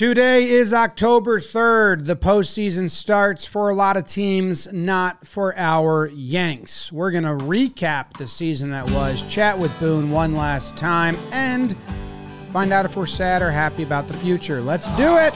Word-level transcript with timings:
Today 0.00 0.48
is 0.48 0.72
October 0.72 1.40
3rd. 1.40 2.06
The 2.06 2.16
postseason 2.16 2.88
starts 2.88 3.44
for 3.44 3.68
a 3.68 3.74
lot 3.74 3.98
of 3.98 4.06
teams, 4.06 4.66
not 4.72 5.26
for 5.26 5.54
our 5.58 6.06
Yanks. 6.06 6.90
We're 6.90 7.10
going 7.10 7.24
to 7.24 7.36
recap 7.44 8.16
the 8.16 8.26
season 8.26 8.70
that 8.70 8.90
was, 8.92 9.20
chat 9.30 9.58
with 9.58 9.78
Boone 9.78 10.10
one 10.10 10.34
last 10.34 10.74
time, 10.74 11.18
and 11.32 11.76
find 12.50 12.72
out 12.72 12.86
if 12.86 12.96
we're 12.96 13.04
sad 13.04 13.42
or 13.42 13.50
happy 13.50 13.82
about 13.82 14.08
the 14.08 14.14
future. 14.14 14.62
Let's 14.62 14.86
do 14.96 15.18
it. 15.18 15.34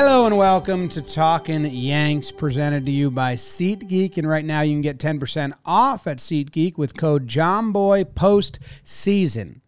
Hello 0.00 0.26
and 0.26 0.38
welcome 0.38 0.88
to 0.90 1.02
Talking 1.02 1.64
Yanks, 1.64 2.30
presented 2.30 2.86
to 2.86 2.92
you 2.92 3.10
by 3.10 3.34
SeatGeek. 3.34 4.16
And 4.16 4.28
right 4.28 4.44
now, 4.44 4.60
you 4.60 4.72
can 4.72 4.80
get 4.80 4.98
10% 4.98 5.54
off 5.64 6.06
at 6.06 6.18
SeatGeek 6.18 6.78
with 6.78 6.96
code 6.96 7.26
JOMBOY 7.26 8.04
postseason. 8.14 9.60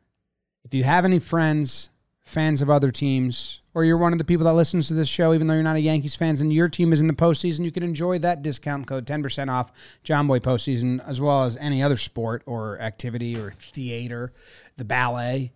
If 0.64 0.72
you 0.72 0.84
have 0.84 1.04
any 1.04 1.18
friends, 1.18 1.90
fans 2.20 2.62
of 2.62 2.70
other 2.70 2.92
teams, 2.92 3.62
or 3.74 3.82
you're 3.84 3.96
one 3.96 4.12
of 4.12 4.20
the 4.20 4.24
people 4.24 4.44
that 4.44 4.52
listens 4.52 4.86
to 4.86 4.94
this 4.94 5.08
show, 5.08 5.34
even 5.34 5.48
though 5.48 5.54
you're 5.54 5.64
not 5.64 5.74
a 5.74 5.80
Yankees 5.80 6.14
fan, 6.14 6.36
and 6.38 6.52
your 6.52 6.68
team 6.68 6.92
is 6.92 7.00
in 7.00 7.08
the 7.08 7.12
postseason, 7.12 7.64
you 7.64 7.72
can 7.72 7.82
enjoy 7.82 8.16
that 8.20 8.40
discount 8.40 8.86
code 8.86 9.06
10% 9.06 9.50
off 9.50 9.72
Jomboy 10.04 10.38
postseason, 10.38 11.04
as 11.08 11.20
well 11.20 11.42
as 11.42 11.56
any 11.56 11.82
other 11.82 11.96
sport 11.96 12.44
or 12.46 12.78
activity 12.78 13.36
or 13.36 13.50
theater, 13.50 14.32
the 14.76 14.84
ballet. 14.84 15.50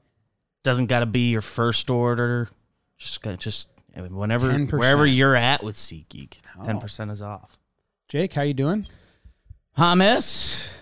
doesn't 0.65 0.87
got 0.87 0.99
to 0.99 1.07
be 1.07 1.31
your 1.31 1.43
first 1.43 1.91
order. 1.91 2.49
Just 2.99 3.23
just 3.39 3.69
I 3.97 4.01
mean, 4.01 4.17
whenever 4.17 4.49
10%. 4.51 4.73
wherever 4.79 5.07
you're 5.07 5.37
at 5.37 5.63
with 5.63 5.77
SeatGeek, 5.77 6.35
Oh. 6.59 6.65
ten 6.65 6.81
percent 6.81 7.11
is 7.11 7.23
off. 7.23 7.59
Jake, 8.09 8.33
how 8.35 8.43
you 8.43 8.55
doing? 8.55 8.87
Hamas, 9.79 10.73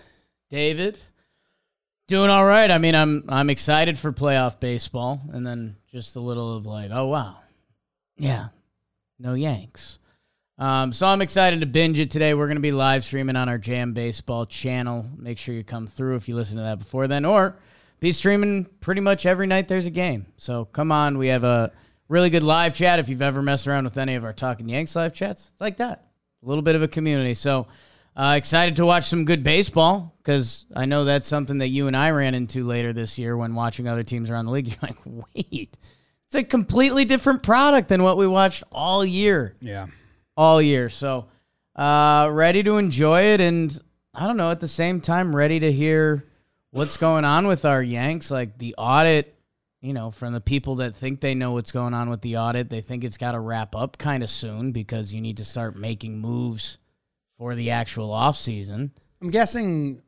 David, 0.49 0.99
doing 2.07 2.29
all 2.29 2.45
right. 2.45 2.69
I 2.69 2.77
mean, 2.77 2.95
I'm 2.95 3.23
I'm 3.29 3.49
excited 3.49 3.97
for 3.97 4.11
playoff 4.11 4.59
baseball, 4.59 5.21
and 5.31 5.45
then 5.45 5.75
just 5.91 6.15
a 6.15 6.19
little 6.19 6.55
of 6.55 6.65
like, 6.65 6.91
oh 6.91 7.07
wow, 7.07 7.37
yeah, 8.17 8.49
no 9.19 9.33
Yanks. 9.33 9.99
Um, 10.59 10.93
so 10.93 11.07
I'm 11.07 11.21
excited 11.23 11.61
to 11.61 11.65
binge 11.65 11.97
it 11.97 12.11
today. 12.11 12.35
We're 12.35 12.45
going 12.45 12.57
to 12.57 12.61
be 12.61 12.71
live 12.71 13.03
streaming 13.03 13.35
on 13.35 13.49
our 13.49 13.57
Jam 13.57 13.93
Baseball 13.93 14.45
channel. 14.45 15.03
Make 15.17 15.39
sure 15.39 15.55
you 15.55 15.63
come 15.63 15.87
through 15.87 16.15
if 16.17 16.29
you 16.29 16.35
listen 16.35 16.57
to 16.57 16.63
that 16.63 16.77
before 16.77 17.07
then, 17.07 17.25
or 17.25 17.57
be 17.99 18.11
streaming 18.11 18.65
pretty 18.79 19.01
much 19.01 19.25
every 19.25 19.47
night 19.47 19.67
there's 19.67 19.87
a 19.87 19.91
game. 19.91 20.27
So 20.37 20.65
come 20.65 20.91
on, 20.91 21.17
we 21.17 21.29
have 21.29 21.43
a 21.43 21.71
really 22.07 22.29
good 22.29 22.43
live 22.43 22.73
chat. 22.73 22.99
If 22.99 23.09
you've 23.09 23.21
ever 23.21 23.41
messed 23.41 23.67
around 23.67 23.85
with 23.85 23.97
any 23.97 24.15
of 24.15 24.23
our 24.23 24.33
Talking 24.33 24.69
Yanks 24.69 24.95
live 24.95 25.13
chats, 25.13 25.49
it's 25.51 25.61
like 25.61 25.77
that. 25.77 26.07
A 26.43 26.47
little 26.47 26.61
bit 26.61 26.75
of 26.75 26.81
a 26.81 26.87
community. 26.87 27.33
So 27.33 27.67
uh, 28.15 28.35
excited 28.37 28.75
to 28.75 28.85
watch 28.85 29.05
some 29.05 29.25
good 29.25 29.43
baseball 29.43 30.13
because 30.17 30.65
I 30.75 30.85
know 30.85 31.03
that's 31.05 31.27
something 31.27 31.57
that 31.59 31.69
you 31.69 31.87
and 31.87 31.95
I 31.97 32.11
ran 32.11 32.35
into 32.35 32.65
later 32.65 32.93
this 32.93 33.17
year 33.17 33.35
when 33.37 33.55
watching 33.55 33.87
other 33.87 34.03
teams 34.03 34.29
around 34.29 34.45
the 34.45 34.51
league. 34.51 34.67
You're 34.69 34.77
like, 34.81 34.97
wait, 35.05 35.77
it's 36.25 36.35
a 36.35 36.43
completely 36.43 37.05
different 37.05 37.43
product 37.43 37.87
than 37.89 38.03
what 38.03 38.17
we 38.17 38.27
watched 38.27 38.63
all 38.71 39.03
year 39.05 39.55
Yeah. 39.61 39.87
all 40.37 40.61
year. 40.61 40.89
So, 40.89 41.27
uh, 41.75 42.29
ready 42.31 42.61
to 42.63 42.77
enjoy 42.77 43.21
it, 43.33 43.41
and 43.41 43.75
I 44.13 44.27
don't 44.27 44.37
know. 44.37 44.51
At 44.51 44.59
the 44.59 44.67
same 44.67 45.01
time, 45.01 45.35
ready 45.35 45.59
to 45.61 45.71
hear 45.71 46.23
what's 46.69 46.97
going 46.97 47.25
on 47.25 47.47
with 47.47 47.65
our 47.65 47.81
Yanks. 47.81 48.29
Like 48.29 48.59
the 48.59 48.75
audit, 48.77 49.35
you 49.83 49.91
know, 49.91 50.11
from 50.11 50.31
the 50.31 50.39
people 50.39 50.75
that 50.75 50.95
think 50.95 51.19
they 51.19 51.35
know 51.35 51.51
what's 51.51 51.73
going 51.73 51.93
on 51.93 52.09
with 52.09 52.21
the 52.21 52.37
audit, 52.37 52.69
they 52.69 52.79
think 52.79 53.03
it's 53.03 53.17
got 53.17 53.33
to 53.33 53.39
wrap 53.39 53.75
up 53.75 53.97
kind 53.97 54.23
of 54.23 54.29
soon 54.29 54.71
because 54.71 55.13
you 55.13 55.19
need 55.19 55.35
to 55.37 55.45
start 55.45 55.75
making 55.75 56.19
moves 56.19 56.77
for 57.37 57.53
the 57.53 57.69
actual 57.69 58.11
off 58.13 58.37
season. 58.37 58.91
I'm 59.21 59.29
guessing 59.29 60.01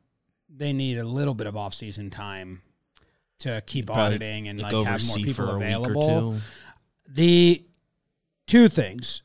they 0.48 0.72
need 0.72 0.96
a 0.96 1.04
little 1.04 1.34
bit 1.34 1.46
of 1.46 1.58
off-season 1.58 2.08
time 2.08 2.62
to 3.40 3.62
keep 3.66 3.86
Probably 3.86 4.02
auditing 4.04 4.48
and 4.48 4.58
Like, 4.58 4.72
like 4.72 4.86
have 4.86 5.06
more 5.06 5.16
people 5.16 5.32
for 5.34 5.42
a 5.42 5.46
week 5.46 5.52
or 5.54 5.56
available. 5.56 6.32
two. 6.32 6.40
The 7.10 7.64
two 8.46 8.68
things. 8.68 9.22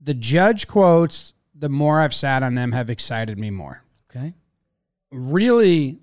The 0.00 0.14
judge 0.14 0.66
quotes, 0.66 1.34
the 1.54 1.68
more 1.68 2.00
I've 2.00 2.14
sat 2.14 2.42
on 2.42 2.54
them 2.54 2.72
have 2.72 2.88
excited 2.88 3.38
me 3.38 3.50
more. 3.50 3.82
Okay. 4.10 4.32
Really, 5.10 5.98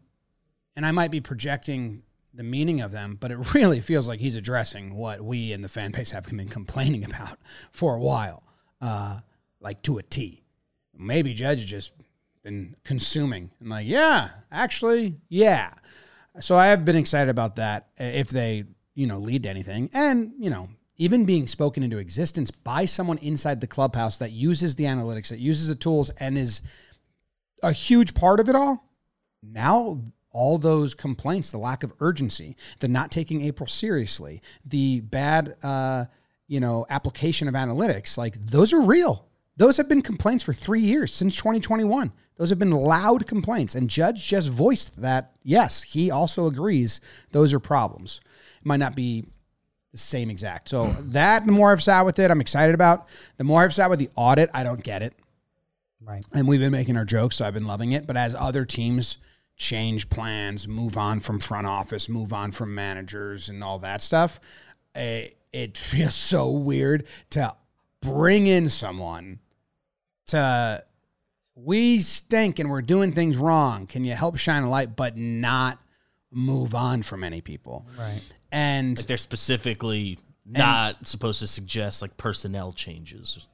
and 0.76 0.86
I 0.86 0.92
might 0.92 1.10
be 1.10 1.20
projecting 1.20 2.04
the 2.38 2.44
meaning 2.44 2.82
of 2.82 2.92
them, 2.92 3.18
but 3.20 3.32
it 3.32 3.38
really 3.54 3.82
feels 3.82 4.08
like 4.08 4.20
he's 4.20 4.36
addressing 4.36 4.96
what 4.96 5.22
we 5.22 5.52
in 5.52 5.62
the 5.62 5.70
fan 5.70 5.92
base 5.92 6.12
have 6.12 6.26
been 6.30 6.48
complaining 6.48 7.04
about 7.04 7.38
for 7.72 7.96
a 7.96 8.00
while, 8.00 8.44
uh, 8.82 9.20
like 9.60 9.82
to 9.84 9.98
a 9.98 10.04
T. 10.04 10.44
Maybe 10.98 11.34
Judge 11.34 11.60
has 11.60 11.70
just 11.70 11.92
been 12.44 12.76
consuming 12.84 13.52
and 13.60 13.70
like, 13.70 13.88
yeah, 13.88 14.30
actually, 14.52 15.18
yeah. 15.30 15.74
So 16.40 16.56
I 16.56 16.68
have 16.68 16.86
been 16.86 16.96
excited 16.96 17.30
about 17.30 17.58
that 17.58 17.90
uh, 18.00 18.04
if 18.06 18.30
they, 18.30 18.64
you 18.96 19.08
know, 19.08 19.18
lead 19.18 19.44
to 19.44 19.50
anything. 19.50 19.90
And, 19.94 20.34
you 20.40 20.50
know, 20.50 20.70
even 20.98 21.26
being 21.26 21.48
spoken 21.48 21.84
into 21.84 21.98
existence 21.98 22.50
by 22.50 22.86
someone 22.86 23.18
inside 23.20 23.62
the 23.62 23.68
clubhouse 23.68 24.18
that 24.20 24.32
uses 24.32 24.76
the 24.76 24.86
analytics, 24.86 25.30
that 25.30 25.40
uses 25.40 25.68
the 25.68 25.76
tools 25.76 26.10
and 26.12 26.38
is 26.38 26.62
a 27.62 27.72
huge 27.72 28.14
part 28.14 28.40
of 28.40 28.50
it 28.50 28.56
all. 28.56 28.84
Now 29.44 30.02
all 30.38 30.60
those 30.60 30.94
complaints, 30.94 31.52
the 31.52 31.58
lack 31.58 31.82
of 31.82 31.92
urgency, 32.00 32.56
the 32.78 32.88
not 32.88 33.10
taking 33.10 33.42
April 33.42 33.66
seriously, 33.66 34.40
the 34.64 35.02
bad 35.02 35.56
uh, 35.64 36.06
you 36.48 36.60
know, 36.60 36.86
application 36.92 37.48
of 37.48 37.56
analytics, 37.56 38.20
like 38.20 38.36
those 38.46 38.72
are 38.72 38.82
real. 38.82 39.26
Those 39.58 39.78
have 39.78 39.90
been 39.90 40.04
complaints 40.04 40.44
for 40.44 40.54
three 40.54 40.82
years 40.82 41.12
since 41.12 41.36
2021. 41.38 42.12
Those 42.36 42.52
have 42.52 42.60
been 42.60 42.70
loud 42.70 43.26
complaints. 43.26 43.74
And 43.74 43.90
Judge 43.90 44.28
just 44.28 44.50
voiced 44.50 45.02
that, 45.02 45.32
yes, 45.42 45.82
he 45.82 46.12
also 46.12 46.46
agrees 46.46 47.02
those 47.32 47.52
are 47.52 47.60
problems. 47.60 48.22
It 48.62 48.66
might 48.68 48.78
not 48.78 48.96
be 48.96 49.26
the 49.92 49.98
same 49.98 50.30
exact. 50.30 50.70
So 50.70 50.88
that, 51.00 51.48
the 51.48 51.52
more 51.52 51.72
I've 51.72 51.82
sat 51.82 52.06
with 52.06 52.20
it, 52.20 52.30
I'm 52.30 52.42
excited 52.42 52.76
about. 52.76 53.08
The 53.38 53.44
more 53.44 53.64
I've 53.64 53.74
sat 53.74 53.90
with 53.90 53.98
the 53.98 54.12
audit, 54.16 54.52
I 54.54 54.64
don't 54.64 54.84
get 54.84 55.02
it. 55.02 55.14
Right. 56.00 56.24
And 56.32 56.48
we've 56.48 56.60
been 56.60 56.72
making 56.72 56.96
our 56.96 57.06
jokes, 57.06 57.38
so 57.38 57.46
I've 57.46 57.56
been 57.56 57.66
loving 57.66 57.94
it. 57.94 58.06
But 58.06 58.18
as 58.18 58.36
other 58.36 58.66
teams 58.66 59.18
change 59.58 60.10
plans, 60.10 60.68
move 60.68 60.98
on 60.98 61.20
from 61.20 61.40
front 61.40 61.68
office, 61.68 62.08
move 62.08 62.32
on 62.32 62.52
from 62.52 62.74
managers 62.74 63.50
and 63.50 63.64
all 63.64 63.80
that 63.80 64.02
stuff, 64.02 64.40
eh, 64.96 65.30
it 65.52 65.78
feels 65.78 66.14
so 66.14 66.50
weird 66.50 67.06
to 67.32 67.54
bring 68.02 68.48
in 68.48 68.70
someone 68.70 69.40
to 70.28 70.84
we 71.56 72.00
stink 72.00 72.60
and 72.60 72.70
we're 72.70 72.84
doing 72.84 73.12
things 73.12 73.36
wrong. 73.36 73.88
Can 73.88 74.04
you 74.04 74.14
help 74.14 74.38
shine 74.38 74.62
a 74.64 74.70
light, 74.70 74.96
but 74.96 75.18
not 75.18 75.80
move 76.32 76.76
on 76.76 77.02
from 77.02 77.24
any 77.24 77.42
people? 77.42 77.88
Right. 77.98 78.22
And 78.52 78.96
Like 78.96 79.08
they're 79.08 79.18
specifically 79.18 80.20
not 80.46 81.08
supposed 81.08 81.40
to 81.40 81.48
suggest 81.48 82.02
like 82.04 82.16
personnel 82.16 82.74
changes. 82.74 83.48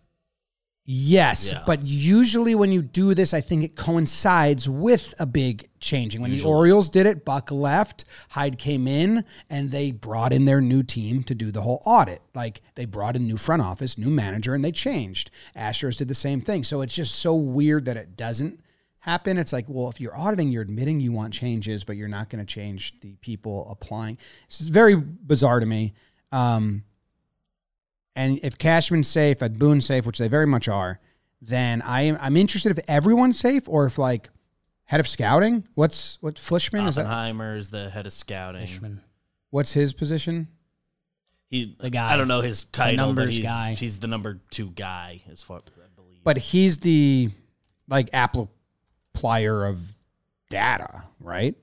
Yes, 0.86 1.52
Yeah. 1.52 1.64
but 1.66 1.86
usually 1.86 2.56
when 2.56 2.72
you 2.74 2.82
do 2.82 3.14
this, 3.14 3.34
I 3.34 3.40
think 3.40 3.64
it 3.64 3.78
coincides 3.78 4.68
with 4.68 5.14
a 5.18 5.26
big 5.26 5.70
changing. 5.80 6.22
When 6.22 6.32
Usually. 6.32 6.52
the 6.52 6.56
Orioles 6.58 6.90
did 6.90 7.06
it, 7.06 7.24
Buck 7.24 7.52
left, 7.52 8.04
Hyde 8.32 8.58
came 8.58 8.86
in, 8.86 9.24
and 9.50 9.72
they 9.72 9.92
brought 9.92 10.34
in 10.34 10.44
their 10.44 10.60
new 10.60 10.84
team 10.84 11.24
to 11.24 11.36
do 11.36 11.52
the 11.52 11.62
whole 11.62 11.82
audit. 11.86 12.22
Like 12.36 12.62
they 12.76 12.84
brought 12.84 13.16
in 13.16 13.26
new 13.28 13.38
front 13.38 13.62
office, 13.62 13.98
new 13.98 14.10
manager, 14.10 14.56
and 14.56 14.64
they 14.64 14.74
changed. 14.74 15.32
Astros 15.56 15.98
did 16.00 16.10
the 16.10 16.16
same 16.16 16.42
thing. 16.42 16.63
So 16.66 16.81
it's 16.81 16.94
just 16.94 17.16
so 17.16 17.34
weird 17.34 17.86
that 17.86 17.96
it 17.96 18.18
doesn't 18.18 18.60
happen. 19.00 19.38
It's 19.38 19.54
like, 19.54 19.66
well, 19.69 19.90
if 19.90 20.02
you're 20.02 20.18
auditing, 20.18 20.50
you're 20.50 20.63
admitting 20.63 21.00
you 21.00 21.13
want 21.13 21.34
changes, 21.34 21.86
but 21.86 21.96
you're 21.96 22.10
not 22.10 22.30
going 22.30 22.46
to 22.46 22.54
change 22.54 23.00
the 23.00 23.16
people 23.22 23.69
applying. 23.69 24.18
It's 24.48 24.60
very 24.60 24.96
bizarre 24.96 25.62
to 25.62 25.66
me. 25.66 25.94
Um, 26.34 26.84
and 28.15 28.39
if 28.44 28.57
Cashman's 28.57 29.07
safe, 29.07 29.42
if 29.42 29.54
Boone's 29.54 29.86
safe, 29.86 30.06
which 30.06 30.18
they 30.18 30.27
very 30.27 30.48
much 30.48 30.68
are, 30.68 31.00
then 31.42 31.81
I 31.81 32.04
am 32.04 32.18
I'm 32.21 32.38
interested 32.38 32.77
if 32.77 32.83
everyone's 32.88 33.39
safe 33.39 33.68
or 33.68 33.86
if 33.86 33.98
like 33.98 34.30
head 34.86 35.00
of 35.00 35.07
scouting. 35.07 35.68
What's 35.75 36.18
what 36.21 36.38
Fishman 36.39 36.88
is 36.88 36.95
that? 36.95 37.06
Oppenheimer 37.06 37.56
is 37.57 37.69
the 37.69 37.89
head 37.89 38.06
of 38.06 38.13
scouting. 38.13 38.62
Fishman. 38.62 39.01
What's 39.50 39.74
his 39.74 39.94
position? 39.94 40.48
He 41.50 41.75
The 41.80 41.89
guy. 41.89 42.13
I 42.13 42.18
don't 42.18 42.27
know 42.27 42.42
his 42.42 42.63
title, 42.63 42.98
but 42.98 43.06
numbers 43.06 43.36
he's 43.36 43.45
guy. 43.45 43.74
he's 43.74 44.00
the 44.00 44.07
number 44.07 44.39
two 44.50 44.69
guy 44.71 45.21
as 45.31 45.42
far 45.42 45.57
I 45.57 45.88
believe. 45.95 46.24
But 46.24 46.38
he's 46.38 46.80
the 46.80 47.30
like 47.88 48.09
applier 48.12 49.69
of 49.69 49.94
data, 50.50 51.04
right? 51.19 51.56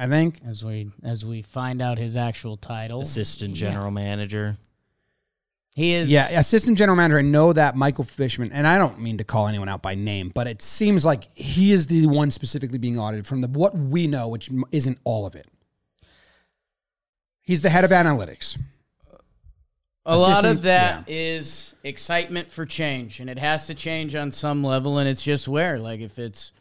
I 0.00 0.08
think. 0.08 0.40
As 0.46 0.64
we 0.64 0.88
as 1.04 1.24
we 1.26 1.42
find 1.42 1.82
out 1.82 1.98
his 1.98 2.16
actual 2.16 2.56
title. 2.56 3.00
assistant 3.02 3.50
Yeah. 3.60 3.68
general 3.68 3.90
manager. 3.90 4.56
He 5.76 5.92
is. 5.92 6.08
Yeah, 6.10 6.28
assistant 6.38 6.78
general 6.78 6.96
manager. 6.96 7.18
I 7.18 7.22
know 7.22 7.52
that 7.52 7.76
Michael 7.76 8.04
Fishman, 8.04 8.50
and 8.50 8.66
I 8.66 8.76
don't 8.78 8.98
mean 8.98 9.18
to 9.18 9.24
call 9.24 9.46
anyone 9.46 9.68
out 9.68 9.82
by 9.82 9.94
name, 9.94 10.30
but 10.34 10.46
it 10.48 10.62
seems 10.62 11.04
like 11.04 11.28
he 11.36 11.70
is 11.70 11.86
the 11.86 12.06
one 12.06 12.30
specifically 12.30 12.78
being 12.78 12.98
audited 12.98 13.26
from 13.26 13.40
the 13.42 13.48
what 13.48 13.76
we 13.76 14.06
know, 14.06 14.26
which 14.26 14.50
isn't 14.72 14.98
all 15.04 15.26
of 15.26 15.36
it. 15.36 15.46
He's 17.42 17.62
the 17.62 17.70
head 17.70 17.84
of 17.84 17.90
analytics. 17.90 18.58
A 20.06 20.16
lot 20.16 20.44
of 20.44 20.44
Assistant- 20.56 20.62
that 20.62 21.08
is 21.10 21.74
excitement 21.84 22.50
for 22.50 22.64
change, 22.64 23.20
and 23.20 23.28
it 23.28 23.38
has 23.38 23.66
to 23.66 23.74
change 23.74 24.14
on 24.14 24.32
some 24.32 24.64
level, 24.64 24.98
and 24.98 25.08
it's 25.08 25.22
just 25.22 25.46
where. 25.46 25.78
Like, 25.78 26.00
if 26.00 26.18
it's 26.18 26.52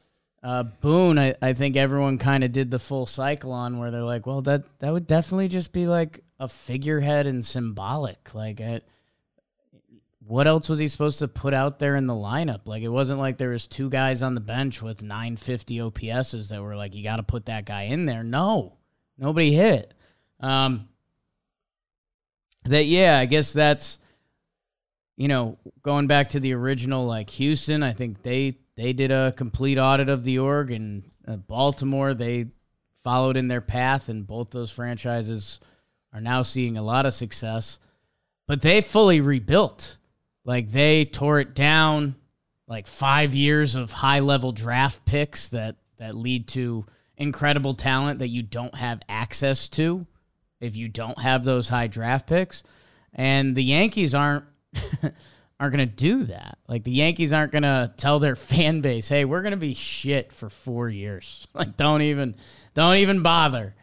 uh, 0.42 0.64
Boone, 0.64 1.20
I, 1.20 1.36
I 1.42 1.54
think 1.54 1.76
everyone 1.76 2.18
kind 2.18 2.44
of 2.44 2.52
did 2.52 2.72
the 2.72 2.80
full 2.80 3.06
cycle 3.06 3.52
on 3.52 3.78
where 3.78 3.92
they're 3.92 4.02
like, 4.02 4.26
well, 4.26 4.42
that, 4.42 4.64
that 4.80 4.94
would 4.94 5.08
definitely 5.08 5.50
just 5.50 5.74
be 5.74 5.88
like 5.88 6.24
a 6.40 6.48
figurehead 6.48 7.28
and 7.28 7.46
symbolic. 7.46 8.34
Like, 8.34 8.62
what 10.26 10.48
else 10.48 10.70
was 10.70 10.80
he 10.80 10.88
supposed 10.88 11.20
to 11.20 11.28
put 11.28 11.54
out 11.54 11.80
there 11.80 11.96
in 11.96 12.08
the 12.08 12.14
lineup? 12.14 12.62
Like, 12.68 12.84
it 12.84 12.90
wasn't 12.90 13.20
like 13.20 13.38
there 13.38 13.50
was 13.50 13.68
two 13.68 13.90
guys 13.90 14.22
on 14.22 14.36
the 14.36 14.42
bench 14.42 14.82
with 14.82 15.02
950 15.02 15.78
OPSs 15.78 16.50
that 16.50 16.62
were 16.62 16.76
like, 16.76 16.96
you 16.96 17.04
got 17.04 17.18
to 17.18 17.24
put 17.24 17.48
that 17.48 17.66
guy 17.66 17.84
in 17.84 18.06
there. 18.06 18.24
No, 18.24 18.78
nobody 19.18 19.52
hit. 19.52 19.94
Um, 20.40 20.88
that 22.66 22.86
yeah, 22.86 23.18
I 23.20 23.26
guess 23.26 23.54
that's 23.54 24.00
you 25.16 25.28
know 25.28 25.58
going 25.82 26.08
back 26.08 26.30
to 26.30 26.40
the 26.40 26.54
original 26.54 27.06
like 27.06 27.30
Houston. 27.32 27.84
I 27.84 27.94
think 27.94 28.22
they 28.24 28.58
they 28.80 28.94
did 28.94 29.12
a 29.12 29.34
complete 29.34 29.78
audit 29.78 30.08
of 30.08 30.24
the 30.24 30.40
org, 30.40 30.72
and 30.72 31.04
uh, 31.28 31.36
Baltimore 31.36 32.14
they 32.14 32.46
followed 33.04 33.36
in 33.36 33.50
their 33.50 33.60
path, 33.60 34.08
and 34.08 34.26
both 34.26 34.52
those 34.52 34.72
franchises 34.72 35.60
are 36.14 36.22
now 36.22 36.44
seeing 36.44 36.78
a 36.78 36.82
lot 36.82 37.06
of 37.06 37.14
success. 37.14 37.78
But 38.48 38.62
they 38.62 38.80
fully 38.80 39.20
rebuilt, 39.20 39.98
like 40.46 40.72
they 40.72 41.04
tore 41.04 41.42
it 41.42 41.54
down, 41.54 42.16
like 42.70 42.88
five 42.88 43.36
years 43.36 43.76
of 43.76 43.92
high 43.92 44.20
level 44.20 44.54
draft 44.54 45.04
picks 45.04 45.50
that 45.50 45.76
that 45.98 46.16
lead 46.16 46.48
to 46.50 46.86
incredible 47.18 47.74
talent 47.74 48.20
that 48.20 48.30
you 48.30 48.44
don't 48.44 48.76
have 48.76 49.02
access 49.10 49.68
to 49.68 50.08
if 50.62 50.78
you 50.78 50.88
don't 50.88 51.20
have 51.20 51.44
those 51.44 51.68
high 51.68 51.88
draft 51.88 52.28
picks. 52.28 52.64
And 53.14 53.58
the 53.58 53.64
Yankees 53.64 54.16
aren't 54.16 54.46
aren't 55.60 55.76
going 55.76 55.88
to 55.88 55.96
do 55.96 56.24
that. 56.26 56.58
Like 56.68 56.84
the 56.84 56.92
Yankees 56.92 57.34
aren't 57.34 57.52
going 57.52 57.64
to 57.64 57.94
tell 57.98 58.20
their 58.20 58.36
fan 58.38 58.82
base, 58.82 59.10
"Hey, 59.10 59.26
we're 59.26 59.42
going 59.42 59.52
to 59.52 59.58
be 59.58 59.74
shit 59.74 60.32
for 60.32 60.50
4 60.50 60.90
years." 60.90 61.48
Like 61.54 61.76
don't 61.76 62.02
even 62.02 62.36
don't 62.74 62.98
even 62.98 63.22
bother. 63.22 63.76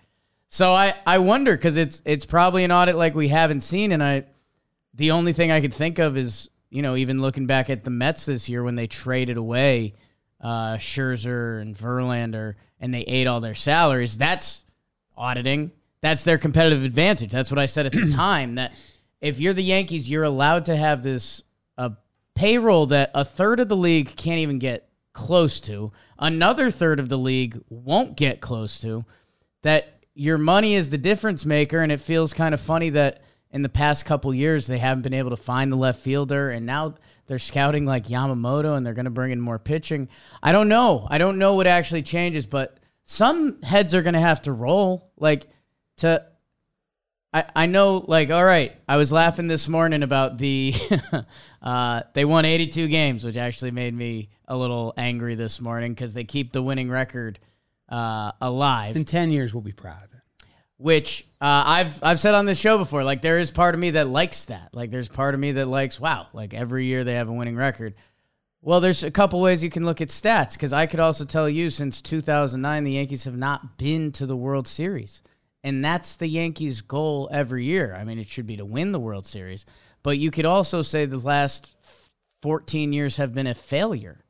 So 0.48 0.72
I 0.72 0.94
I 1.06 1.18
wonder 1.18 1.56
cuz 1.56 1.76
it's 1.76 2.00
it's 2.06 2.24
probably 2.24 2.64
an 2.64 2.72
audit 2.72 2.96
like 2.96 3.14
we 3.14 3.28
haven't 3.28 3.60
seen 3.60 3.92
and 3.92 4.02
I 4.02 4.24
the 4.94 5.10
only 5.10 5.32
thing 5.32 5.50
I 5.50 5.60
could 5.60 5.74
think 5.74 5.98
of 5.98 6.16
is, 6.16 6.48
you 6.70 6.80
know, 6.80 6.96
even 6.96 7.20
looking 7.20 7.46
back 7.46 7.68
at 7.68 7.84
the 7.84 7.90
Mets 7.90 8.24
this 8.24 8.48
year 8.48 8.62
when 8.62 8.76
they 8.76 8.86
traded 8.86 9.36
away 9.36 9.94
uh, 10.40 10.76
Scherzer 10.76 11.60
and 11.60 11.76
Verlander 11.76 12.54
and 12.80 12.94
they 12.94 13.00
ate 13.00 13.26
all 13.26 13.40
their 13.40 13.54
salaries, 13.54 14.16
that's 14.16 14.64
auditing. 15.16 15.72
That's 16.00 16.24
their 16.24 16.38
competitive 16.38 16.84
advantage. 16.84 17.30
That's 17.30 17.50
what 17.50 17.58
I 17.58 17.66
said 17.66 17.86
at 17.86 17.92
the 17.92 18.10
time 18.14 18.56
that 18.56 18.74
if 19.20 19.40
you're 19.40 19.54
the 19.54 19.62
Yankees, 19.62 20.08
you're 20.08 20.24
allowed 20.24 20.66
to 20.66 20.76
have 20.76 21.02
this 21.02 21.42
uh, 21.78 21.90
payroll 22.34 22.86
that 22.86 23.10
a 23.14 23.24
third 23.24 23.60
of 23.60 23.68
the 23.68 23.76
league 23.76 24.14
can't 24.16 24.38
even 24.38 24.58
get 24.58 24.88
close 25.12 25.60
to, 25.62 25.92
another 26.18 26.70
third 26.70 27.00
of 27.00 27.08
the 27.08 27.18
league 27.18 27.60
won't 27.68 28.16
get 28.16 28.40
close 28.40 28.80
to, 28.80 29.04
that 29.62 30.00
your 30.14 30.38
money 30.38 30.74
is 30.74 30.90
the 30.90 30.98
difference 30.98 31.44
maker. 31.44 31.80
And 31.80 31.92
it 31.92 32.00
feels 32.00 32.32
kind 32.32 32.54
of 32.54 32.60
funny 32.60 32.90
that 32.90 33.22
in 33.50 33.62
the 33.62 33.68
past 33.68 34.04
couple 34.04 34.34
years, 34.34 34.66
they 34.66 34.78
haven't 34.78 35.02
been 35.02 35.14
able 35.14 35.30
to 35.30 35.36
find 35.36 35.72
the 35.72 35.76
left 35.76 36.00
fielder. 36.00 36.50
And 36.50 36.66
now 36.66 36.94
they're 37.26 37.38
scouting 37.38 37.86
like 37.86 38.06
Yamamoto 38.06 38.76
and 38.76 38.84
they're 38.84 38.94
going 38.94 39.04
to 39.04 39.10
bring 39.10 39.32
in 39.32 39.40
more 39.40 39.58
pitching. 39.58 40.08
I 40.42 40.52
don't 40.52 40.68
know. 40.68 41.06
I 41.10 41.18
don't 41.18 41.38
know 41.38 41.54
what 41.54 41.66
actually 41.66 42.02
changes, 42.02 42.46
but 42.46 42.78
some 43.04 43.62
heads 43.62 43.94
are 43.94 44.02
going 44.02 44.14
to 44.14 44.20
have 44.20 44.42
to 44.42 44.52
roll. 44.52 45.10
Like, 45.16 45.48
to 45.98 46.26
I, 47.36 47.44
I 47.54 47.66
know 47.66 48.04
like 48.08 48.30
all 48.30 48.44
right 48.44 48.74
i 48.88 48.96
was 48.96 49.12
laughing 49.12 49.46
this 49.46 49.68
morning 49.68 50.02
about 50.02 50.38
the 50.38 50.74
uh, 51.62 52.02
they 52.14 52.24
won 52.24 52.44
82 52.44 52.88
games 52.88 53.24
which 53.24 53.36
actually 53.36 53.72
made 53.72 53.94
me 53.94 54.30
a 54.48 54.56
little 54.56 54.94
angry 54.96 55.34
this 55.34 55.60
morning 55.60 55.92
because 55.92 56.14
they 56.14 56.24
keep 56.24 56.52
the 56.52 56.62
winning 56.62 56.88
record 56.90 57.38
uh, 57.88 58.32
alive 58.40 58.96
In 58.96 59.04
ten 59.04 59.30
years, 59.30 59.52
we'll 59.54 59.60
be 59.60 59.72
proud 59.72 60.02
of 60.04 60.12
it. 60.14 60.20
which 60.78 61.26
uh, 61.40 61.62
I've 61.66 62.02
I've 62.02 62.18
said 62.18 62.34
on 62.34 62.46
this 62.46 62.58
show 62.58 62.78
before. 62.78 63.04
Like 63.04 63.22
there 63.22 63.38
is 63.38 63.50
part 63.50 63.74
of 63.74 63.80
me 63.80 63.90
that 63.92 64.08
likes 64.08 64.46
that. 64.46 64.70
Like 64.72 64.90
there's 64.90 65.08
part 65.08 65.34
of 65.34 65.40
me 65.40 65.52
that 65.52 65.68
likes 65.68 66.00
wow. 66.00 66.26
Like 66.32 66.52
every 66.54 66.86
year 66.86 67.04
they 67.04 67.14
have 67.14 67.28
a 67.28 67.32
winning 67.32 67.54
record. 67.56 67.94
Well, 68.62 68.80
there's 68.80 69.04
a 69.04 69.10
couple 69.12 69.40
ways 69.40 69.62
you 69.62 69.70
can 69.70 69.84
look 69.84 70.00
at 70.00 70.08
stats 70.08 70.54
because 70.54 70.72
I 70.72 70.86
could 70.86 70.98
also 70.98 71.24
tell 71.24 71.48
you 71.48 71.70
since 71.70 72.00
2009 72.02 72.82
the 72.84 72.92
Yankees 72.92 73.22
have 73.24 73.36
not 73.36 73.78
been 73.78 74.10
to 74.12 74.26
the 74.26 74.36
World 74.36 74.66
Series, 74.66 75.22
and 75.66 75.84
that's 75.84 76.14
the 76.14 76.28
Yankees' 76.28 76.80
goal 76.80 77.28
every 77.32 77.64
year. 77.64 77.92
I 77.98 78.04
mean, 78.04 78.20
it 78.20 78.28
should 78.28 78.46
be 78.46 78.56
to 78.56 78.64
win 78.64 78.92
the 78.92 79.00
World 79.00 79.26
Series, 79.26 79.66
but 80.04 80.16
you 80.16 80.30
could 80.30 80.44
also 80.44 80.80
say 80.80 81.06
the 81.06 81.18
last 81.18 81.74
14 82.42 82.92
years 82.92 83.16
have 83.16 83.34
been 83.34 83.48
a 83.48 83.54
failure 83.54 84.24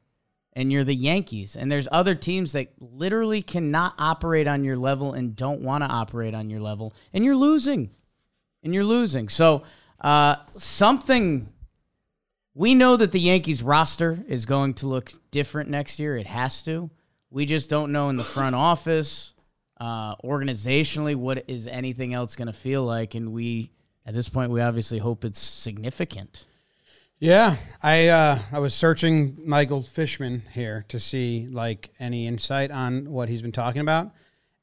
and 0.55 0.73
you're 0.73 0.83
the 0.83 0.95
Yankees. 0.95 1.55
And 1.55 1.71
there's 1.71 1.87
other 1.93 2.15
teams 2.15 2.53
that 2.53 2.69
literally 2.81 3.43
cannot 3.43 3.95
operate 3.99 4.49
on 4.49 4.65
your 4.65 4.77
level 4.77 5.13
and 5.13 5.37
don't 5.37 5.61
want 5.61 5.85
to 5.85 5.91
operate 5.91 6.35
on 6.35 6.49
your 6.49 6.61
level, 6.61 6.95
and 7.13 7.23
you're 7.23 7.37
losing. 7.37 7.91
And 8.65 8.73
you're 8.73 8.83
losing. 8.83 9.29
So, 9.29 9.63
uh, 10.01 10.37
something 10.57 11.53
we 12.55 12.75
know 12.75 12.97
that 12.97 13.13
the 13.13 13.21
Yankees 13.21 13.63
roster 13.63 14.25
is 14.27 14.47
going 14.47 14.73
to 14.75 14.87
look 14.87 15.13
different 15.31 15.69
next 15.69 16.01
year. 16.01 16.17
It 16.17 16.27
has 16.27 16.63
to. 16.63 16.91
We 17.29 17.45
just 17.45 17.69
don't 17.69 17.93
know 17.93 18.09
in 18.09 18.17
the 18.17 18.25
front 18.25 18.57
office, 18.57 19.35
uh, 19.79 20.17
organizationally, 20.17 21.17
what 21.17 21.45
is 21.49 21.67
anything 21.67 22.15
else 22.15 22.37
going 22.37 22.47
to 22.47 22.53
feel 22.53 22.85
like. 22.85 23.15
And 23.15 23.33
we, 23.33 23.71
at 24.07 24.15
this 24.15 24.29
point, 24.29 24.51
we 24.51 24.61
obviously 24.61 24.99
hope 24.99 25.25
it's 25.25 25.41
significant. 25.41 26.47
Yeah, 27.19 27.57
I 27.83 28.09
uh, 28.09 28.39
I 28.53 28.59
was 28.59 28.75
searching 28.75 29.39
Michael 29.43 29.81
Fishman 29.81 30.43
here 30.53 30.85
to 30.89 31.01
see 31.01 31.49
like 31.51 31.91
any 31.99 32.27
insight 32.27 32.71
on 32.71 33.11
what 33.11 33.31
he's 33.31 33.41
been 33.41 33.53
talking 33.53 33.81
about, 33.81 34.11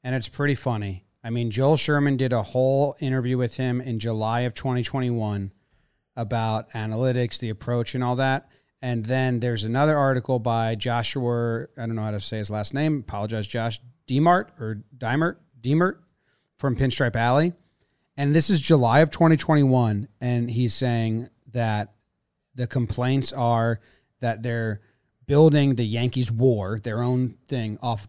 and 0.04 0.14
it's 0.14 0.28
pretty 0.28 0.54
funny. 0.54 1.04
I 1.24 1.30
mean, 1.30 1.50
Joel 1.50 1.76
Sherman 1.76 2.16
did 2.16 2.32
a 2.32 2.42
whole 2.42 2.94
interview 3.00 3.38
with 3.38 3.56
him 3.56 3.80
in 3.80 3.98
July 3.98 4.42
of 4.42 4.54
2021 4.54 5.50
about 6.16 6.70
analytics, 6.70 7.38
the 7.38 7.48
approach, 7.48 7.96
and 7.96 8.04
all 8.04 8.16
that. 8.16 8.48
And 8.80 9.04
then 9.04 9.40
there's 9.40 9.64
another 9.64 9.96
article 9.96 10.38
by 10.38 10.74
Joshua. 10.74 11.62
I 11.76 11.86
don't 11.86 11.96
know 11.96 12.02
how 12.02 12.10
to 12.10 12.20
say 12.20 12.38
his 12.38 12.50
last 12.50 12.74
name. 12.74 12.98
Apologize, 13.00 13.48
Josh 13.48 13.80
Demart 14.06 14.48
or 14.60 14.82
Dimert 14.96 15.36
Demert 15.60 15.98
from 16.56 16.76
Pinstripe 16.76 17.16
Alley. 17.16 17.52
And 18.16 18.34
this 18.34 18.48
is 18.48 18.60
July 18.60 19.00
of 19.00 19.10
2021, 19.10 20.08
and 20.20 20.50
he's 20.50 20.74
saying 20.74 21.28
that 21.52 21.94
the 22.54 22.66
complaints 22.66 23.32
are 23.32 23.80
that 24.20 24.42
they're 24.42 24.80
building 25.26 25.74
the 25.74 25.84
Yankees 25.84 26.30
war, 26.30 26.78
their 26.82 27.02
own 27.02 27.36
thing, 27.48 27.78
off 27.82 28.06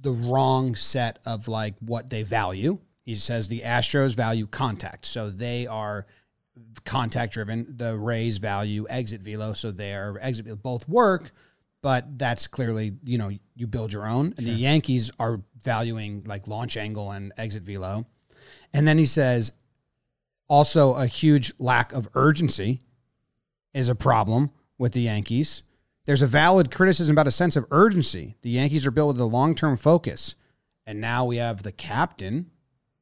the 0.00 0.12
wrong 0.12 0.74
set 0.74 1.18
of 1.24 1.48
like 1.48 1.74
what 1.80 2.10
they 2.10 2.22
value. 2.22 2.78
He 3.04 3.14
says 3.14 3.48
the 3.48 3.60
Astros 3.60 4.14
value 4.14 4.46
contact, 4.46 5.06
so 5.06 5.30
they 5.30 5.66
are 5.66 6.06
contact 6.84 7.34
driven. 7.34 7.66
The 7.76 7.96
Rays 7.96 8.38
value 8.38 8.86
exit 8.88 9.20
velo, 9.20 9.52
so 9.52 9.70
they 9.70 9.94
are 9.94 10.18
exit 10.20 10.46
velo 10.46 10.56
both 10.56 10.88
work, 10.88 11.30
but 11.84 12.18
that's 12.18 12.46
clearly 12.46 12.94
you 13.04 13.18
know 13.18 13.30
you 13.54 13.66
build 13.66 13.92
your 13.92 14.08
own. 14.08 14.32
And 14.38 14.46
the 14.46 14.52
Yankees 14.52 15.10
are 15.18 15.42
valuing 15.62 16.24
like 16.24 16.48
launch 16.48 16.78
angle 16.78 17.10
and 17.10 17.30
exit 17.36 17.62
velo, 17.62 18.06
and 18.72 18.88
then 18.88 18.96
he 18.96 19.04
says 19.04 19.52
also 20.48 20.94
a 20.94 21.04
huge 21.04 21.52
lack 21.58 21.92
of 21.92 22.08
urgency 22.14 22.80
is 23.74 23.90
a 23.90 23.94
problem 23.94 24.50
with 24.78 24.94
the 24.94 25.02
Yankees. 25.02 25.62
There's 26.06 26.22
a 26.22 26.26
valid 26.26 26.70
criticism 26.70 27.14
about 27.14 27.28
a 27.28 27.30
sense 27.30 27.54
of 27.54 27.66
urgency. 27.70 28.34
The 28.40 28.50
Yankees 28.50 28.86
are 28.86 28.90
built 28.90 29.08
with 29.08 29.20
a 29.20 29.26
long 29.26 29.54
term 29.54 29.76
focus. 29.76 30.36
And 30.86 31.02
now 31.02 31.26
we 31.26 31.36
have 31.36 31.62
the 31.62 31.72
captain 31.72 32.50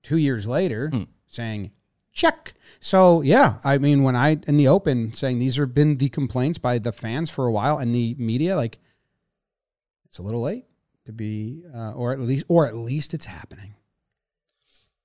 two 0.02 0.16
years 0.16 0.48
later 0.48 0.88
hmm. 0.88 1.02
saying, 1.28 1.70
check. 2.12 2.54
So, 2.80 3.22
yeah, 3.22 3.58
I 3.64 3.78
mean, 3.78 4.02
when 4.02 4.16
I 4.16 4.38
in 4.46 4.56
the 4.56 4.68
open 4.68 5.12
saying 5.14 5.38
these 5.38 5.56
have 5.56 5.74
been 5.74 5.98
the 5.98 6.08
complaints 6.08 6.58
by 6.58 6.78
the 6.78 6.92
fans 6.92 7.30
for 7.30 7.46
a 7.46 7.52
while 7.52 7.78
and 7.78 7.94
the 7.94 8.14
media, 8.18 8.56
like, 8.56 8.78
it's 10.06 10.18
a 10.18 10.22
little 10.22 10.42
late 10.42 10.64
to 11.04 11.12
be, 11.12 11.62
uh, 11.74 11.92
or 11.92 12.12
at 12.12 12.20
least, 12.20 12.44
or 12.48 12.66
at 12.66 12.74
least 12.76 13.14
it's 13.14 13.26
happening. 13.26 13.74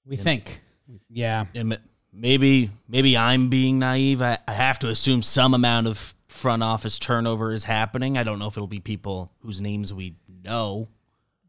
We 0.06 0.18
think. 0.18 0.62
Yeah. 1.10 1.46
And 1.54 1.80
maybe 2.14 2.72
maybe 2.88 3.18
I'm 3.18 3.50
being 3.50 3.80
naive. 3.80 4.22
I, 4.22 4.38
I 4.48 4.54
have 4.54 4.80
to 4.80 4.90
assume 4.90 5.22
some 5.22 5.54
amount 5.54 5.88
of 5.88 6.16
front 6.28 6.64
office 6.64 6.98
turnover 7.00 7.54
is 7.54 7.64
happening. 7.64 8.18
I 8.18 8.24
don't 8.24 8.40
know 8.40 8.48
if 8.48 8.58
it'll 8.58 8.68
be 8.68 8.80
people 8.80 9.32
whose 9.42 9.62
names 9.62 9.94
we 9.94 10.16
know, 10.44 10.88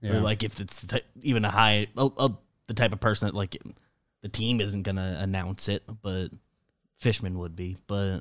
Yeah. 0.00 0.17
or 0.17 0.21
like 0.21 0.43
if 0.43 0.61
it's 0.61 0.81
the 0.81 0.87
ty- 0.99 1.07
even 1.23 1.45
a 1.45 1.50
high 1.50 1.87
oh, 1.97 2.12
oh, 2.17 2.38
the 2.67 2.75
type 2.75 2.93
of 2.93 3.00
person 3.00 3.27
that 3.29 3.35
like 3.35 3.57
the 4.23 4.29
team 4.29 4.61
isn't 4.61 4.83
gonna 4.83 5.19
announce 5.21 5.69
it, 5.69 5.85
but 6.03 6.29
Fishman 6.99 7.39
would 7.39 7.55
be, 7.57 7.77
but 7.87 8.21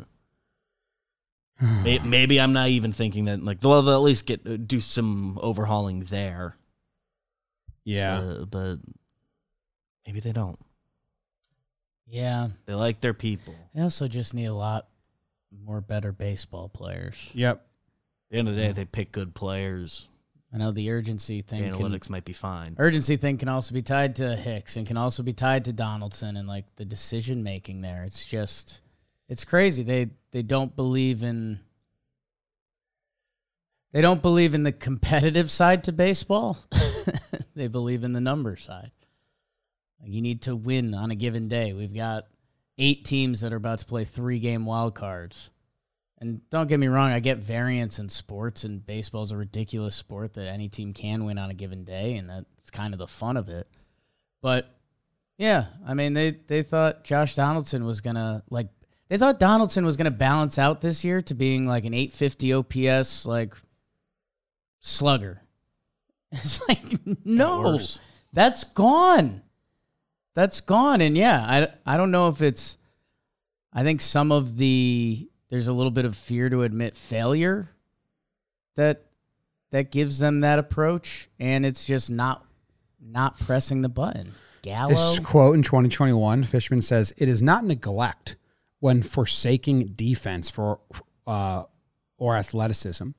may- 1.83 1.99
maybe 1.99 2.39
I'm 2.39 2.53
not 2.53 2.69
even 2.69 2.91
thinking 2.91 3.25
that. 3.25 3.43
Like, 3.43 3.59
well, 3.63 3.81
they'll 3.81 3.95
at 3.95 4.01
least 4.01 4.25
get 4.25 4.67
do 4.67 4.79
some 4.79 5.37
overhauling 5.41 6.01
there. 6.05 6.55
Yeah. 7.83 8.19
Uh, 8.19 8.45
but 8.45 8.77
maybe 10.05 10.19
they 10.19 10.33
don't. 10.33 10.59
Yeah. 12.05 12.49
They 12.65 12.73
like 12.73 13.01
their 13.01 13.13
people. 13.13 13.55
They 13.73 13.81
also 13.81 14.07
just 14.07 14.33
need 14.33 14.45
a 14.45 14.53
lot 14.53 14.87
more 15.65 15.81
better 15.81 16.11
baseball 16.11 16.69
players. 16.69 17.29
yep. 17.33 17.65
At 18.29 18.31
the 18.31 18.37
end 18.39 18.49
of 18.49 18.55
the 18.55 18.61
day, 18.61 18.67
if 18.67 18.75
they 18.75 18.83
pick 18.85 19.13
good 19.13 19.33
players, 19.33 20.09
I 20.53 20.57
know 20.57 20.71
the 20.71 20.89
urgency 20.91 21.41
the 21.41 21.47
thing. 21.47 21.73
Can, 21.73 21.73
analytics 21.73 22.09
might 22.09 22.25
be 22.25 22.33
fine. 22.33 22.75
urgency 22.77 23.17
thing 23.17 23.37
can 23.37 23.49
also 23.49 23.73
be 23.73 23.81
tied 23.81 24.15
to 24.17 24.35
Hicks 24.35 24.77
and 24.77 24.87
can 24.87 24.97
also 24.97 25.23
be 25.23 25.33
tied 25.33 25.65
to 25.65 25.73
Donaldson 25.73 26.37
and 26.37 26.47
like 26.47 26.65
the 26.77 26.85
decision 26.85 27.43
making 27.43 27.81
there. 27.81 28.03
It's 28.03 28.25
just 28.25 28.81
it's 29.27 29.43
crazy. 29.43 29.83
They 29.83 30.09
they 30.31 30.41
don't 30.41 30.75
believe 30.75 31.21
in 31.21 31.59
they 33.91 34.01
don't 34.01 34.21
believe 34.21 34.53
in 34.53 34.63
the 34.63 34.71
competitive 34.71 35.49
side 35.51 35.83
to 35.85 35.91
baseball. 35.91 36.57
they 37.55 37.67
believe 37.67 38.03
in 38.03 38.13
the 38.13 38.21
number 38.21 38.55
side. 38.55 38.91
You 40.05 40.21
need 40.21 40.43
to 40.43 40.55
win 40.55 40.93
on 40.93 41.11
a 41.11 41.15
given 41.15 41.47
day. 41.47 41.73
We've 41.73 41.93
got 41.93 42.27
eight 42.77 43.03
teams 43.05 43.41
that 43.41 43.51
are 43.51 43.57
about 43.57 43.79
to 43.79 43.85
play 43.85 44.05
three 44.05 44.39
game 44.39 44.65
wild 44.65 44.95
cards. 44.95 45.49
And 46.19 46.41
don't 46.49 46.67
get 46.67 46.79
me 46.79 46.87
wrong, 46.87 47.11
I 47.11 47.19
get 47.19 47.37
variance 47.37 47.99
in 47.99 48.09
sports, 48.09 48.63
and 48.63 48.83
baseball 48.83 49.21
is 49.21 49.31
a 49.31 49.37
ridiculous 49.37 49.95
sport 49.95 50.33
that 50.33 50.47
any 50.47 50.67
team 50.67 50.93
can 50.93 51.25
win 51.25 51.37
on 51.37 51.51
a 51.51 51.53
given 51.53 51.83
day, 51.83 52.15
and 52.15 52.27
that's 52.27 52.71
kind 52.71 52.93
of 52.93 52.97
the 52.97 53.07
fun 53.07 53.37
of 53.37 53.49
it. 53.49 53.67
But 54.41 54.75
yeah, 55.37 55.65
I 55.85 55.93
mean, 55.93 56.13
they 56.13 56.31
they 56.47 56.63
thought 56.63 57.03
Josh 57.03 57.35
Donaldson 57.35 57.85
was 57.85 58.01
gonna 58.01 58.43
like 58.49 58.69
they 59.09 59.17
thought 59.17 59.39
Donaldson 59.39 59.85
was 59.85 59.95
gonna 59.95 60.09
balance 60.09 60.57
out 60.57 60.81
this 60.81 61.03
year 61.03 61.21
to 61.23 61.35
being 61.35 61.67
like 61.67 61.85
an 61.85 61.93
850 61.93 62.53
OPS 62.53 63.25
like 63.25 63.53
slugger. 64.79 65.41
It's 66.29 66.59
like 66.67 66.83
no, 67.23 67.79
that's 68.33 68.65
gone. 68.65 69.43
That's 70.35 70.59
gone, 70.59 70.99
and 70.99 71.15
yeah, 71.15 71.39
I 71.39 71.93
I 71.93 71.97
don't 71.97 72.11
know 72.11 72.27
if 72.27 72.41
it's. 72.41 72.77
I 73.71 73.83
think 73.83 74.01
some 74.01 74.31
of 74.31 74.57
the 74.57 75.26
there's 75.49 75.67
a 75.67 75.73
little 75.73 75.91
bit 75.91 76.05
of 76.05 76.15
fear 76.15 76.49
to 76.49 76.63
admit 76.63 76.95
failure 76.95 77.69
that 78.75 79.03
that 79.71 79.91
gives 79.91 80.19
them 80.19 80.41
that 80.41 80.59
approach, 80.59 81.29
and 81.39 81.65
it's 81.65 81.85
just 81.85 82.09
not 82.09 82.45
not 83.01 83.39
pressing 83.39 83.81
the 83.81 83.89
button. 83.89 84.33
Gallo, 84.61 84.89
This 84.89 85.19
quote 85.19 85.55
in 85.55 85.63
2021, 85.63 86.43
Fishman 86.43 86.81
says, 86.81 87.13
"It 87.17 87.29
is 87.29 87.41
not 87.41 87.63
neglect 87.63 88.35
when 88.79 89.03
forsaking 89.03 89.93
defense 89.95 90.49
for 90.49 90.79
uh, 91.25 91.63
or 92.17 92.35
athleticism. 92.35 93.09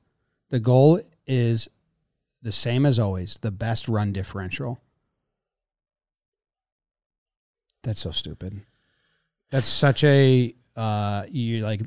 The 0.49 0.59
goal 0.59 1.01
is 1.27 1.69
the 2.41 2.51
same 2.51 2.85
as 2.85 2.99
always: 2.99 3.37
the 3.41 3.51
best 3.51 3.87
run 3.87 4.11
differential." 4.13 4.79
That's 7.83 7.99
so 7.99 8.11
stupid. 8.11 8.61
That's 9.51 9.67
such 9.67 10.03
a 10.03 10.53
uh, 10.75 11.25
you 11.29 11.59
like 11.63 11.81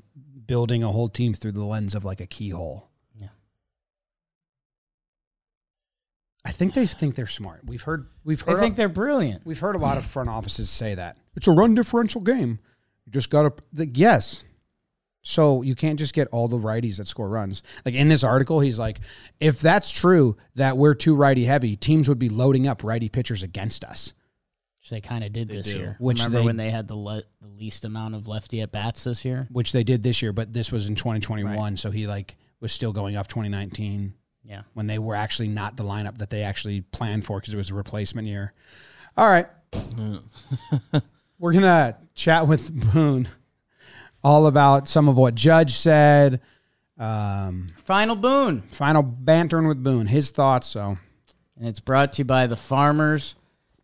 building 0.52 0.82
a 0.82 0.92
whole 0.92 1.08
team 1.08 1.32
through 1.32 1.50
the 1.50 1.64
lens 1.64 1.94
of 1.94 2.04
like 2.04 2.20
a 2.20 2.26
keyhole. 2.26 2.90
Yeah. 3.18 3.28
I 6.44 6.50
think 6.50 6.74
they 6.74 6.84
think 6.86 7.14
they're 7.14 7.26
smart. 7.26 7.62
We've 7.64 7.80
heard 7.80 8.06
we've 8.22 8.38
heard 8.38 8.46
they 8.46 8.52
heard 8.52 8.60
think 8.60 8.76
they're 8.76 8.90
brilliant. 8.90 9.46
We've 9.46 9.58
heard 9.58 9.76
a 9.76 9.78
lot 9.78 9.96
of 9.96 10.04
front 10.04 10.28
offices 10.28 10.68
say 10.68 10.94
that. 10.94 11.16
It's 11.36 11.48
a 11.48 11.52
run 11.52 11.74
differential 11.74 12.20
game. 12.20 12.58
You 13.06 13.12
just 13.12 13.30
got 13.30 13.56
to, 13.74 13.86
yes. 13.94 14.44
So 15.22 15.62
you 15.62 15.74
can't 15.74 15.98
just 15.98 16.12
get 16.12 16.28
all 16.28 16.48
the 16.48 16.58
righties 16.58 16.98
that 16.98 17.08
score 17.08 17.30
runs. 17.30 17.62
Like 17.86 17.94
in 17.94 18.08
this 18.08 18.22
article, 18.22 18.60
he's 18.60 18.78
like, 18.78 19.00
if 19.40 19.58
that's 19.58 19.90
true 19.90 20.36
that 20.56 20.76
we're 20.76 20.94
too 20.94 21.14
righty 21.14 21.46
heavy, 21.46 21.76
teams 21.76 22.10
would 22.10 22.18
be 22.18 22.28
loading 22.28 22.66
up 22.66 22.84
righty 22.84 23.08
pitchers 23.08 23.42
against 23.42 23.86
us. 23.86 24.12
Which 24.82 24.90
they 24.90 25.00
kind 25.00 25.22
of 25.22 25.32
did 25.32 25.48
this 25.48 25.66
do. 25.66 25.78
year. 25.78 25.96
Which 26.00 26.18
Remember 26.18 26.38
they- 26.40 26.44
when 26.44 26.56
they 26.56 26.70
had 26.70 26.88
the 26.88 26.96
le- 26.96 27.22
the 27.40 27.48
least 27.56 27.84
amount 27.84 28.14
of 28.16 28.26
lefty 28.28 28.60
at 28.62 28.72
bats 28.72 29.04
this 29.04 29.24
year? 29.24 29.46
which 29.52 29.70
they 29.72 29.84
did 29.84 30.02
this 30.02 30.20
year, 30.22 30.32
but 30.32 30.52
this 30.52 30.72
was 30.72 30.88
in 30.88 30.94
2021. 30.96 31.76
So 31.76 31.90
he 31.92 32.06
like 32.08 32.36
was 32.60 32.72
still 32.72 32.92
going 32.92 33.16
off 33.16 33.28
2019 33.28 34.14
Yeah. 34.44 34.62
when 34.74 34.88
they 34.88 34.98
were 34.98 35.14
actually 35.14 35.48
not 35.48 35.76
the 35.76 35.84
lineup 35.84 36.18
that 36.18 36.30
they 36.30 36.42
actually 36.42 36.80
planned 36.80 37.24
for 37.24 37.38
because 37.40 37.54
it 37.54 37.56
was 37.56 37.70
a 37.70 37.74
replacement 37.74 38.26
year. 38.26 38.52
All 39.16 39.28
right. 39.28 39.46
We're 41.38 41.52
going 41.52 41.62
to 41.62 41.96
chat 42.14 42.46
with 42.46 42.72
Boone 42.92 43.28
all 44.22 44.46
about 44.46 44.88
some 44.88 45.08
of 45.08 45.16
what 45.16 45.34
Judge 45.34 45.74
said. 45.74 46.40
Um, 46.98 47.68
Final 47.84 48.14
Boone. 48.16 48.62
final 48.62 49.02
bantering 49.02 49.66
with 49.66 49.82
Boone, 49.82 50.06
his 50.06 50.30
thoughts. 50.30 50.68
So, 50.68 50.98
and 51.58 51.68
it's 51.68 51.80
brought 51.80 52.12
to 52.14 52.18
you 52.20 52.24
by 52.24 52.46
the 52.46 52.56
Farmer's 52.56 53.34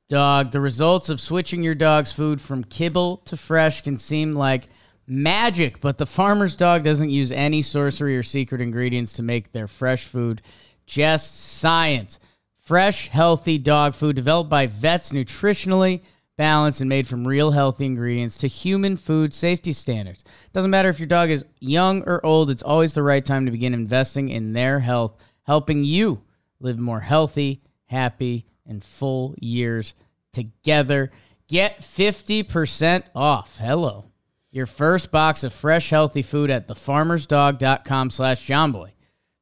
Dog. 0.08 0.52
The 0.52 0.60
results 0.60 1.10
of 1.10 1.20
switching 1.20 1.62
your 1.62 1.74
dog's 1.74 2.12
food 2.12 2.40
from 2.40 2.64
kibble 2.64 3.18
to 3.26 3.36
fresh 3.36 3.82
can 3.82 3.98
seem 3.98 4.34
like 4.34 4.68
magic, 5.06 5.82
but 5.82 5.98
the 5.98 6.06
Farmer's 6.06 6.56
Dog 6.56 6.82
doesn't 6.82 7.10
use 7.10 7.30
any 7.30 7.60
sorcery 7.60 8.16
or 8.16 8.22
secret 8.22 8.62
ingredients 8.62 9.12
to 9.14 9.22
make 9.22 9.52
their 9.52 9.68
fresh 9.68 10.04
food. 10.04 10.40
Just 10.86 11.38
science. 11.38 12.18
Fresh, 12.56 13.08
healthy 13.08 13.58
dog 13.58 13.94
food 13.94 14.16
developed 14.16 14.48
by 14.48 14.66
vets 14.66 15.12
nutritionally 15.12 16.00
balanced 16.38 16.80
and 16.80 16.88
made 16.88 17.06
from 17.06 17.28
real 17.28 17.50
healthy 17.50 17.84
ingredients 17.84 18.38
to 18.38 18.46
human 18.46 18.96
food 18.96 19.34
safety 19.34 19.74
standards. 19.74 20.24
Doesn't 20.54 20.70
matter 20.70 20.88
if 20.88 20.98
your 20.98 21.06
dog 21.06 21.28
is 21.28 21.44
young 21.60 22.02
or 22.04 22.24
old, 22.24 22.48
it's 22.48 22.62
always 22.62 22.94
the 22.94 23.02
right 23.02 23.24
time 23.24 23.44
to 23.44 23.52
begin 23.52 23.74
investing 23.74 24.30
in 24.30 24.54
their 24.54 24.80
health, 24.80 25.18
helping 25.42 25.84
you 25.84 26.22
live 26.60 26.78
more 26.78 27.00
healthy, 27.00 27.60
happy, 27.86 28.46
and 28.68 28.84
full 28.84 29.34
years 29.40 29.94
together. 30.32 31.10
Get 31.48 31.80
50% 31.80 33.02
off. 33.14 33.58
Hello. 33.58 34.04
Your 34.50 34.66
first 34.66 35.10
box 35.10 35.42
of 35.44 35.52
fresh, 35.52 35.90
healthy 35.90 36.22
food 36.22 36.50
at 36.50 36.68
thefarmersdog.com 36.68 38.10
slash 38.10 38.46
jomboy. 38.46 38.90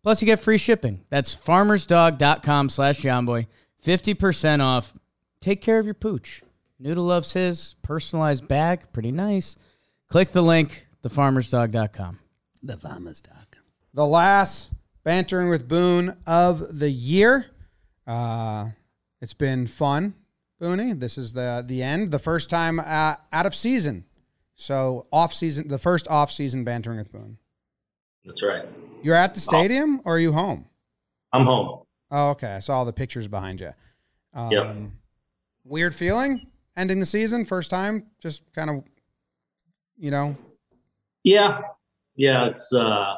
Plus, 0.02 0.22
you 0.22 0.26
get 0.26 0.40
free 0.40 0.58
shipping. 0.58 1.04
That's 1.10 1.34
farmersdog.com 1.34 2.68
slash 2.70 3.00
jomboy. 3.00 3.46
50% 3.84 4.62
off. 4.62 4.92
Take 5.40 5.60
care 5.60 5.78
of 5.78 5.84
your 5.84 5.94
pooch. 5.94 6.42
Noodle 6.78 7.04
loves 7.04 7.32
his 7.32 7.74
personalized 7.82 8.46
bag. 8.46 8.92
Pretty 8.92 9.10
nice. 9.10 9.56
Click 10.08 10.32
the 10.32 10.42
link, 10.42 10.86
thefarmersdog.com. 11.04 12.18
the 12.62 12.76
Farmer's 12.76 13.20
Dog. 13.20 13.56
The 13.94 14.06
last 14.06 14.72
bantering 15.04 15.48
with 15.48 15.68
Boone 15.68 16.16
of 16.26 16.78
the 16.78 16.90
year. 16.90 17.46
Uh, 18.06 18.70
it's 19.20 19.34
been 19.34 19.66
fun, 19.66 20.14
Booney. 20.60 20.98
This 20.98 21.18
is 21.18 21.32
the 21.32 21.64
the 21.66 21.82
end, 21.82 22.10
the 22.10 22.18
first 22.18 22.50
time 22.50 22.80
uh, 22.80 23.14
out 23.32 23.46
of 23.46 23.54
season. 23.54 24.04
So 24.54 25.06
off 25.12 25.34
season, 25.34 25.68
the 25.68 25.78
first 25.78 26.08
off 26.08 26.30
season 26.32 26.64
bantering 26.64 26.98
with 26.98 27.12
Boone. 27.12 27.38
That's 28.24 28.42
right. 28.42 28.64
You're 29.02 29.14
at 29.14 29.34
the 29.34 29.40
stadium 29.40 30.00
or 30.04 30.16
are 30.16 30.18
you 30.18 30.32
home? 30.32 30.66
I'm 31.32 31.44
home. 31.44 31.82
Oh, 32.10 32.30
okay. 32.30 32.54
I 32.54 32.60
saw 32.60 32.78
all 32.78 32.84
the 32.84 32.92
pictures 32.92 33.28
behind 33.28 33.60
you. 33.60 33.72
Um, 34.32 34.50
Yep. 34.50 34.76
Weird 35.64 35.94
feeling 35.94 36.46
ending 36.76 37.00
the 37.00 37.06
season, 37.06 37.44
first 37.44 37.70
time, 37.70 38.06
just 38.20 38.42
kind 38.54 38.70
of, 38.70 38.84
you 39.98 40.10
know, 40.10 40.36
Yeah. 41.24 41.60
Yeah, 42.14 42.46
it's 42.46 42.72
uh 42.72 43.16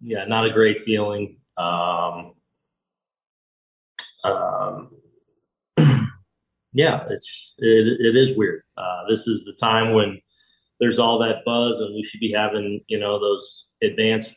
yeah, 0.00 0.24
not 0.24 0.44
a 0.46 0.50
great 0.50 0.78
feeling. 0.80 1.36
Um 1.56 2.34
um 4.24 4.90
yeah, 6.72 7.04
it's 7.10 7.56
it, 7.60 8.00
it 8.00 8.16
is 8.16 8.36
weird. 8.36 8.62
Uh 8.76 9.02
this 9.08 9.26
is 9.26 9.44
the 9.44 9.52
time 9.54 9.92
when 9.92 10.20
there's 10.80 10.98
all 10.98 11.18
that 11.18 11.44
buzz 11.44 11.80
and 11.80 11.94
we 11.94 12.02
should 12.02 12.20
be 12.20 12.32
having, 12.32 12.80
you 12.88 12.98
know, 12.98 13.20
those 13.20 13.70
advanced 13.82 14.34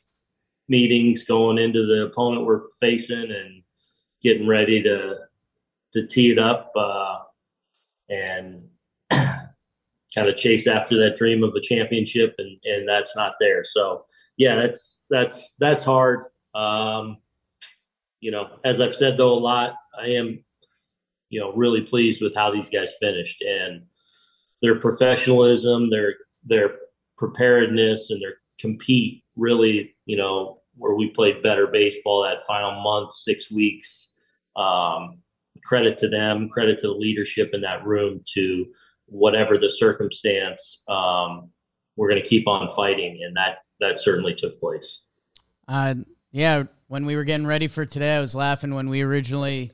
meetings 0.68 1.24
going 1.24 1.58
into 1.58 1.86
the 1.86 2.06
opponent 2.06 2.46
we're 2.46 2.70
facing 2.80 3.32
and 3.32 3.64
getting 4.22 4.48
ready 4.48 4.82
to 4.82 5.16
to 5.94 6.08
tee 6.08 6.32
it 6.32 6.40
up 6.40 6.72
uh 6.76 7.20
and 8.10 8.64
kind 9.12 9.50
of 10.18 10.36
chase 10.36 10.68
after 10.68 10.98
that 10.98 11.16
dream 11.16 11.44
of 11.44 11.54
a 11.56 11.62
championship 11.62 12.34
and 12.40 12.58
and 12.64 12.88
that's 12.88 13.16
not 13.16 13.34
there 13.40 13.64
so 13.64 14.06
yeah 14.38 14.56
that's 14.56 15.04
that's 15.10 15.56
that's 15.60 15.84
hard 15.84 16.26
um 16.56 17.18
you 18.20 18.32
know 18.32 18.48
as 18.64 18.82
i've 18.82 18.96
said 18.96 19.18
though 19.18 19.34
a 19.34 19.36
lot 19.36 19.76
i 20.00 20.08
am 20.08 20.44
you 21.36 21.42
know 21.42 21.54
really 21.54 21.82
pleased 21.82 22.22
with 22.22 22.36
how 22.36 22.50
these 22.50 22.70
guys 22.70 22.94
finished 23.00 23.42
and 23.42 23.84
their 24.62 24.80
professionalism 24.80 25.90
their 25.90 26.16
their 26.44 26.70
preparedness 27.18 28.10
and 28.10 28.22
their 28.22 28.36
compete 28.60 29.24
really 29.36 29.94
you 30.06 30.18
know 30.18 30.62
where 30.78 30.96
we 30.96 31.10
played 31.10 31.44
better 31.44 31.68
baseball 31.68 32.24
that 32.24 32.46
final 32.48 32.82
month 32.82 33.12
six 33.12 33.52
weeks 33.52 34.14
um 34.56 35.18
credit 35.64 35.98
to 35.98 36.08
them 36.08 36.48
credit 36.48 36.78
to 36.78 36.88
the 36.88 36.94
leadership 36.94 37.50
in 37.54 37.62
that 37.62 37.86
room 37.86 38.22
to 38.34 38.66
whatever 39.08 39.58
the 39.58 39.70
circumstance, 39.70 40.84
um, 40.88 41.50
we're 41.96 42.10
going 42.10 42.22
to 42.22 42.28
keep 42.28 42.48
on 42.48 42.68
fighting, 42.70 43.22
and 43.26 43.36
that 43.36 43.60
that 43.80 44.00
certainly 44.00 44.34
took 44.34 44.60
place. 44.60 45.04
Uh, 45.68 45.96
yeah, 46.32 46.64
when 46.88 47.06
we 47.06 47.16
were 47.16 47.24
getting 47.24 47.48
ready 47.48 47.68
for 47.68 47.86
today, 47.86 48.18
I 48.18 48.22
was 48.22 48.36
laughing 48.36 48.74
when 48.74 48.90
we 48.90 49.02
originally 49.02 49.72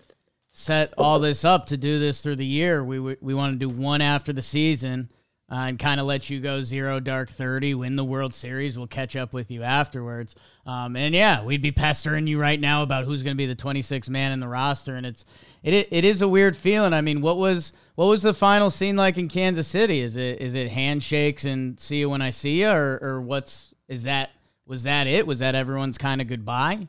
set 0.51 0.93
all 0.97 1.19
this 1.19 1.45
up 1.45 1.67
to 1.67 1.77
do 1.77 1.99
this 1.99 2.21
through 2.21 2.35
the 2.37 2.45
year. 2.45 2.83
We 2.83 2.99
we 2.99 3.33
want 3.33 3.53
to 3.53 3.59
do 3.59 3.69
one 3.69 4.01
after 4.01 4.33
the 4.33 4.41
season 4.41 5.09
uh, 5.51 5.55
and 5.55 5.79
kind 5.79 5.99
of 5.99 6.05
let 6.05 6.29
you 6.29 6.39
go 6.39 6.63
zero 6.63 6.99
dark 6.99 7.29
thirty, 7.29 7.73
win 7.73 7.95
the 7.95 8.03
World 8.03 8.33
Series. 8.33 8.77
We'll 8.77 8.87
catch 8.87 9.15
up 9.15 9.33
with 9.33 9.51
you 9.51 9.63
afterwards. 9.63 10.35
Um, 10.65 10.95
and 10.95 11.13
yeah, 11.13 11.43
we'd 11.43 11.61
be 11.61 11.71
pestering 11.71 12.27
you 12.27 12.39
right 12.39 12.59
now 12.59 12.83
about 12.83 13.05
who's 13.05 13.23
going 13.23 13.35
to 13.35 13.37
be 13.37 13.47
the 13.47 13.55
26th 13.55 14.09
man 14.09 14.31
in 14.31 14.39
the 14.39 14.47
roster, 14.47 14.95
and 14.95 15.05
it's 15.05 15.25
it 15.63 15.87
it 15.91 16.05
is 16.05 16.21
a 16.21 16.27
weird 16.27 16.55
feeling. 16.55 16.93
I 16.93 17.01
mean, 17.01 17.21
what 17.21 17.37
was 17.37 17.73
what 17.95 18.05
was 18.05 18.21
the 18.21 18.33
final 18.33 18.69
scene 18.69 18.95
like 18.95 19.17
in 19.17 19.27
Kansas 19.27 19.67
City? 19.67 20.01
Is 20.01 20.15
it 20.15 20.41
is 20.41 20.55
it 20.55 20.69
handshakes 20.69 21.45
and 21.45 21.79
see 21.79 21.99
you 21.99 22.09
when 22.09 22.21
I 22.21 22.29
see 22.29 22.61
you, 22.61 22.69
or 22.69 22.99
or 23.01 23.21
what's 23.21 23.73
is 23.87 24.03
that? 24.03 24.31
Was 24.65 24.83
that 24.83 25.07
it? 25.07 25.27
Was 25.27 25.39
that 25.39 25.55
everyone's 25.55 25.97
kind 25.97 26.21
of 26.21 26.27
goodbye? 26.27 26.87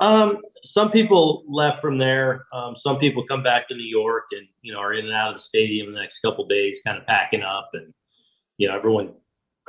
Um, 0.00 0.38
some 0.64 0.90
people 0.90 1.44
left 1.46 1.80
from 1.80 1.98
there. 1.98 2.46
Um, 2.52 2.74
some 2.74 2.98
people 2.98 3.24
come 3.24 3.42
back 3.42 3.68
to 3.68 3.74
New 3.74 3.84
York 3.84 4.24
and 4.32 4.46
you 4.62 4.72
know 4.72 4.80
are 4.80 4.94
in 4.94 5.04
and 5.06 5.14
out 5.14 5.28
of 5.28 5.34
the 5.34 5.40
stadium 5.40 5.92
the 5.92 6.00
next 6.00 6.20
couple 6.20 6.46
days, 6.46 6.80
kind 6.84 6.98
of 6.98 7.06
packing 7.06 7.42
up, 7.42 7.70
and 7.74 7.92
you 8.56 8.66
know 8.66 8.76
everyone, 8.76 9.14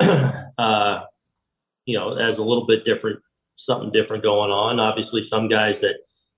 uh, 0.58 1.02
you 1.84 1.98
know, 1.98 2.16
has 2.16 2.38
a 2.38 2.44
little 2.44 2.66
bit 2.66 2.84
different, 2.84 3.20
something 3.56 3.92
different 3.92 4.22
going 4.22 4.50
on. 4.50 4.80
Obviously, 4.80 5.22
some 5.22 5.48
guys 5.48 5.80
that 5.80 5.96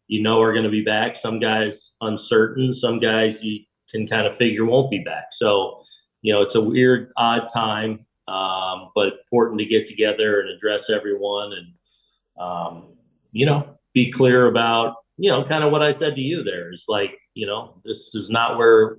you 0.08 0.22
know 0.22 0.42
are 0.42 0.52
going 0.52 0.64
to 0.64 0.70
be 0.70 0.84
back, 0.84 1.14
some 1.16 1.38
guys 1.38 1.92
uncertain, 2.00 2.72
some 2.72 2.98
guys 2.98 3.42
you 3.42 3.60
can 3.90 4.06
kind 4.06 4.26
of 4.26 4.34
figure 4.34 4.64
won't 4.64 4.90
be 4.90 5.04
back. 5.04 5.26
So, 5.30 5.82
you 6.22 6.32
know, 6.32 6.42
it's 6.42 6.54
a 6.54 6.60
weird, 6.60 7.12
odd 7.16 7.48
time, 7.52 8.06
um, 8.26 8.90
but 8.94 9.14
important 9.24 9.60
to 9.60 9.66
get 9.66 9.86
together 9.86 10.40
and 10.40 10.48
address 10.48 10.90
everyone 10.90 11.52
and 11.52 12.42
um, 12.42 12.94
you 13.32 13.46
know 13.46 13.73
be 13.94 14.10
clear 14.10 14.46
about 14.46 14.96
you 15.16 15.30
know 15.30 15.42
kind 15.42 15.64
of 15.64 15.72
what 15.72 15.82
i 15.82 15.92
said 15.92 16.14
to 16.14 16.20
you 16.20 16.42
there 16.42 16.72
is 16.72 16.84
like 16.88 17.16
you 17.34 17.46
know 17.46 17.80
this 17.84 18.14
is 18.14 18.28
not 18.28 18.58
where 18.58 18.98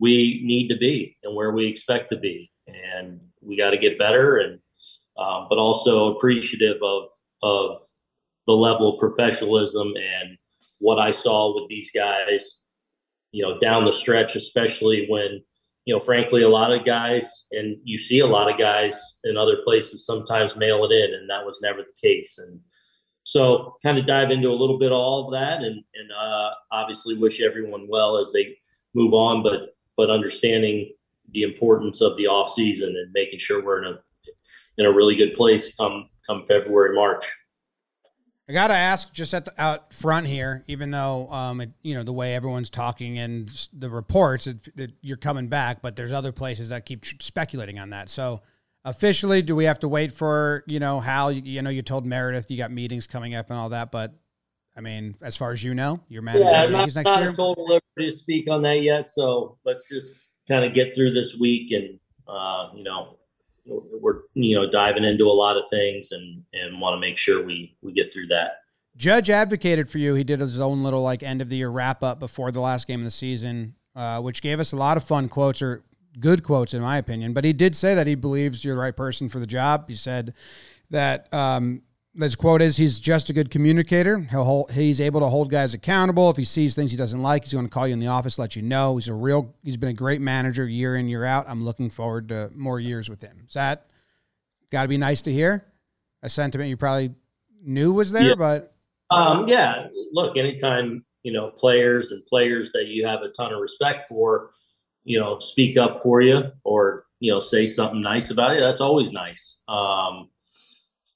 we 0.00 0.40
need 0.42 0.68
to 0.68 0.76
be 0.76 1.16
and 1.22 1.36
where 1.36 1.52
we 1.52 1.66
expect 1.66 2.08
to 2.08 2.16
be. 2.16 2.50
And 2.66 3.20
we 3.42 3.56
got 3.56 3.70
to 3.70 3.78
get 3.78 3.98
better 3.98 4.38
and 4.38 4.58
um, 5.18 5.46
but 5.48 5.58
also 5.58 6.16
appreciative 6.16 6.78
of 6.82 7.08
of 7.42 7.78
the 8.46 8.54
level 8.54 8.94
of 8.94 9.00
professionalism 9.00 9.88
and 9.96 10.36
what 10.78 10.98
i 10.98 11.10
saw 11.10 11.54
with 11.54 11.68
these 11.68 11.90
guys 11.90 12.64
you 13.32 13.42
know 13.42 13.58
down 13.58 13.84
the 13.84 13.92
stretch 13.92 14.36
especially 14.36 15.06
when 15.08 15.40
you 15.84 15.94
know 15.94 15.98
frankly 15.98 16.42
a 16.42 16.48
lot 16.48 16.72
of 16.72 16.84
guys 16.84 17.46
and 17.52 17.76
you 17.82 17.98
see 17.98 18.18
a 18.18 18.26
lot 18.26 18.50
of 18.50 18.58
guys 18.58 19.18
in 19.24 19.36
other 19.36 19.56
places 19.64 20.04
sometimes 20.04 20.56
mail 20.56 20.84
it 20.84 20.92
in 20.92 21.14
and 21.14 21.28
that 21.28 21.44
was 21.44 21.60
never 21.62 21.78
the 21.78 22.08
case. 22.08 22.38
And 22.38 22.60
so 23.22 23.76
kind 23.82 23.98
of 23.98 24.06
dive 24.06 24.30
into 24.30 24.48
a 24.48 24.52
little 24.52 24.78
bit 24.78 24.92
of 24.92 24.98
all 24.98 25.26
of 25.26 25.32
that 25.32 25.62
and 25.62 25.82
and 25.94 26.10
uh, 26.18 26.50
obviously 26.72 27.16
wish 27.16 27.40
everyone 27.40 27.86
well 27.88 28.16
as 28.16 28.32
they 28.32 28.56
move 28.94 29.14
on 29.14 29.42
but 29.42 29.74
but 29.96 30.10
understanding 30.10 30.90
the 31.32 31.42
importance 31.42 32.00
of 32.00 32.16
the 32.16 32.26
off 32.26 32.52
season 32.52 32.88
and 32.88 33.12
making 33.12 33.38
sure 33.38 33.64
we're 33.64 33.84
in 33.84 33.92
a 33.92 33.98
in 34.78 34.86
a 34.86 34.92
really 34.92 35.14
good 35.14 35.34
place 35.34 35.74
come 35.76 36.08
come 36.26 36.44
February 36.46 36.94
March. 36.94 37.24
I 38.48 38.52
gotta 38.52 38.74
ask, 38.74 39.12
just 39.12 39.32
at 39.32 39.44
the 39.44 39.52
out 39.62 39.92
front 39.94 40.26
here, 40.26 40.64
even 40.66 40.90
though 40.90 41.30
um, 41.30 41.60
it, 41.60 41.70
you 41.82 41.94
know 41.94 42.02
the 42.02 42.12
way 42.12 42.34
everyone's 42.34 42.70
talking 42.70 43.18
and 43.18 43.48
the 43.72 43.88
reports, 43.88 44.48
it, 44.48 44.92
you're 45.02 45.16
coming 45.16 45.46
back, 45.46 45.82
but 45.82 45.94
there's 45.94 46.12
other 46.12 46.32
places 46.32 46.70
that 46.70 46.84
keep 46.84 47.04
speculating 47.04 47.78
on 47.78 47.90
that. 47.90 48.08
So, 48.08 48.42
officially, 48.84 49.42
do 49.42 49.54
we 49.56 49.64
have 49.64 49.78
to 49.80 49.88
wait 49.88 50.12
for 50.12 50.64
you 50.66 50.80
know 50.80 51.00
how 51.00 51.28
You, 51.28 51.62
know, 51.62 51.70
you 51.70 51.82
told 51.82 52.06
Meredith 52.06 52.50
you 52.50 52.56
got 52.56 52.70
meetings 52.70 53.06
coming 53.06 53.34
up 53.34 53.50
and 53.50 53.58
all 53.58 53.70
that, 53.70 53.90
but 53.90 54.14
I 54.76 54.80
mean, 54.80 55.14
as 55.20 55.36
far 55.36 55.52
as 55.52 55.62
you 55.62 55.74
know, 55.74 56.00
you're 56.08 56.22
managing 56.22 56.48
Yeah, 56.48 56.66
the 56.66 56.72
not, 56.72 56.94
next 56.94 57.04
not 57.04 57.20
year. 57.20 57.32
total 57.32 57.64
liberty 57.66 58.10
to 58.10 58.10
speak 58.12 58.50
on 58.50 58.62
that 58.62 58.82
yet. 58.82 59.08
So 59.08 59.58
let's 59.64 59.88
just 59.88 60.38
kind 60.48 60.64
of 60.64 60.72
get 60.74 60.94
through 60.94 61.12
this 61.12 61.36
week 61.38 61.70
and 61.72 61.98
uh, 62.28 62.70
you 62.74 62.84
know 62.84 63.16
we're 63.66 64.20
you 64.34 64.56
know 64.56 64.68
diving 64.70 65.04
into 65.04 65.24
a 65.24 65.32
lot 65.32 65.56
of 65.56 65.64
things 65.70 66.12
and 66.12 66.42
and 66.52 66.80
want 66.80 66.94
to 66.94 67.00
make 67.00 67.16
sure 67.16 67.44
we 67.44 67.76
we 67.82 67.92
get 67.92 68.12
through 68.12 68.28
that. 68.28 68.52
Judge 68.96 69.30
advocated 69.30 69.88
for 69.88 69.98
you. 69.98 70.14
He 70.14 70.24
did 70.24 70.40
his 70.40 70.60
own 70.60 70.82
little 70.82 71.02
like 71.02 71.22
end 71.22 71.40
of 71.40 71.48
the 71.48 71.56
year 71.56 71.70
wrap 71.70 72.02
up 72.02 72.18
before 72.18 72.50
the 72.50 72.60
last 72.60 72.86
game 72.88 73.00
of 73.00 73.04
the 73.04 73.10
season, 73.10 73.74
uh, 73.94 74.20
which 74.20 74.42
gave 74.42 74.58
us 74.58 74.72
a 74.72 74.76
lot 74.76 74.96
of 74.96 75.04
fun 75.04 75.28
quotes 75.28 75.62
or 75.62 75.84
good 76.18 76.42
quotes 76.42 76.74
in 76.74 76.82
my 76.82 76.96
opinion. 76.98 77.32
But 77.32 77.44
he 77.44 77.52
did 77.52 77.76
say 77.76 77.94
that 77.94 78.06
he 78.06 78.14
believes 78.14 78.64
you're 78.64 78.74
the 78.74 78.80
right 78.80 78.96
person 78.96 79.28
for 79.28 79.38
the 79.38 79.46
job. 79.46 79.84
He 79.88 79.94
said 79.94 80.34
that 80.90 81.32
um, 81.32 81.82
his 82.18 82.34
quote 82.34 82.60
is 82.62 82.76
he's 82.76 82.98
just 82.98 83.30
a 83.30 83.32
good 83.32 83.50
communicator. 83.50 84.18
He'll 84.18 84.42
hold, 84.44 84.72
he's 84.72 85.00
able 85.00 85.20
to 85.20 85.28
hold 85.28 85.50
guys 85.50 85.74
accountable. 85.74 86.28
If 86.30 86.36
he 86.36 86.44
sees 86.44 86.74
things 86.74 86.90
he 86.90 86.96
doesn't 86.96 87.22
like, 87.22 87.44
he's 87.44 87.52
going 87.52 87.66
to 87.66 87.70
call 87.70 87.86
you 87.86 87.92
in 87.92 88.00
the 88.00 88.08
office, 88.08 88.38
let 88.38 88.56
you 88.56 88.62
know. 88.62 88.96
He's 88.96 89.06
a 89.08 89.14
real. 89.14 89.54
He's 89.62 89.76
been 89.76 89.90
a 89.90 89.94
great 89.94 90.20
manager 90.20 90.66
year 90.66 90.96
in 90.96 91.08
year 91.08 91.24
out. 91.24 91.48
I'm 91.48 91.62
looking 91.62 91.90
forward 91.90 92.28
to 92.30 92.50
more 92.54 92.80
years 92.80 93.08
with 93.08 93.20
him. 93.22 93.44
Is 93.46 93.54
that 93.54 93.86
got 94.72 94.82
to 94.82 94.88
be 94.88 94.98
nice 94.98 95.22
to 95.22 95.32
hear? 95.32 95.64
A 96.22 96.28
sentiment 96.28 96.68
you 96.68 96.76
probably 96.76 97.14
knew 97.62 97.92
was 97.92 98.10
there, 98.12 98.30
Yeah. 98.30 98.34
but 98.34 98.74
Um, 99.10 99.46
yeah, 99.48 99.86
look, 100.12 100.36
anytime 100.36 101.04
you 101.22 101.32
know 101.32 101.50
players 101.50 102.10
and 102.12 102.24
players 102.26 102.72
that 102.72 102.86
you 102.88 103.06
have 103.06 103.22
a 103.22 103.28
ton 103.28 103.52
of 103.52 103.60
respect 103.60 104.02
for, 104.08 104.50
you 105.04 105.18
know, 105.18 105.38
speak 105.38 105.76
up 105.76 106.02
for 106.02 106.20
you 106.20 106.50
or 106.64 107.06
you 107.20 107.32
know 107.32 107.40
say 107.40 107.66
something 107.66 108.00
nice 108.00 108.30
about 108.30 108.54
you. 108.54 108.60
That's 108.60 108.80
always 108.80 109.12
nice. 109.12 109.62
Um, 109.68 110.28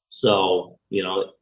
so 0.09 0.79
you 0.91 1.03
know, 1.03 1.33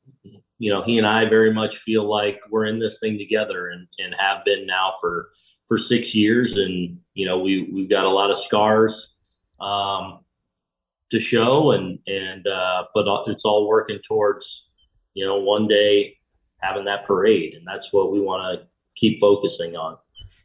you 0.59 0.73
know, 0.73 0.83
he 0.83 0.99
and 0.99 1.07
I 1.07 1.27
very 1.27 1.53
much 1.53 1.79
feel 1.79 2.05
like 2.05 2.41
we're 2.51 2.67
in 2.67 2.79
this 2.79 2.99
thing 3.01 3.19
together 3.19 3.69
and 3.69 3.87
and 3.99 4.15
have 4.19 4.45
been 4.45 4.67
now 4.67 4.93
for 5.01 5.31
for 5.67 5.79
six 5.79 6.15
years, 6.15 6.57
and 6.57 6.99
you 7.15 7.27
know, 7.27 7.39
we 7.41 7.69
we've 7.73 7.91
got 7.91 8.05
a 8.05 8.11
lot 8.11 8.31
of 8.31 8.39
scars. 8.39 9.15
Um, 9.61 10.23
to 11.13 11.21
show 11.21 11.73
and 11.73 11.99
and 12.07 12.47
uh, 12.47 12.87
but 12.95 13.07
it's 13.29 13.45
all 13.45 13.69
working 13.69 14.01
towards 14.05 14.71
you 15.13 15.25
know 15.25 15.39
one 15.39 15.69
day 15.69 16.17
having 16.63 16.87
that 16.87 17.05
parade 17.07 17.55
and 17.55 17.67
that's 17.67 17.93
what 17.93 18.11
we 18.11 18.19
want 18.19 18.43
to 18.59 18.67
keep 18.97 19.21
focusing 19.21 19.77
on 19.77 19.99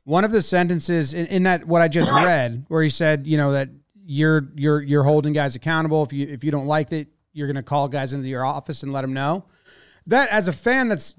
one 0.03 0.23
of 0.23 0.31
the 0.31 0.41
sentences 0.41 1.13
in, 1.13 1.27
in 1.27 1.43
that 1.43 1.65
what 1.65 1.81
I 1.81 1.87
just 1.87 2.11
read, 2.25 2.65
where 2.67 2.83
he 2.83 2.89
said, 2.89 3.27
you 3.27 3.37
know, 3.37 3.51
that 3.53 3.69
you're 4.05 4.49
you're 4.55 4.81
you're 4.81 5.03
holding 5.03 5.33
guys 5.33 5.55
accountable. 5.55 6.03
If 6.03 6.13
you 6.13 6.27
if 6.27 6.43
you 6.43 6.51
don't 6.51 6.67
like 6.67 6.91
it, 6.91 7.07
you're 7.33 7.47
going 7.47 7.55
to 7.55 7.63
call 7.63 7.87
guys 7.87 8.13
into 8.13 8.27
your 8.27 8.45
office 8.45 8.83
and 8.83 8.91
let 8.93 9.01
them 9.01 9.13
know. 9.13 9.45
That 10.07 10.29
as 10.29 10.47
a 10.47 10.53
fan, 10.53 10.87
that's 10.87 11.15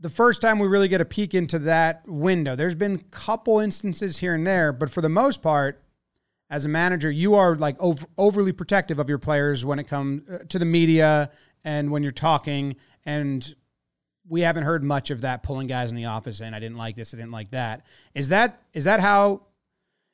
the 0.00 0.10
first 0.10 0.42
time 0.42 0.58
we 0.58 0.66
really 0.66 0.88
get 0.88 1.00
a 1.00 1.04
peek 1.04 1.34
into 1.34 1.60
that 1.60 2.02
window. 2.06 2.56
There's 2.56 2.74
been 2.74 2.94
a 2.94 3.16
couple 3.16 3.60
instances 3.60 4.18
here 4.18 4.34
and 4.34 4.46
there, 4.46 4.72
but 4.72 4.90
for 4.90 5.00
the 5.00 5.08
most 5.08 5.42
part, 5.42 5.82
as 6.50 6.64
a 6.64 6.68
manager, 6.68 7.10
you 7.10 7.34
are 7.34 7.54
like 7.56 7.76
over, 7.78 8.04
overly 8.18 8.52
protective 8.52 8.98
of 8.98 9.08
your 9.08 9.18
players 9.18 9.64
when 9.64 9.78
it 9.78 9.86
comes 9.86 10.28
uh, 10.28 10.38
to 10.48 10.58
the 10.58 10.64
media 10.64 11.30
and 11.64 11.90
when 11.90 12.02
you're 12.02 12.12
talking 12.12 12.76
and 13.06 13.54
we 14.32 14.40
haven't 14.40 14.64
heard 14.64 14.82
much 14.82 15.10
of 15.10 15.20
that 15.20 15.42
pulling 15.42 15.66
guys 15.66 15.90
in 15.90 15.96
the 15.96 16.06
office 16.06 16.40
and 16.40 16.56
I 16.56 16.60
didn't 16.60 16.78
like 16.78 16.96
this, 16.96 17.12
I 17.12 17.18
didn't 17.18 17.32
like 17.32 17.50
that. 17.50 17.84
Is 18.14 18.30
that 18.30 18.62
is 18.72 18.84
that 18.84 19.00
how 19.00 19.42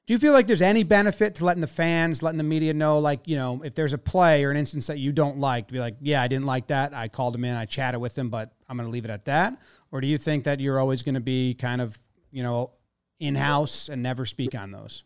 do 0.06 0.14
you 0.14 0.18
feel 0.18 0.32
like 0.32 0.46
there's 0.46 0.62
any 0.62 0.82
benefit 0.82 1.34
to 1.36 1.44
letting 1.44 1.60
the 1.60 1.66
fans, 1.66 2.22
letting 2.22 2.38
the 2.38 2.44
media 2.44 2.72
know, 2.72 2.98
like, 2.98 3.20
you 3.28 3.36
know, 3.36 3.62
if 3.62 3.74
there's 3.74 3.92
a 3.92 3.98
play 3.98 4.42
or 4.44 4.50
an 4.50 4.56
instance 4.56 4.86
that 4.86 4.98
you 4.98 5.12
don't 5.12 5.38
like, 5.38 5.66
to 5.68 5.72
be 5.72 5.78
like, 5.78 5.96
yeah, 6.00 6.22
I 6.22 6.28
didn't 6.28 6.46
like 6.46 6.68
that. 6.68 6.94
I 6.94 7.08
called 7.08 7.34
him 7.34 7.44
in, 7.44 7.54
I 7.54 7.66
chatted 7.66 8.00
with 8.00 8.16
him, 8.16 8.30
but 8.30 8.54
I'm 8.68 8.78
going 8.78 8.86
to 8.86 8.90
leave 8.90 9.04
it 9.04 9.10
at 9.10 9.26
that? 9.26 9.60
Or 9.92 10.00
do 10.00 10.06
you 10.06 10.16
think 10.16 10.44
that 10.44 10.60
you're 10.60 10.80
always 10.80 11.02
going 11.02 11.16
to 11.16 11.20
be 11.20 11.52
kind 11.52 11.82
of, 11.82 11.98
you 12.30 12.42
know, 12.42 12.72
in 13.20 13.34
house 13.34 13.90
and 13.90 14.02
never 14.02 14.24
speak 14.24 14.54
on 14.54 14.70
those? 14.70 15.04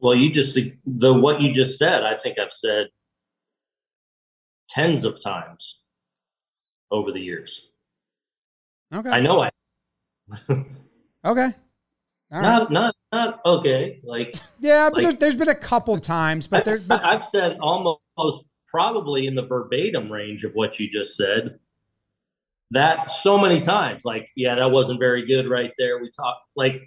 well 0.00 0.14
you 0.14 0.30
just 0.30 0.58
the 0.86 1.12
what 1.12 1.40
you 1.40 1.52
just 1.52 1.78
said 1.78 2.02
i 2.02 2.14
think 2.14 2.38
i've 2.38 2.52
said 2.52 2.88
tens 4.68 5.04
of 5.04 5.22
times 5.22 5.80
over 6.90 7.12
the 7.12 7.20
years 7.20 7.67
Okay. 8.94 9.10
i 9.10 9.20
know 9.20 9.42
i 9.42 9.50
Okay. 11.24 11.50
All 12.30 12.40
right. 12.40 12.42
not 12.42 12.70
not 12.70 12.94
not 13.12 13.40
okay 13.44 14.00
like 14.04 14.34
yeah, 14.60 14.88
but 14.90 14.94
like- 14.94 15.02
there's, 15.02 15.14
there's 15.20 15.36
been 15.36 15.48
a 15.48 15.54
couple 15.54 15.98
times, 15.98 16.46
but 16.46 16.64
there, 16.64 16.78
but 16.78 17.04
i've 17.04 17.24
said 17.24 17.58
almost 17.60 18.44
probably 18.70 19.26
in 19.26 19.34
the 19.34 19.46
verbatim 19.46 20.10
range 20.12 20.44
of 20.44 20.52
what 20.54 20.78
you 20.78 20.90
just 20.90 21.16
said 21.16 21.58
that 22.70 23.08
so 23.08 23.38
many 23.38 23.60
times 23.60 24.04
like 24.04 24.28
yeah 24.36 24.54
that 24.54 24.70
wasn't 24.70 25.00
very 25.00 25.24
good 25.26 25.48
right 25.48 25.72
there 25.78 25.98
we 26.02 26.10
talked 26.10 26.42
like 26.54 26.82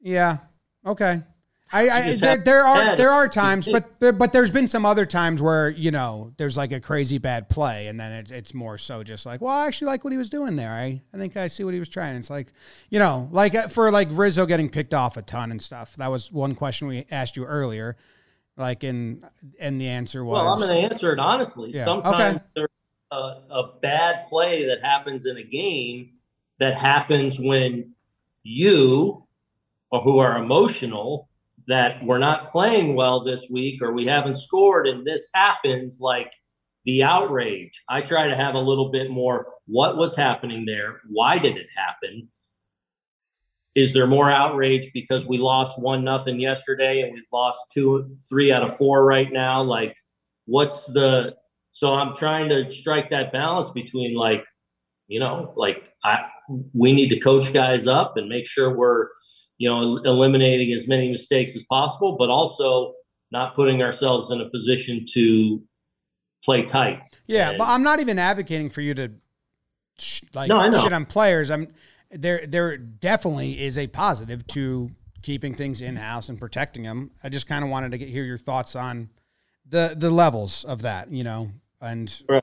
Yeah. 0.00 0.38
Okay. 0.86 1.22
I, 1.72 1.88
I 1.88 2.14
there, 2.16 2.36
there 2.38 2.64
are 2.64 2.96
there 2.96 3.10
are 3.10 3.28
times, 3.28 3.68
but 3.70 4.00
there, 4.00 4.12
but 4.12 4.32
there's 4.32 4.50
been 4.50 4.66
some 4.66 4.84
other 4.84 5.06
times 5.06 5.40
where 5.40 5.70
you 5.70 5.90
know 5.90 6.32
there's 6.36 6.56
like 6.56 6.72
a 6.72 6.80
crazy 6.80 7.18
bad 7.18 7.48
play, 7.48 7.86
and 7.86 7.98
then 7.98 8.12
it, 8.12 8.30
it's 8.32 8.52
more 8.54 8.76
so 8.76 9.04
just 9.04 9.24
like, 9.24 9.40
well, 9.40 9.54
I 9.54 9.66
actually 9.66 9.86
like 9.86 10.02
what 10.02 10.12
he 10.12 10.18
was 10.18 10.28
doing 10.28 10.56
there. 10.56 10.72
I 10.72 11.00
I 11.14 11.16
think 11.16 11.36
I 11.36 11.46
see 11.46 11.62
what 11.62 11.74
he 11.74 11.78
was 11.78 11.88
trying. 11.88 12.16
It's 12.16 12.30
like, 12.30 12.52
you 12.88 12.98
know, 12.98 13.28
like 13.30 13.54
uh, 13.54 13.68
for 13.68 13.90
like 13.92 14.08
Rizzo 14.10 14.46
getting 14.46 14.68
picked 14.68 14.94
off 14.94 15.16
a 15.16 15.22
ton 15.22 15.52
and 15.52 15.62
stuff. 15.62 15.94
That 15.96 16.10
was 16.10 16.32
one 16.32 16.56
question 16.56 16.88
we 16.88 17.06
asked 17.10 17.36
you 17.36 17.44
earlier. 17.44 17.96
Like, 18.60 18.84
in 18.84 19.24
and 19.58 19.80
the 19.80 19.88
answer 19.88 20.22
was, 20.22 20.34
Well, 20.34 20.52
I'm 20.52 20.60
going 20.60 20.70
to 20.70 20.92
answer 20.92 21.12
it 21.12 21.18
honestly. 21.18 21.70
Yeah, 21.72 21.86
Sometimes 21.86 22.36
okay. 22.36 22.44
there's 22.54 22.68
a, 23.10 23.16
a 23.50 23.72
bad 23.80 24.28
play 24.28 24.66
that 24.66 24.82
happens 24.82 25.24
in 25.24 25.38
a 25.38 25.42
game 25.42 26.10
that 26.58 26.76
happens 26.76 27.40
when 27.40 27.94
you, 28.42 29.26
or 29.90 30.02
who 30.02 30.18
are 30.18 30.36
emotional, 30.36 31.29
that 31.70 32.04
we're 32.04 32.18
not 32.18 32.48
playing 32.48 32.94
well 32.94 33.24
this 33.24 33.46
week 33.50 33.80
or 33.82 33.92
we 33.92 34.06
haven't 34.06 34.36
scored, 34.36 34.86
and 34.86 35.06
this 35.06 35.30
happens. 35.34 35.98
Like 36.00 36.32
the 36.84 37.02
outrage. 37.02 37.82
I 37.88 38.00
try 38.00 38.26
to 38.28 38.36
have 38.36 38.54
a 38.54 38.60
little 38.60 38.90
bit 38.90 39.10
more. 39.10 39.54
What 39.66 39.96
was 39.96 40.16
happening 40.16 40.64
there? 40.64 41.00
Why 41.08 41.38
did 41.38 41.56
it 41.56 41.68
happen? 41.76 42.28
Is 43.74 43.92
there 43.92 44.06
more 44.06 44.30
outrage 44.30 44.90
because 44.92 45.26
we 45.26 45.38
lost 45.38 45.78
one 45.78 46.02
nothing 46.02 46.40
yesterday 46.40 47.02
and 47.02 47.12
we've 47.12 47.22
lost 47.32 47.60
two, 47.72 48.16
three 48.28 48.50
out 48.50 48.62
of 48.62 48.76
four 48.76 49.04
right 49.04 49.30
now? 49.30 49.62
Like, 49.62 49.96
what's 50.46 50.86
the? 50.86 51.36
So 51.72 51.94
I'm 51.94 52.14
trying 52.14 52.48
to 52.48 52.70
strike 52.70 53.10
that 53.10 53.32
balance 53.32 53.70
between 53.70 54.16
like, 54.16 54.44
you 55.06 55.20
know, 55.20 55.52
like 55.56 55.92
I 56.02 56.24
we 56.72 56.92
need 56.92 57.10
to 57.10 57.20
coach 57.20 57.52
guys 57.52 57.86
up 57.86 58.16
and 58.16 58.28
make 58.28 58.46
sure 58.46 58.74
we're, 58.74 59.08
you 59.60 59.68
know, 59.68 59.98
eliminating 59.98 60.72
as 60.72 60.88
many 60.88 61.10
mistakes 61.10 61.54
as 61.54 61.62
possible, 61.64 62.16
but 62.18 62.30
also 62.30 62.94
not 63.30 63.54
putting 63.54 63.82
ourselves 63.82 64.30
in 64.30 64.40
a 64.40 64.48
position 64.48 65.04
to 65.12 65.62
play 66.42 66.62
tight. 66.62 67.00
Yeah, 67.26 67.50
And- 67.50 67.58
but 67.58 67.68
I'm 67.68 67.82
not 67.82 68.00
even 68.00 68.18
advocating 68.18 68.70
for 68.70 68.80
you 68.80 68.94
to 68.94 69.12
sh- 69.98 70.22
like 70.34 70.48
No, 70.48 70.72
shit 70.72 70.94
on 70.94 71.04
players. 71.04 71.50
I'm 71.50 71.68
there. 72.10 72.46
There 72.46 72.78
definitely 72.78 73.60
is 73.62 73.76
a 73.76 73.86
positive 73.86 74.46
to 74.48 74.90
keeping 75.20 75.54
things 75.54 75.82
in 75.82 75.96
house 75.96 76.30
and 76.30 76.40
protecting 76.40 76.84
them. 76.84 77.10
I 77.22 77.28
just 77.28 77.46
kind 77.46 77.62
of 77.62 77.68
wanted 77.70 77.90
to 77.92 77.98
get 77.98 78.08
hear 78.08 78.24
your 78.24 78.38
thoughts 78.38 78.74
on 78.74 79.10
the 79.68 79.94
the 79.96 80.10
levels 80.10 80.64
of 80.64 80.80
that, 80.82 81.12
you 81.12 81.22
know, 81.22 81.50
and 81.82 82.10
Right. 82.30 82.42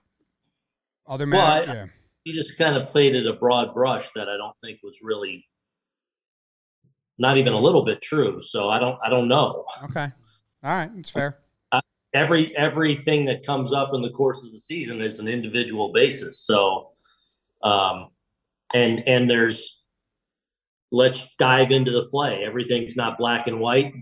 other 1.08 1.26
Well, 1.26 1.42
matter. 1.42 1.72
I- 1.72 1.74
yeah. 1.74 1.86
you 2.26 2.34
just 2.36 2.56
kind 2.60 2.78
of 2.78 2.90
played 2.92 3.16
it 3.16 3.26
a 3.26 3.34
broad 3.34 3.74
brush 3.74 4.08
that 4.14 4.30
I 4.30 4.38
don't 4.38 4.56
think 4.60 4.82
was 4.84 5.00
really 5.02 5.47
not 7.18 7.38
even 7.38 7.54
a 7.54 7.60
little 7.60 7.84
bit 7.84 8.02
true. 8.02 8.42
So 8.42 8.70
I 8.70 8.80
don't 8.80 8.98
I 9.04 9.10
don't 9.10 9.28
know. 9.28 9.66
Okay. 9.86 10.08
All 10.64 10.72
right, 10.74 10.92
it's 10.98 11.10
fair. 11.10 11.40
Every 12.14 12.56
everything 12.58 13.26
that 13.26 13.46
comes 13.46 13.74
up 13.74 13.94
in 13.94 14.02
the 14.02 14.10
course 14.10 14.44
of 14.44 14.52
the 14.52 14.60
season 14.60 15.02
is 15.02 15.20
an 15.20 15.28
individual 15.28 15.92
basis. 15.92 16.40
So 16.42 16.92
um 17.64 18.10
and 18.74 19.08
and 19.08 19.30
there's 19.30 19.84
let's 20.92 21.28
dive 21.38 21.72
into 21.72 21.92
the 21.92 22.06
play. 22.06 22.44
Everything's 22.46 22.96
not 22.96 23.18
black 23.18 23.48
and 23.48 23.60
white. 23.60 23.94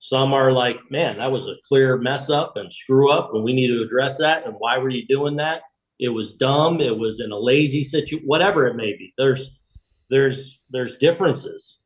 Some 0.00 0.32
are 0.32 0.52
like, 0.52 0.78
man, 0.90 1.18
that 1.18 1.32
was 1.32 1.46
a 1.46 1.56
clear 1.66 1.98
mess 1.98 2.30
up 2.30 2.56
and 2.56 2.72
screw 2.72 3.10
up, 3.10 3.30
and 3.34 3.42
we 3.42 3.52
need 3.52 3.66
to 3.68 3.82
address 3.82 4.16
that. 4.18 4.46
And 4.46 4.54
why 4.58 4.78
were 4.78 4.90
you 4.90 5.04
doing 5.06 5.36
that? 5.36 5.62
It 5.98 6.10
was 6.10 6.34
dumb. 6.34 6.80
It 6.80 6.96
was 6.96 7.20
in 7.20 7.32
a 7.32 7.38
lazy 7.38 7.82
situation, 7.82 8.24
whatever 8.24 8.68
it 8.68 8.76
may 8.76 8.96
be. 8.96 9.12
There's 9.18 9.50
there's 10.10 10.60
there's 10.70 10.96
differences. 10.98 11.77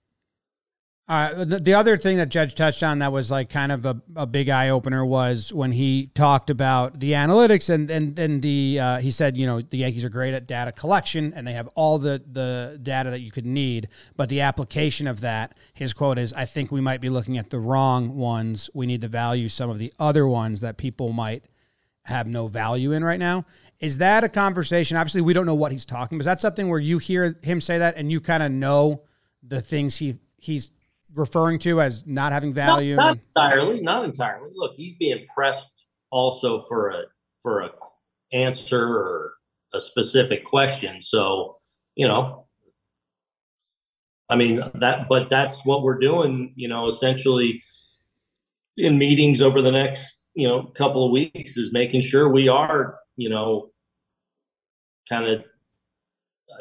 Uh, 1.13 1.45
the, 1.45 1.59
the 1.59 1.75
other 1.75 1.99
thing 1.99 2.17
that 2.17 2.31
Judge 2.31 2.55
touched 2.55 2.83
on 2.83 3.01
that 3.01 3.13
was 3.13 3.31
like 3.31 3.51
kind 3.51 3.71
of 3.71 3.85
a, 3.85 4.01
a 4.17 4.27
big 4.27 4.49
eye 4.49 4.71
opener 4.71 5.05
was 5.05 5.53
when 5.53 5.71
he 5.71 6.07
talked 6.15 6.49
about 6.49 7.01
the 7.01 7.13
analytics 7.13 7.69
and 7.69 7.91
and 7.91 8.19
and 8.19 8.41
the 8.41 8.79
uh, 8.81 8.99
he 8.99 9.11
said 9.11 9.37
you 9.37 9.45
know 9.45 9.61
the 9.61 9.77
Yankees 9.77 10.07
are 10.07 10.09
great 10.09 10.33
at 10.33 10.47
data 10.47 10.73
collection 10.73 11.35
and 11.37 11.47
they 11.47 11.53
have 11.53 11.69
all 11.75 11.99
the 11.99 12.23
the 12.33 12.81
data 12.83 13.11
that 13.11 13.21
you 13.21 13.31
could 13.31 13.45
need, 13.45 13.89
but 14.17 14.31
the 14.31 14.41
application 14.41 15.07
of 15.07 15.21
that, 15.21 15.55
his 15.75 15.93
quote 15.93 16.17
is, 16.17 16.33
"I 16.33 16.47
think 16.47 16.73
we 16.73 16.81
might 16.81 17.03
be 17.03 17.11
looking 17.11 17.37
at 17.37 17.51
the 17.51 17.59
wrong 17.61 18.17
ones. 18.17 18.71
We 18.73 18.87
need 18.87 19.03
to 19.03 19.09
value 19.09 19.51
some 19.51 19.69
of 19.69 19.79
the 19.79 19.93
other 19.99 20.27
ones 20.27 20.63
that 20.63 20.79
people 20.79 21.13
might 21.13 21.45
have 22.05 22.27
no 22.27 22.47
value 22.47 22.93
in 22.93 23.05
right 23.05 23.21
now." 23.21 23.45
Is 23.81 23.99
that 23.99 24.25
a 24.25 24.31
conversation? 24.31 24.97
Obviously, 24.97 25.21
we 25.21 25.35
don't 25.35 25.45
know 25.45 25.55
what 25.55 25.73
he's 25.73 25.85
talking, 25.85 26.17
but 26.17 26.23
is 26.23 26.27
that 26.27 26.41
something 26.41 26.71
where 26.71 26.81
you 26.81 26.97
hear 26.97 27.37
him 27.43 27.61
say 27.61 27.77
that 27.77 27.99
and 27.99 28.11
you 28.11 28.19
kind 28.19 28.43
of 28.43 28.51
know 28.51 29.03
the 29.43 29.61
things 29.61 29.99
he 29.99 30.17
he's 30.39 30.71
referring 31.15 31.59
to 31.61 31.81
as 31.81 32.07
not 32.07 32.33
having 32.33 32.53
value? 32.53 32.97
Not, 32.97 33.19
not 33.37 33.53
entirely, 33.53 33.81
not 33.81 34.05
entirely. 34.05 34.51
Look, 34.55 34.75
he's 34.77 34.97
being 34.97 35.27
pressed 35.35 35.87
also 36.11 36.61
for 36.61 36.91
a 36.91 37.03
for 37.43 37.61
a 37.61 37.71
answer 38.33 38.83
or 38.83 39.33
a 39.75 39.81
specific 39.81 40.45
question. 40.45 41.01
So, 41.01 41.57
you 41.95 42.09
know, 42.09 42.47
I 44.29 44.37
mean 44.37 44.63
that, 44.75 45.09
but 45.09 45.31
that's 45.31 45.65
what 45.65 45.83
we're 45.83 45.99
doing. 45.99 46.53
You 46.57 46.69
know, 46.69 46.89
essentially 46.89 47.63
in 48.77 48.99
meetings 48.99 49.43
over 49.43 49.61
the 49.61 49.73
next 49.73 50.23
you 50.35 50.49
know 50.49 50.65
couple 50.65 51.05
of 51.05 51.13
weeks 51.13 51.59
is 51.59 51.73
making 51.73 52.01
sure 52.01 52.31
we 52.31 52.49
are 52.49 52.99
you 53.17 53.29
know 53.29 53.71
kind 55.09 55.27
of 55.27 55.45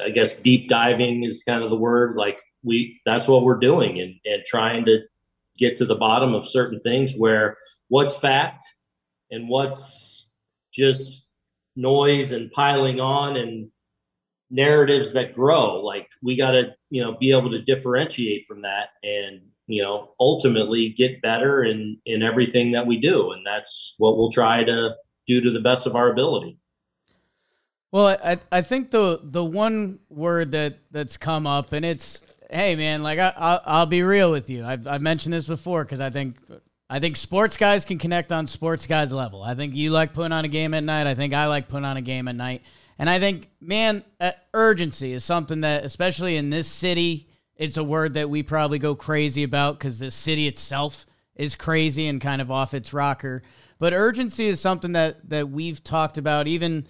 I 0.00 0.10
guess 0.10 0.36
deep 0.36 0.68
diving 0.68 1.22
is 1.22 1.42
kind 1.46 1.62
of 1.62 1.70
the 1.70 1.76
word. 1.76 2.16
Like 2.16 2.40
we, 2.62 3.00
that's 3.04 3.26
what 3.26 3.44
we're 3.44 3.58
doing, 3.58 4.00
and 4.00 4.14
and 4.24 4.44
trying 4.46 4.84
to 4.86 5.00
get 5.58 5.76
to 5.76 5.84
the 5.84 5.94
bottom 5.94 6.34
of 6.34 6.48
certain 6.48 6.80
things 6.80 7.14
where 7.14 7.56
what's 7.88 8.16
fact 8.16 8.64
and 9.30 9.48
what's 9.48 10.26
just 10.72 11.28
noise 11.76 12.32
and 12.32 12.50
piling 12.52 13.00
on 13.00 13.36
and 13.36 13.70
narratives 14.50 15.12
that 15.12 15.32
grow. 15.32 15.80
Like 15.80 16.08
we 16.22 16.36
got 16.36 16.52
to 16.52 16.74
you 16.90 17.02
know 17.02 17.16
be 17.18 17.32
able 17.32 17.50
to 17.50 17.62
differentiate 17.62 18.46
from 18.46 18.62
that 18.62 18.90
and 19.02 19.40
you 19.66 19.82
know 19.82 20.12
ultimately 20.20 20.90
get 20.90 21.22
better 21.22 21.64
in 21.64 21.98
in 22.06 22.22
everything 22.22 22.72
that 22.72 22.86
we 22.86 22.98
do, 22.98 23.32
and 23.32 23.44
that's 23.44 23.94
what 23.98 24.16
we'll 24.16 24.30
try 24.30 24.62
to 24.64 24.94
do 25.26 25.40
to 25.40 25.50
the 25.50 25.60
best 25.60 25.86
of 25.86 25.96
our 25.96 26.10
ability. 26.10 26.58
Well, 27.90 28.18
I 28.24 28.38
I 28.50 28.62
think 28.62 28.90
the 28.90 29.20
the 29.22 29.44
one 29.44 29.98
word 30.08 30.52
that 30.52 30.78
that's 30.90 31.16
come 31.16 31.46
up, 31.46 31.72
and 31.72 31.84
it's 31.84 32.22
hey 32.52 32.76
man, 32.76 33.02
like 33.02 33.18
I 33.18 33.32
I'll, 33.36 33.62
I'll 33.64 33.86
be 33.86 34.02
real 34.02 34.30
with 34.30 34.50
you. 34.50 34.64
I've 34.64 34.86
I've 34.86 35.02
mentioned 35.02 35.32
this 35.32 35.46
before 35.46 35.84
because 35.84 36.00
I 36.00 36.10
think 36.10 36.36
I 36.88 37.00
think 37.00 37.16
sports 37.16 37.56
guys 37.56 37.84
can 37.84 37.98
connect 37.98 38.32
on 38.32 38.46
sports 38.46 38.86
guys 38.86 39.12
level. 39.12 39.42
I 39.42 39.54
think 39.54 39.74
you 39.74 39.90
like 39.90 40.12
putting 40.12 40.32
on 40.32 40.44
a 40.44 40.48
game 40.48 40.74
at 40.74 40.84
night. 40.84 41.06
I 41.06 41.14
think 41.14 41.32
I 41.32 41.46
like 41.46 41.68
putting 41.68 41.86
on 41.86 41.96
a 41.96 42.02
game 42.02 42.28
at 42.28 42.36
night. 42.36 42.62
And 42.98 43.08
I 43.08 43.18
think 43.18 43.48
man, 43.60 44.04
uh, 44.20 44.32
urgency 44.52 45.12
is 45.12 45.24
something 45.24 45.62
that 45.62 45.84
especially 45.84 46.36
in 46.36 46.50
this 46.50 46.68
city, 46.68 47.28
it's 47.56 47.76
a 47.76 47.84
word 47.84 48.14
that 48.14 48.28
we 48.28 48.42
probably 48.42 48.78
go 48.78 48.94
crazy 48.94 49.42
about 49.42 49.78
because 49.78 49.98
the 49.98 50.10
city 50.10 50.46
itself 50.46 51.06
is 51.34 51.56
crazy 51.56 52.06
and 52.06 52.20
kind 52.20 52.42
of 52.42 52.50
off 52.50 52.74
its 52.74 52.92
rocker. 52.92 53.42
But 53.78 53.94
urgency 53.94 54.46
is 54.46 54.60
something 54.60 54.92
that 54.92 55.28
that 55.30 55.48
we've 55.48 55.82
talked 55.82 56.18
about 56.18 56.46
even 56.46 56.86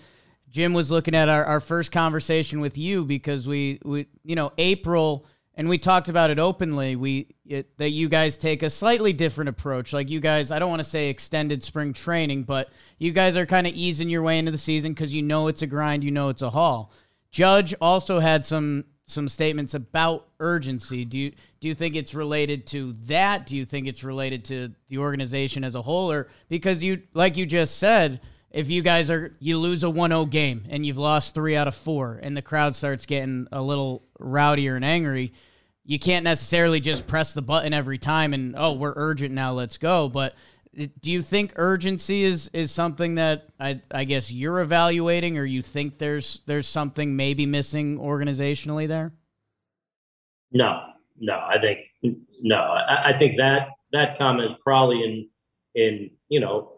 Jim 0.51 0.75
was 0.75 0.91
looking 0.91 1.15
at 1.15 1.31
our, 1.31 1.45
our 1.47 1.61
first 1.61 1.93
conversation 1.93 2.61
with 2.61 2.77
you 2.77 3.07
because 3.07 3.49
we, 3.49 3.81
we 3.85 4.07
you 4.23 4.37
know 4.37 4.53
April 4.59 5.27
and 5.55 5.69
we 5.69 5.79
talked 5.79 6.09
about 6.09 6.31
it 6.31 6.39
openly. 6.39 6.97
We 6.97 7.35
it, 7.47 7.77
that 7.79 7.91
you 7.91 8.09
guys 8.09 8.37
take 8.37 8.63
a 8.63 8.71
slightly 8.71 9.13
different 9.13 9.49
approach. 9.49 9.93
Like 9.93 10.11
you 10.11 10.21
guys 10.21 10.51
I 10.51 10.59
don't 10.59 10.71
want 10.71 10.81
to 10.81 10.89
say 10.89 11.09
extended 11.09 11.63
spring 11.63 11.93
training 11.93 12.45
but 12.45 12.71
you 12.99 13.13
guys 13.13 13.37
are 13.37 13.47
kind 13.47 13.67
of 13.67 13.75
easing 13.75 14.09
your 14.09 14.23
way 14.23 14.39
into 14.39 14.51
the 14.51 14.59
season 14.59 14.95
cuz 14.95 15.13
you 15.13 15.23
know 15.23 15.49
it's 15.49 15.63
a 15.63 15.67
grind 15.67 16.05
you 16.05 16.11
know 16.11 16.29
it's 16.29 16.43
a 16.43 16.51
haul. 16.51 16.93
Judge 17.31 17.75
also 17.81 18.19
had 18.19 18.45
some 18.45 18.85
some 19.05 19.29
statements 19.29 19.75
about 19.75 20.29
urgency. 20.41 21.05
Do 21.05 21.19
you 21.19 21.33
do 21.61 21.69
you 21.69 21.75
think 21.75 21.97
it's 21.97 22.15
related 22.15 22.67
to 22.69 22.93
that? 23.05 23.47
Do 23.47 23.57
you 23.57 23.65
think 23.65 23.87
it's 23.87 24.05
related 24.05 24.45
to 24.47 24.73
the 24.89 24.99
organization 24.99 25.65
as 25.65 25.75
a 25.75 25.83
whole? 25.83 26.11
Or 26.11 26.29
because 26.49 26.83
you 26.83 27.03
like 27.15 27.37
you 27.37 27.47
just 27.47 27.79
said 27.79 28.21
if 28.53 28.71
you 28.71 28.83
guys 28.83 29.11
are 29.11 29.35
you 29.41 29.59
lose 29.59 29.83
a 29.83 29.89
1-0 29.89 30.31
game 30.31 30.65
and 30.69 30.85
you've 30.87 30.99
lost 30.99 31.35
3 31.35 31.57
out 31.57 31.69
of 31.69 31.75
4 31.75 32.21
and 32.23 32.37
the 32.37 32.43
crowd 32.43 32.77
starts 32.77 33.07
getting 33.07 33.49
a 33.51 33.63
little 33.63 34.05
rowdier 34.21 34.77
and 34.77 34.85
angry 34.85 35.33
you 35.85 35.99
can't 35.99 36.25
necessarily 36.25 36.79
just 36.79 37.07
press 37.07 37.35
the 37.35 37.43
button 37.43 37.73
every 37.73 37.99
time 37.99 38.35
and 38.35 38.55
oh 38.57 38.73
we're 38.73 38.95
urgent 38.97 39.35
now 39.35 39.53
let's 39.53 39.79
go 39.79 40.09
but 40.09 40.35
do 41.01 41.11
you 41.11 41.21
think 41.21 41.53
urgency 41.57 42.25
is 42.25 42.49
is 42.55 42.71
something 42.71 43.17
that 43.17 43.49
I 43.61 43.83
I 43.91 44.05
guess 44.05 44.33
you're 44.33 44.61
evaluating 44.61 45.37
or 45.39 45.45
you 45.45 45.61
think 45.61 45.99
there's 45.99 46.41
there's 46.47 46.67
something 46.67 47.15
maybe 47.15 47.45
missing 47.47 47.99
organizationally 47.99 48.89
there 48.89 49.13
No, 50.51 50.83
no, 51.19 51.35
I 51.35 51.59
think 51.59 51.81
no. 52.43 52.57
I, 52.57 53.09
I 53.09 53.13
think 53.13 53.39
that 53.39 53.69
that 53.93 54.19
comment 54.19 54.51
is 54.51 54.57
probably 54.63 55.03
in 55.03 55.29
in 55.75 56.11
you 56.29 56.41
know 56.41 56.72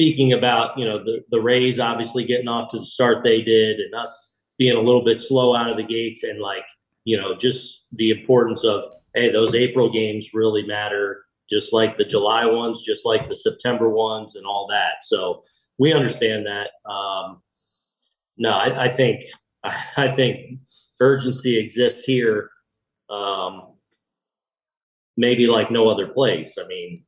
speaking 0.00 0.32
about 0.32 0.78
you 0.78 0.84
know 0.86 0.96
the 0.96 1.22
the 1.30 1.38
Rays 1.38 1.78
obviously 1.78 2.24
getting 2.24 2.48
off 2.48 2.70
to 2.70 2.78
the 2.78 2.84
start 2.84 3.22
they 3.22 3.42
did 3.42 3.80
and 3.80 3.94
us 3.94 4.38
being 4.56 4.74
a 4.74 4.80
little 4.80 5.04
bit 5.04 5.20
slow 5.20 5.54
out 5.54 5.68
of 5.68 5.76
the 5.76 5.82
gates 5.82 6.22
and 6.22 6.40
like 6.40 6.64
you 7.04 7.18
know 7.18 7.34
just 7.34 7.86
the 7.92 8.08
importance 8.08 8.64
of 8.64 8.82
hey 9.14 9.30
those 9.30 9.54
April 9.54 9.92
games 9.92 10.32
really 10.32 10.66
matter 10.66 11.26
just 11.50 11.74
like 11.74 11.98
the 11.98 12.04
July 12.04 12.46
ones 12.46 12.82
just 12.82 13.04
like 13.04 13.28
the 13.28 13.36
September 13.36 13.90
ones 13.90 14.36
and 14.36 14.46
all 14.46 14.66
that 14.70 15.02
so 15.02 15.42
we 15.76 15.92
understand 15.92 16.46
that 16.46 16.70
um, 16.90 17.42
no 18.38 18.52
I, 18.52 18.84
I 18.84 18.88
think 18.88 19.24
I 19.98 20.08
think 20.08 20.60
urgency 20.98 21.58
exists 21.58 22.04
here 22.04 22.48
um, 23.10 23.74
maybe 25.18 25.46
like 25.46 25.70
no 25.70 25.88
other 25.88 26.06
place. 26.06 26.56
I 26.58 26.66
mean, 26.66 27.04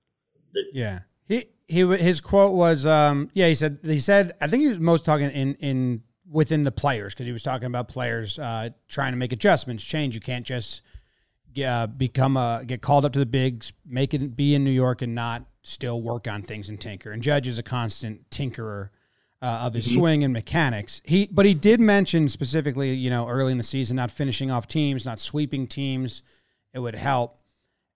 the, 0.53 0.65
Yeah. 0.73 0.99
He 1.29 1.47
he 1.73 1.81
his 1.97 2.21
quote 2.21 2.55
was 2.55 2.85
um 2.85 3.31
yeah 3.33 3.49
he 3.49 3.55
said 3.55 3.79
he 3.83 3.99
said 3.99 4.33
I 4.41 4.47
think 4.47 4.63
he 4.63 4.69
was 4.69 4.79
most 4.79 5.05
talking 5.05 5.31
in 5.31 5.55
in 5.55 6.03
within 6.31 6.63
the 6.63 6.73
players 6.73 7.15
because 7.15 7.27
he 7.27 7.33
was 7.33 7.43
talking 7.43 7.67
about 7.67 7.89
players 7.89 8.39
uh 8.39 8.71
trying 8.89 9.13
to 9.13 9.17
make 9.17 9.33
adjustments 9.33 9.83
change. 9.83 10.15
You 10.15 10.21
can't 10.21 10.47
just 10.47 10.83
uh, 11.65 11.87
become 11.87 12.37
a 12.37 12.63
get 12.67 12.83
called 12.83 13.05
up 13.05 13.13
to 13.13 13.19
the 13.19 13.27
bigs 13.27 13.73
make 13.87 14.15
it 14.15 14.37
be 14.37 14.55
in 14.55 14.65
New 14.65 14.71
York 14.71 15.03
and 15.03 15.15
not 15.15 15.45
still 15.63 16.01
work 16.03 16.29
on 16.29 16.43
things 16.43 16.69
and 16.69 16.81
tinker. 16.81 17.11
And 17.11 17.23
Judge 17.23 17.49
is 17.49 17.59
a 17.59 17.63
constant 17.63 18.29
tinkerer 18.31 18.91
uh, 19.41 19.65
of 19.65 19.75
his 19.75 19.93
swing 19.93 20.25
and 20.25 20.33
mechanics. 20.33 21.01
He 21.05 21.29
but 21.31 21.47
he 21.47 21.55
did 21.55 21.81
mention 21.81 22.29
specifically 22.29 22.93
you 22.95 23.09
know 23.09 23.27
early 23.29 23.53
in 23.53 23.59
the 23.59 23.65
season 23.65 23.97
not 23.97 24.11
finishing 24.11 24.51
off 24.51 24.69
teams 24.69 25.07
not 25.07 25.21
sweeping 25.21 25.67
teams. 25.67 26.23
It 26.75 26.81
would 26.81 26.95
help. 26.95 27.39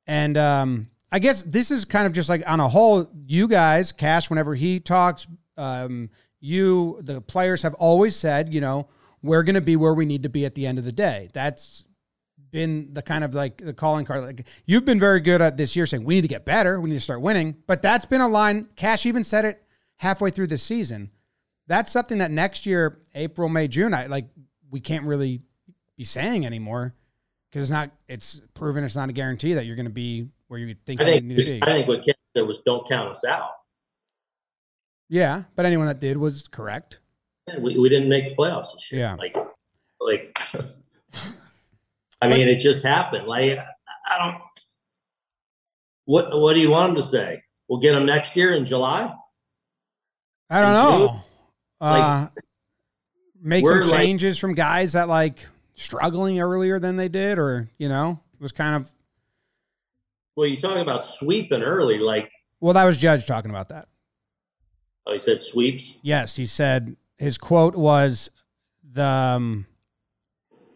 And 0.07 0.37
um, 0.37 0.91
I 1.13 1.19
guess 1.19 1.43
this 1.43 1.71
is 1.71 1.85
kind 1.85 2.07
of 2.07 2.13
just 2.13 2.29
like 2.29 2.49
on 2.49 2.61
a 2.61 2.69
whole, 2.69 3.09
you 3.27 3.49
guys, 3.49 3.93
Cash, 3.93 4.29
whenever 4.29 4.55
he 4.55 4.81
talks, 4.81 5.27
um, 5.57 6.11
you, 6.41 6.99
the 7.03 7.21
players 7.21 7.63
have 7.63 7.75
always 7.75 8.17
said, 8.17 8.53
you 8.53 8.61
know, 8.61 8.89
we're 9.23 9.43
going 9.43 9.55
to 9.55 9.61
be 9.61 9.77
where 9.77 9.95
we 9.95 10.05
need 10.05 10.25
to 10.25 10.29
be 10.29 10.45
at 10.45 10.55
the 10.55 10.67
end 10.67 10.79
of 10.79 10.85
the 10.85 10.93
day. 10.93 11.29
That's 11.33 11.85
been 12.51 12.93
the 12.93 13.03
kind 13.03 13.25
of 13.25 13.35
like 13.35 13.59
the 13.59 13.75
calling 13.75 14.05
card. 14.05 14.23
Like 14.23 14.47
you've 14.67 14.85
been 14.85 15.01
very 15.01 15.21
good 15.21 15.41
at 15.41 15.57
this 15.57 15.77
year 15.77 15.87
saying 15.87 16.05
we 16.05 16.17
need 16.17 16.23
to 16.23 16.29
get 16.29 16.45
better, 16.45 16.81
we 16.81 16.91
need 16.91 16.97
to 16.97 17.03
start 17.03 17.21
winning. 17.21 17.57
But 17.67 17.83
that's 17.83 18.05
been 18.05 18.21
a 18.21 18.29
line. 18.29 18.69
Cash 18.77 19.07
even 19.07 19.25
said 19.25 19.45
it 19.45 19.63
halfway 19.97 20.31
through 20.31 20.49
the 20.49 20.59
season. 20.59 21.11
That's 21.67 21.91
something 21.91 22.19
that 22.19 22.31
next 22.31 22.65
year, 22.67 23.01
April, 23.15 23.49
May, 23.49 23.69
June, 23.69 23.93
I 23.93 24.07
like 24.07 24.27
we 24.71 24.81
can't 24.81 25.05
really 25.05 25.43
be 25.97 26.05
saying 26.05 26.47
anymore 26.47 26.95
because 27.51 27.63
it's 27.63 27.71
not. 27.71 27.91
It's 28.09 28.41
proven 28.55 28.85
it's 28.85 28.97
not 28.97 29.09
a 29.09 29.13
guarantee 29.13 29.55
that 29.55 29.67
you're 29.67 29.77
going 29.77 29.87
to 29.87 29.93
be 29.93 30.29
where 30.49 30.61
you 30.61 30.75
think 30.87 31.01
I 31.01 31.05
think 31.05 31.25
need 31.25 31.41
to 31.43 31.51
be. 31.51 31.63
I 31.63 31.67
think 31.67 31.89
what 31.89 32.05
Ken 32.05 32.15
said 32.37 32.47
was 32.47 32.59
don't 32.63 32.87
count 32.89 33.11
us 33.11 33.25
out. 33.25 33.51
Yeah, 35.09 35.45
but 35.55 35.67
anyone 35.67 35.87
that 35.87 36.01
did 36.01 36.17
was 36.17 36.49
correct. 36.49 37.01
We, 37.61 37.79
we 37.79 37.89
didn't 37.89 38.09
make 38.09 38.29
the 38.29 38.35
playoffs 38.35 38.73
this 38.73 38.91
year. 38.91 39.03
Yeah. 39.03 39.15
Like, 39.15 39.37
like, 40.01 40.39
I 42.21 42.29
mean, 42.29 42.49
it 42.49 42.57
just 42.59 42.85
happened. 42.85 43.27
Like, 43.27 43.59
I 44.09 44.19
don't. 44.19 44.43
What 46.07 46.39
What 46.41 46.55
do 46.55 46.61
you 46.61 46.71
want 46.71 46.95
them 46.95 47.03
to 47.03 47.09
say? 47.09 47.43
We'll 47.69 47.81
get 47.81 47.93
them 47.95 48.07
next 48.07 48.35
year 48.37 48.55
in 48.55 48.65
July. 48.67 49.13
I 50.51 50.61
don't 50.61 50.75
And 50.75 51.05
know. 51.07 51.23
Uh, 51.81 52.29
make 53.41 53.65
some 53.65 53.75
we're 53.75 53.83
like- 53.85 54.01
changes 54.01 54.39
from 54.39 54.55
guys 54.55 54.93
that 54.95 55.09
like 55.09 55.47
struggling 55.75 56.41
earlier 56.41 56.79
than 56.79 56.97
they 56.97 57.09
did, 57.09 57.39
or 57.39 57.69
you 57.79 57.89
know, 57.89 58.21
it 58.35 58.43
was 58.43 58.53
kind 58.53 58.77
of 58.77 58.93
Well, 60.37 60.47
you 60.47 60.57
talking 60.59 60.83
about 60.83 61.03
sweeping 61.05 61.63
early? 61.63 61.99
Like, 61.99 62.31
well, 62.61 62.75
that 62.75 62.85
was 62.85 62.97
Judge 62.97 63.27
talking 63.27 63.51
about 63.51 63.69
that. 63.71 63.87
oh, 65.07 65.13
he 65.13 65.19
said 65.19 65.43
sweeps. 65.43 65.97
Yes, 66.03 66.37
he 66.37 66.45
said 66.45 66.97
his 67.19 67.39
quote 67.39 67.75
was 67.75 68.31
the 68.93 69.05
um, 69.05 69.67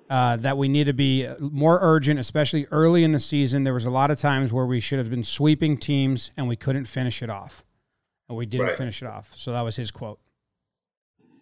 uh, 0.09 0.37
that 0.37 0.57
we 0.59 0.69
need 0.69 0.85
to 0.85 0.93
be 0.95 1.29
more 1.41 1.79
urgent, 1.83 2.19
especially 2.19 2.67
early 2.71 3.05
in 3.05 3.13
the 3.13 3.21
season. 3.21 3.65
There 3.65 3.75
was 3.75 3.85
a 3.87 3.91
lot 3.91 4.11
of 4.11 4.19
times 4.19 4.53
where 4.53 4.67
we 4.67 4.81
should 4.81 4.99
have 4.99 5.11
been 5.11 5.23
sweeping 5.25 5.77
teams 5.77 6.33
and 6.37 6.49
we 6.49 6.57
couldn't 6.57 6.87
finish 6.87 7.23
it 7.23 7.31
off, 7.31 7.65
and 8.29 8.37
we 8.37 8.47
didn't 8.47 8.67
Right. 8.69 8.77
finish 8.77 9.03
it 9.03 9.07
off. 9.07 9.35
So 9.37 9.53
that 9.53 9.61
was 9.63 9.77
his 9.77 9.91
quote. 9.91 10.19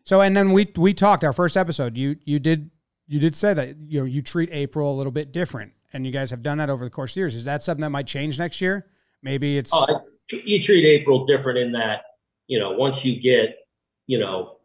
So 0.05 0.21
and 0.23 0.37
then 0.37 0.53
we 0.53 0.71
we 0.77 0.93
talked 0.95 1.23
our 1.25 1.33
first 1.33 1.57
episode. 1.57 1.97
You 1.97 2.17
you 2.25 2.39
did 2.39 2.71
you 3.07 3.21
did 3.21 3.37
say 3.37 3.55
that 3.55 3.77
you 3.87 4.01
know 4.01 4.07
you 4.07 4.23
treat 4.23 4.49
April 4.53 4.93
a 4.93 4.97
little 4.97 5.13
bit 5.13 5.33
different, 5.33 5.73
and 5.93 6.07
you 6.07 6.13
guys 6.13 6.31
have 6.31 6.43
done 6.43 6.59
that 6.59 6.71
over 6.71 6.85
the 6.85 6.91
course 6.91 7.13
of 7.13 7.17
years. 7.19 7.35
Is 7.35 7.45
that 7.45 7.63
something 7.63 7.83
that 7.83 7.91
might 7.91 8.07
change 8.07 8.39
next 8.39 8.61
year? 8.61 8.87
Maybe 9.23 9.59
it's 9.59 9.71
Oh, 9.73 10.03
you 10.31 10.63
treat 10.63 10.85
April 10.85 11.27
different 11.27 11.59
in 11.59 11.73
that 11.73 12.03
you 12.49 12.59
know 12.59 12.73
once 12.73 13.05
you 13.05 13.21
get 13.21 13.59
you 14.07 14.19
know 14.19 14.57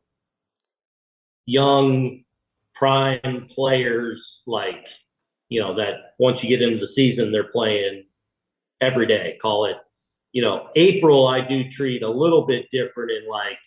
young 1.46 2.24
prime 2.74 3.46
players 3.50 4.42
like 4.48 4.88
you 5.50 5.60
know 5.60 5.76
that 5.76 6.16
once 6.18 6.42
you 6.42 6.50
get 6.50 6.62
into 6.62 6.80
the 6.80 6.88
season 6.88 7.32
they're 7.32 7.44
playing 7.44 8.04
every 8.82 9.06
day 9.06 9.38
call 9.42 9.66
it 9.66 9.78
you 10.32 10.42
know 10.42 10.70
april 10.76 11.28
i 11.28 11.40
do 11.40 11.70
treat 11.70 12.02
a 12.02 12.10
little 12.10 12.48
bit 12.48 12.66
different 12.72 13.12
in 13.12 13.28
like 13.30 13.60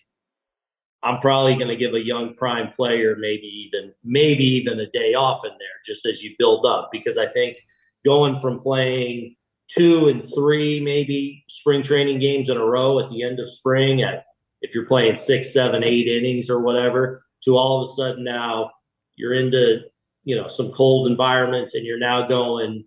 i'm 1.03 1.21
probably 1.21 1.55
going 1.55 1.69
to 1.69 1.77
give 1.77 1.95
a 1.95 2.05
young 2.05 2.35
prime 2.35 2.71
player 2.73 3.17
maybe 3.19 3.47
even 3.47 3.93
maybe 4.05 4.45
even 4.45 4.81
a 4.81 4.91
day 4.91 5.15
off 5.15 5.45
in 5.45 5.51
there 5.51 5.69
just 5.85 6.07
as 6.07 6.23
you 6.23 6.35
build 6.39 6.65
up 6.67 6.89
because 6.91 7.19
i 7.19 7.27
think 7.27 7.59
going 8.05 8.39
from 8.41 8.61
playing 8.61 9.35
two 9.69 10.09
and 10.09 10.23
three 10.35 10.81
maybe 10.81 11.45
spring 11.49 11.83
training 11.83 12.19
games 12.19 12.49
in 12.49 12.57
a 12.57 12.65
row 12.65 12.99
at 13.01 13.11
the 13.11 13.23
end 13.23 13.41
of 13.41 13.49
spring 13.49 14.03
at 14.03 14.25
if 14.63 14.75
you're 14.75 14.87
playing 14.87 15.15
six 15.15 15.53
seven 15.53 15.83
eight 15.83 16.07
innings 16.07 16.49
or 16.49 16.61
whatever 16.61 17.25
to 17.43 17.57
all 17.57 17.83
of 17.83 17.89
a 17.89 17.93
sudden 17.93 18.25
now 18.25 18.71
you're 19.17 19.35
into 19.35 19.81
you 20.25 20.37
know 20.37 20.49
some 20.49 20.71
cold 20.73 21.09
environments 21.09 21.75
and 21.75 21.85
you're 21.85 21.99
now 21.99 22.27
going 22.27 22.85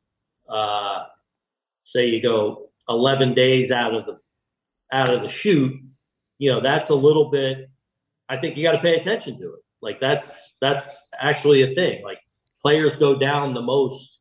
uh 0.49 1.03
say 1.83 2.07
you 2.07 2.21
go 2.21 2.69
11 2.87 3.33
days 3.33 3.71
out 3.71 3.93
of 3.93 4.05
the 4.05 4.17
out 4.91 5.09
of 5.09 5.21
the 5.21 5.29
shoot 5.29 5.73
you 6.37 6.51
know 6.51 6.59
that's 6.59 6.89
a 6.89 6.95
little 6.95 7.29
bit 7.29 7.69
i 8.29 8.37
think 8.37 8.55
you 8.55 8.63
got 8.63 8.73
to 8.73 8.79
pay 8.79 8.95
attention 8.95 9.39
to 9.39 9.53
it. 9.53 9.59
Like 9.81 9.99
that's 9.99 10.55
that's 10.61 11.09
actually 11.19 11.61
a 11.63 11.73
thing. 11.73 12.03
Like 12.03 12.19
players 12.61 12.95
go 12.95 13.17
down 13.17 13.53
the 13.53 13.61
most 13.61 14.19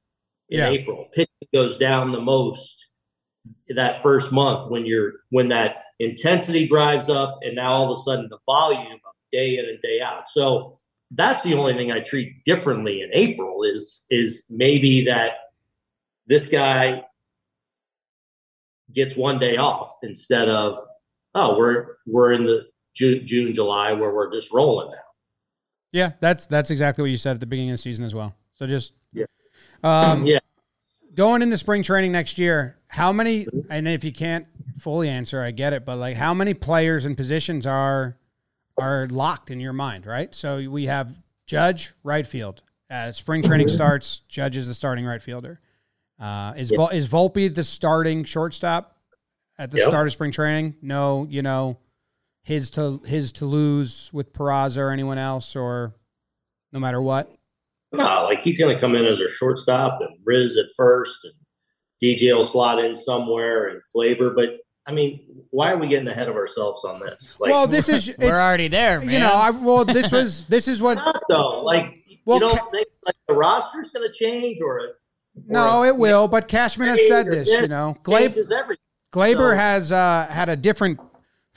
in 0.48 0.60
Yeah. 0.60 0.68
april. 0.70 1.08
Pitching 1.12 1.48
goes 1.52 1.78
down 1.78 2.12
the 2.12 2.20
most 2.20 2.86
that 3.68 4.02
first 4.02 4.32
month 4.32 4.70
when 4.70 4.86
you're 4.86 5.12
when 5.30 5.48
that 5.48 5.84
intensity 5.98 6.66
drives 6.66 7.08
up 7.08 7.38
and 7.42 7.56
now 7.56 7.72
all 7.72 7.90
of 7.92 7.98
a 7.98 8.02
sudden 8.02 8.28
the 8.28 8.38
volume 8.46 8.92
of 8.92 9.14
day 9.32 9.58
in 9.58 9.64
and 9.66 9.80
day 9.82 10.00
out. 10.00 10.28
So 10.28 10.78
that's 11.12 11.40
the 11.40 11.54
only 11.54 11.72
thing 11.72 11.90
i 11.90 12.00
treat 12.00 12.44
differently 12.44 13.00
in 13.00 13.08
april 13.14 13.62
is 13.62 14.04
is 14.10 14.44
maybe 14.50 15.06
that 15.06 15.30
this 16.26 16.50
guy 16.50 17.02
gets 18.92 19.16
one 19.16 19.38
day 19.38 19.56
off 19.56 19.94
instead 20.02 20.50
of 20.50 20.76
oh 21.34 21.56
we're 21.56 21.96
we're 22.06 22.32
in 22.32 22.44
the 22.44 22.66
june, 22.98 23.26
june 23.26 23.52
july 23.54 23.92
where 23.92 24.12
we're 24.12 24.30
just 24.32 24.52
rolling 24.52 24.88
now 24.90 24.96
Yeah, 25.92 26.10
that's 26.20 26.46
that's 26.46 26.70
exactly 26.70 27.02
what 27.02 27.10
you 27.10 27.16
said 27.16 27.32
at 27.34 27.40
the 27.40 27.46
beginning 27.46 27.70
of 27.70 27.74
the 27.74 27.78
season 27.78 28.04
as 28.04 28.14
well. 28.14 28.34
So 28.56 28.66
just 28.66 28.92
Yeah. 29.14 29.24
um, 29.82 30.26
Yeah. 30.26 30.40
going 31.14 31.40
into 31.42 31.56
spring 31.56 31.82
training 31.82 32.12
next 32.12 32.38
year, 32.38 32.76
how 32.88 33.10
many? 33.12 33.46
And 33.70 33.88
if 33.88 34.04
you 34.04 34.12
can't 34.12 34.46
fully 34.78 35.08
answer, 35.08 35.40
I 35.40 35.50
get 35.50 35.72
it, 35.72 35.86
but 35.86 35.96
like 35.96 36.16
how 36.16 36.34
many 36.34 36.52
players 36.54 37.06
and 37.06 37.16
positions 37.16 37.64
are 37.66 38.16
are 38.76 39.06
locked 39.08 39.50
in 39.50 39.60
your 39.60 39.72
mind, 39.72 40.04
right? 40.06 40.34
So 40.34 40.68
we 40.70 40.86
have 40.86 41.20
Judge 41.46 41.92
right 42.04 42.26
field. 42.26 42.62
Uh, 42.90 43.10
spring 43.12 43.42
training 43.42 43.68
starts. 43.68 44.20
Judge 44.28 44.56
is 44.58 44.68
the 44.68 44.74
starting 44.74 45.04
right 45.06 45.20
fielder. 45.22 45.58
Uh, 46.20 46.52
is 46.56 46.70
Vol- 46.70 46.90
is 46.90 47.08
Volpe 47.08 47.52
the 47.54 47.64
starting 47.64 48.24
shortstop 48.24 48.98
at 49.58 49.70
the 49.70 49.78
Yep. 49.78 49.88
start 49.88 50.06
of 50.06 50.12
spring 50.12 50.32
training? 50.32 50.76
No, 50.82 51.26
you 51.30 51.40
know 51.42 51.78
his 52.48 52.70
to 52.72 52.98
his 53.04 53.30
to 53.32 53.44
lose 53.44 54.10
with 54.12 54.32
Peraza 54.32 54.78
or 54.78 54.90
anyone 54.90 55.18
else, 55.18 55.54
or 55.54 55.94
no 56.72 56.80
matter 56.80 57.00
what. 57.02 57.30
no 57.92 58.24
like 58.24 58.40
he's 58.40 58.58
going 58.58 58.74
to 58.74 58.80
come 58.80 58.94
in 58.96 59.04
as 59.04 59.20
a 59.20 59.28
shortstop 59.30 59.98
and 60.00 60.10
riz 60.24 60.56
at 60.58 60.66
first 60.76 61.18
and 61.24 61.32
dj 62.02 62.34
will 62.36 62.44
slot 62.44 62.78
in 62.82 62.94
somewhere 62.96 63.68
and 63.68 63.80
Gleyber. 63.96 64.34
but 64.36 64.58
i 64.86 64.92
mean 64.92 65.20
why 65.50 65.72
are 65.72 65.78
we 65.78 65.88
getting 65.88 66.08
ahead 66.08 66.28
of 66.28 66.36
ourselves 66.36 66.84
on 66.84 67.00
this 67.00 67.38
like 67.40 67.50
well, 67.50 67.66
this 67.66 67.88
is 67.88 68.08
it's, 68.10 68.18
We're 68.18 68.38
already 68.40 68.68
there, 68.68 69.00
man. 69.00 69.10
you 69.10 69.18
know. 69.18 69.32
I, 69.32 69.50
well, 69.50 69.84
this 69.84 70.10
was 70.12 70.44
this 70.46 70.68
is 70.68 70.80
what. 70.82 70.94
not 71.06 71.22
though 71.30 71.62
like 71.62 72.04
Well, 72.26 72.36
you 72.38 72.48
don't 72.48 72.58
Ca- 72.58 72.70
think 72.70 72.88
like 73.06 73.16
the 73.26 73.34
roster's 73.34 73.88
going 73.90 74.06
to 74.06 74.12
change 74.12 74.58
or, 74.60 74.78
a, 74.78 74.82
No, 75.46 75.78
or 75.80 75.84
a- 75.86 75.88
it 75.88 75.96
will. 75.96 76.28
But 76.28 76.48
Cashman 76.48 76.88
has 76.88 77.06
said 77.08 77.30
this. 77.30 77.48
You 77.48 77.68
know, 77.68 77.96
Gleyber, 78.02 78.36
everything 78.52 78.76
Gleyber 79.14 79.52
So- 79.52 79.56
has 79.56 79.92
uh, 79.92 80.26
had 80.30 80.48
a 80.50 80.56
different 80.56 81.00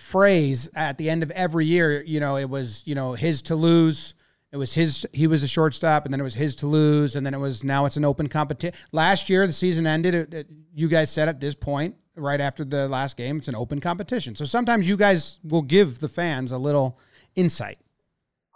phrase 0.02 0.70
at 0.76 0.98
the 0.98 1.10
end 1.10 1.24
of 1.24 1.32
every 1.32 1.66
year. 1.66 2.02
You 2.04 2.20
know, 2.20 2.36
it 2.38 2.50
was 2.50 2.84
you 2.86 2.96
know 2.96 3.14
his 3.14 3.42
to 3.44 3.56
lose. 3.56 4.14
It 4.52 4.58
was 4.58 4.74
his. 4.74 5.08
He 5.14 5.28
was 5.28 5.44
a 5.44 5.48
shortstop, 5.48 6.04
and 6.06 6.14
then 6.14 6.20
it 6.20 6.24
was 6.24 6.36
his 6.36 6.56
to 6.58 6.68
lose, 6.68 7.16
and 7.16 7.26
then 7.26 7.34
it 7.34 7.38
was 7.40 7.64
now 7.64 7.86
it's 7.86 7.96
an 7.98 8.04
open 8.06 8.28
competition. 8.28 8.78
Last 8.92 9.30
year, 9.30 9.48
the 9.48 9.54
season 9.54 9.88
ended. 9.88 10.14
It, 10.14 10.34
it- 10.34 10.48
you 10.74 10.88
guys 10.88 11.12
said 11.12 11.28
at 11.28 11.40
this 11.42 11.54
point, 11.54 11.96
right 12.16 12.40
after 12.40 12.64
the 12.64 12.88
last 12.88 13.18
game, 13.18 13.38
it's 13.38 13.50
an 13.50 13.56
open 13.56 13.82
competition. 13.82 14.36
So 14.36 14.46
sometimes 14.46 14.88
you 14.88 14.96
guys 14.96 15.40
will 15.44 15.62
give 15.62 16.00
the 16.00 16.08
fans 16.08 16.54
a 16.54 16.58
little 16.58 16.98
insight. 17.36 17.78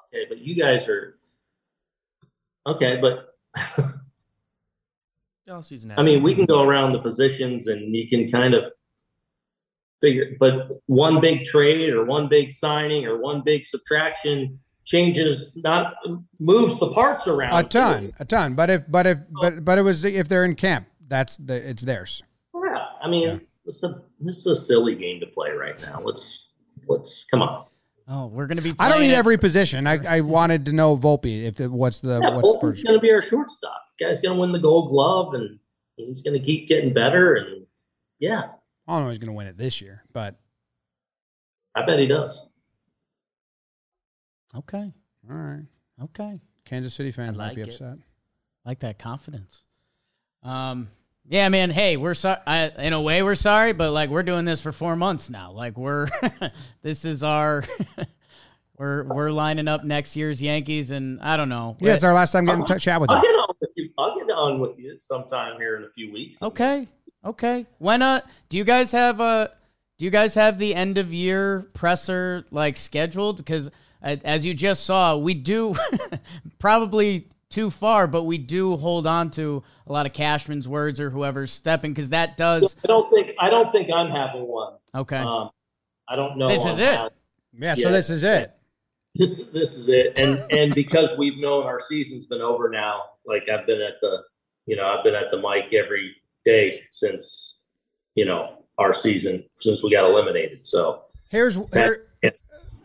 Okay, 0.08 0.26
but 0.30 0.38
you 0.38 0.56
guys 0.56 0.88
are 0.88 1.18
okay, 2.66 2.98
but 3.02 3.36
All 5.52 5.62
season 5.62 5.94
I 5.96 6.02
mean, 6.02 6.24
we 6.24 6.34
can 6.34 6.46
go 6.46 6.64
around 6.64 6.94
the 6.94 7.00
positions 7.00 7.68
and 7.68 7.96
you 7.96 8.08
can 8.08 8.28
kind 8.28 8.54
of 8.54 8.66
figure, 10.06 10.36
but 10.40 10.54
one 10.86 11.20
big 11.20 11.44
trade 11.44 11.90
or 11.94 12.06
one 12.06 12.28
big 12.28 12.52
signing 12.52 13.06
or 13.08 13.18
one 13.18 13.42
big 13.42 13.66
subtraction 13.66 14.60
changes 14.84 15.52
not 15.56 15.96
moves 16.40 16.80
the 16.80 16.92
parts 16.92 17.26
around 17.28 17.54
A 17.58 17.68
ton, 17.68 18.14
a 18.20 18.26
ton. 18.26 18.54
But 18.54 18.70
if, 18.70 18.84
but 18.88 19.08
if, 19.08 19.20
but, 19.42 19.66
but 19.66 19.78
it 19.80 19.82
was 19.82 20.06
if 20.06 20.28
they're 20.28 20.46
in 20.46 20.56
camp, 20.56 20.88
that's 21.08 21.38
the 21.38 21.56
it's 21.70 21.82
theirs. 21.84 22.22
yeah 22.54 22.86
I 23.02 23.08
mean, 23.08 23.28
Yeah. 23.28 23.38
this 23.66 23.78
is 23.78 23.84
a 23.84 24.02
this 24.20 24.38
is 24.38 24.46
a 24.48 24.56
silly 24.56 24.96
game 24.96 25.20
to 25.22 25.28
play 25.28 25.52
right 25.52 25.80
now. 25.82 26.00
Let's 26.02 26.54
let's 26.88 27.26
come 27.26 27.42
on. 27.42 27.66
Oh, 28.08 28.28
we're 28.28 28.46
gonna 28.46 28.62
be. 28.62 28.76
I 28.78 28.88
don't 28.90 29.02
need 29.02 29.12
it- 29.12 29.16
every 29.24 29.38
position. 29.38 29.88
I, 29.88 30.18
I 30.18 30.22
wanted 30.22 30.66
to 30.68 30.72
know 30.72 30.96
Volpe 30.96 31.44
if 31.46 31.60
it, 31.60 31.72
what's 31.72 31.98
the 32.00 32.20
Yeah, 32.22 32.30
what's 32.36 32.36
the 32.36 32.42
Bolton's 32.60 32.84
going 32.84 32.96
to 32.96 33.02
be 33.02 33.12
our 33.12 33.24
shortstop. 33.24 33.82
Guy's 34.00 34.20
going 34.20 34.36
to 34.36 34.40
win 34.40 34.52
the 34.52 34.60
Gold 34.60 34.90
Glove, 34.90 35.34
and 35.34 35.58
he's 35.96 36.22
going 36.22 36.38
to 36.40 36.46
keep 36.46 36.68
getting 36.68 36.94
better. 36.94 37.34
And 37.36 37.66
yeah, 38.20 38.50
I 38.88 38.96
don't 38.96 39.04
know 39.04 39.10
he's 39.10 39.18
going 39.18 39.28
to 39.32 39.34
win 39.34 39.48
it 39.48 39.58
this 39.58 39.82
year, 39.82 40.04
but 40.14 40.36
I 41.74 41.86
bet 41.86 42.00
he 42.00 42.08
does. 42.08 42.48
Okay. 44.56 44.94
all 45.30 45.36
right. 45.36 45.66
Okay. 46.02 46.40
Kansas 46.66 46.94
City 46.94 47.12
fans 47.12 47.38
I 47.38 47.48
might 47.48 47.56
be 47.56 47.62
it. 47.62 47.68
upset. 47.68 47.98
like 48.66 48.80
that 48.80 48.98
confidence. 49.00 49.64
Um, 50.44 50.88
yeah, 51.28 51.50
man. 51.50 51.72
Hey, 51.72 51.98
we're 51.98 52.14
sorry. 52.14 52.40
I, 52.46 52.72
in 52.78 52.94
a 52.94 53.02
way, 53.02 53.24
we're 53.24 53.36
sorry, 53.36 53.74
but 53.74 53.92
like 53.92 54.10
we're 54.10 54.24
doing 54.24 54.46
this 54.46 54.62
for 54.62 54.72
four 54.72 54.96
months 54.96 55.30
now. 55.30 55.52
Like 55.52 55.78
we're, 55.78 56.08
this 56.82 57.04
is 57.06 57.24
our, 57.24 57.64
we're 58.78 59.04
we're 59.04 59.32
lining 59.32 59.68
up 59.68 59.84
next 59.84 60.16
year's 60.16 60.42
Yankees, 60.42 60.92
and 60.92 61.20
I 61.22 61.36
don't 61.38 61.50
know. 61.50 61.78
Yeah, 61.80 61.96
it's 61.96 62.04
our 62.04 62.14
last 62.14 62.32
time 62.32 62.46
getting 62.46 62.66
to 62.66 62.80
chat 62.80 63.02
with 63.02 63.10
I'll 63.10 63.18
you. 63.18 63.24
get 63.24 63.36
on 63.40 63.56
with 63.60 63.70
you. 63.76 63.90
I'll 63.98 64.16
get 64.16 64.32
on 64.32 64.60
with 64.60 64.78
you 64.80 65.00
sometime 65.00 65.60
here 65.60 65.78
in 65.78 65.84
a 65.84 65.90
few 65.90 66.12
weeks. 66.14 66.42
okay. 66.44 66.88
Okay. 67.26 67.66
When 67.80 68.02
uh, 68.02 68.22
do 68.50 68.58
you 68.58 68.64
guys 68.64 68.92
have 68.92 69.20
a 69.20 69.52
do 69.98 70.06
you 70.06 70.12
guys 70.12 70.36
have 70.36 70.58
the 70.60 70.76
end 70.76 70.98
of 70.98 71.14
year 71.14 71.70
presser 71.74 72.46
like 72.52 72.78
scheduled? 72.78 73.38
Because 73.38 73.70
uh, 74.04 74.18
as 74.24 74.46
you 74.46 74.54
just 74.54 74.86
saw, 74.86 75.16
we 75.18 75.34
do 75.34 75.74
probably 76.60 77.28
too 77.50 77.70
far, 77.70 78.08
but 78.08 78.24
we 78.24 78.38
do 78.38 78.76
hold 78.78 79.08
on 79.08 79.30
to 79.32 79.64
a 79.88 79.92
lot 79.94 80.06
of 80.06 80.14
Cashman's 80.14 80.68
words 80.68 81.00
or 81.00 81.10
whoever's 81.10 81.52
stepping 81.52 81.92
because 81.94 82.10
that 82.10 82.38
does. 82.38 82.76
I 82.84 82.88
don't 82.88 83.10
think 83.14 83.32
I 83.40 83.50
don't 83.50 83.72
think 83.72 83.90
I'm 83.92 84.10
having 84.10 84.48
one. 84.48 84.74
Okay. 84.94 85.18
Um, 85.18 85.50
I 86.08 86.16
don't 86.16 86.38
know. 86.38 86.48
This 86.50 86.66
is 86.66 86.78
it. 86.80 86.96
how- 86.96 87.10
Yeah, 87.58 87.74
so 87.76 87.92
this 87.92 88.10
is 88.10 88.24
it. 88.24 88.52
This 89.16 89.46
this 89.48 89.74
is 89.76 89.88
it, 89.88 90.20
and 90.20 90.40
and 90.52 90.76
because 90.76 91.18
we've 91.18 91.38
known 91.38 91.66
our 91.66 91.80
season's 91.80 92.26
been 92.26 92.42
over 92.42 92.70
now. 92.70 93.02
Like 93.26 93.48
I've 93.50 93.66
been 93.66 93.82
at 93.82 93.94
the, 94.02 94.24
you 94.66 94.76
know, 94.76 94.86
I've 94.86 95.04
been 95.06 95.16
at 95.16 95.32
the 95.32 95.38
mic 95.40 95.74
every 95.74 96.16
day 96.46 96.74
since, 96.92 97.62
you 98.16 98.26
know, 98.26 98.64
our 98.78 98.94
season 98.94 99.44
since 99.60 99.84
we 99.84 99.92
got 99.92 100.06
eliminated. 100.10 100.66
So 100.66 101.02
Here's 101.30 101.56
here, 101.74 102.08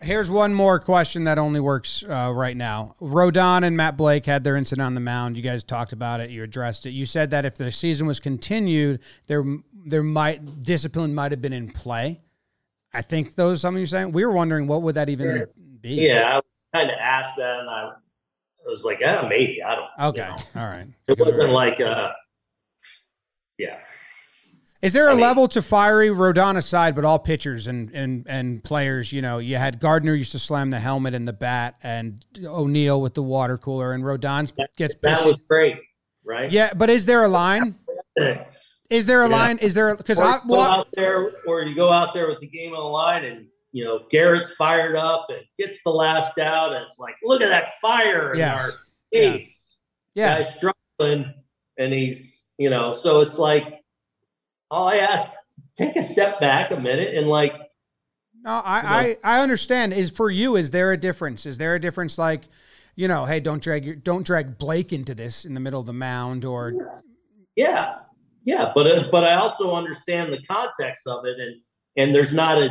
here's 0.03 0.31
one 0.31 0.55
more 0.55 0.79
question 0.81 1.25
that 1.25 1.38
only 1.38 1.61
works 1.61 2.03
uh, 2.09 2.33
right 2.35 2.57
now. 2.57 2.94
Rodon 3.01 3.64
and 3.64 3.77
Matt 3.77 3.96
Blake 3.96 4.25
had 4.27 4.42
their 4.44 4.57
incident 4.57 4.85
on 4.87 4.94
the 4.94 5.01
mound. 5.01 5.37
You 5.37 5.42
guys 5.42 5.62
talked 5.62 5.92
about 5.92 6.20
it. 6.20 6.31
You 6.31 6.42
addressed 6.42 6.87
it. 6.87 6.90
You 6.90 7.07
said 7.07 7.31
that 7.31 7.44
if 7.44 7.57
the 7.57 7.70
season 7.70 8.07
was 8.07 8.18
continued, 8.18 9.01
there 9.27 9.44
there 9.87 10.03
might 10.03 10.62
discipline 10.62 11.14
might 11.14 11.33
have 11.33 11.40
been 11.42 11.53
in 11.53 11.70
play. 11.70 12.20
I 12.92 13.03
think 13.03 13.35
those 13.35 13.61
something 13.61 13.79
you're 13.79 13.87
saying. 13.87 14.12
We 14.12 14.25
were 14.25 14.33
wondering 14.33 14.66
what 14.66 14.83
would 14.83 14.94
that 14.96 15.09
even 15.09 15.27
Sure. 15.37 15.49
be. 15.81 15.90
yeah, 16.07 16.31
I 16.33 16.35
was 16.37 16.44
kind 16.75 16.90
of 16.90 16.96
asked 17.01 17.37
that, 17.37 17.61
and 17.61 17.68
I, 17.70 17.90
I 17.92 18.68
was 18.68 18.85
like, 18.85 19.01
ah, 19.05 19.27
maybe 19.29 19.62
I 19.62 19.75
don't. 19.77 19.85
you 19.99 20.23
Okay. 20.23 20.29
know. 20.29 20.61
All 20.62 20.66
right. 20.68 20.87
It 21.09 21.18
wasn't 21.18 21.51
like, 21.53 21.81
uh, 21.81 22.11
yeah. 23.61 23.79
Is 24.83 24.94
there 24.94 25.09
a 25.09 25.11
I 25.11 25.14
mean- 25.14 25.20
level 25.20 25.46
to 25.49 25.61
fiery 25.61 26.09
Rodon 26.09 26.57
aside, 26.57 26.94
but 26.94 27.05
all 27.05 27.18
pitchers 27.18 27.66
and, 27.66 27.90
and 27.92 28.25
and 28.27 28.64
players? 28.64 29.12
You 29.12 29.20
know, 29.20 29.37
you 29.38 29.57
had 29.57 29.79
Gardner 29.79 30.14
used 30.14 30.33
to 30.33 30.38
slam 30.38 30.70
the 30.70 30.79
helmet 30.81 31.12
and 31.14 31.29
the 31.29 31.35
bat, 31.35 31.75
and 31.83 32.25
O'Neill 32.42 33.01
with 33.03 33.12
the 33.12 33.23
water 33.23 33.59
cooler, 33.59 33.92
and 33.92 34.03
Rodon 34.03 34.51
gets 34.77 34.94
That 35.03 35.18
pissy. 35.18 35.27
was 35.27 35.38
great, 35.49 35.77
right? 36.25 36.51
Yeah, 36.51 36.73
but 36.75 36.88
is 36.88 37.05
there 37.05 37.25
a 37.25 37.29
line? 37.29 37.79
Is 38.90 39.07
there 39.07 39.23
a 39.23 39.29
Yeah. 39.29 39.37
line? 39.37 39.59
Is 39.59 39.75
there 39.75 39.94
because 39.94 40.18
I 40.18 40.40
well, 40.46 40.61
out 40.62 40.88
there, 40.94 41.31
or 41.46 41.62
you 41.62 41.77
go 41.77 41.92
out 41.92 42.12
there 42.12 42.27
with 42.27 42.40
the 42.40 42.49
game 42.49 42.73
on 42.73 42.79
the 42.83 42.88
line, 42.90 43.25
and 43.25 43.46
you 43.70 43.85
know 43.85 44.01
Gerrit's 44.11 44.53
fired 44.55 44.96
up 44.96 45.27
and 45.29 45.42
gets 45.59 45.83
the 45.85 45.90
last 45.90 46.37
out, 46.40 46.73
and 46.73 46.83
it's 46.83 46.99
like, 46.99 47.14
look 47.23 47.40
at 47.42 47.51
that 47.51 47.79
fire 47.81 48.33
in 48.33 48.38
Yes. 48.40 48.62
our 48.64 48.70
face. 49.12 49.79
yeah, 50.14 50.38
Guy's 50.38 50.53
struggling, 50.57 51.33
and 51.79 51.92
he's, 51.92 52.46
you 52.61 52.68
know, 52.68 52.92
so 52.92 53.20
it's 53.20 53.38
like, 53.38 53.83
all 54.70 54.87
I 54.87 54.96
ask, 54.96 55.27
take 55.79 55.96
a 55.96 56.03
step 56.03 56.40
back 56.40 56.70
a 56.70 56.79
minute, 56.79 57.14
and 57.14 57.27
like, 57.27 57.55
no, 58.44 58.51
I, 58.51 59.16
I 59.25 59.37
I 59.38 59.40
understand. 59.40 59.94
Is 59.94 60.11
for 60.11 60.31
you? 60.31 60.57
Is 60.57 60.70
there 60.70 60.92
a 60.92 60.96
difference? 60.99 61.46
Is 61.46 61.57
there 61.57 61.75
a 61.75 61.81
difference? 61.81 62.18
Like, 62.18 62.42
you 62.96 63.09
know, 63.09 63.25
hey, 63.25 63.40
don't 63.40 63.62
drag 63.62 63.87
your 63.87 63.96
don't 63.96 64.27
drag 64.27 64.59
Blake 64.59 64.92
into 64.92 65.14
this 65.14 65.46
in 65.46 65.55
the 65.55 65.61
middle 65.61 65.81
of 65.81 65.87
the 65.87 65.94
mound, 65.94 66.44
or 66.44 66.92
yeah, 67.57 67.94
yeah, 68.44 68.73
but 68.75 68.87
uh, 68.87 69.05
but 69.11 69.25
I 69.25 69.37
also 69.37 69.75
understand 69.75 70.31
the 70.31 70.42
context 70.42 71.07
of 71.07 71.25
it, 71.25 71.38
and 71.40 71.57
and 71.96 72.14
there's 72.14 72.33
not 72.33 72.59
a 72.59 72.68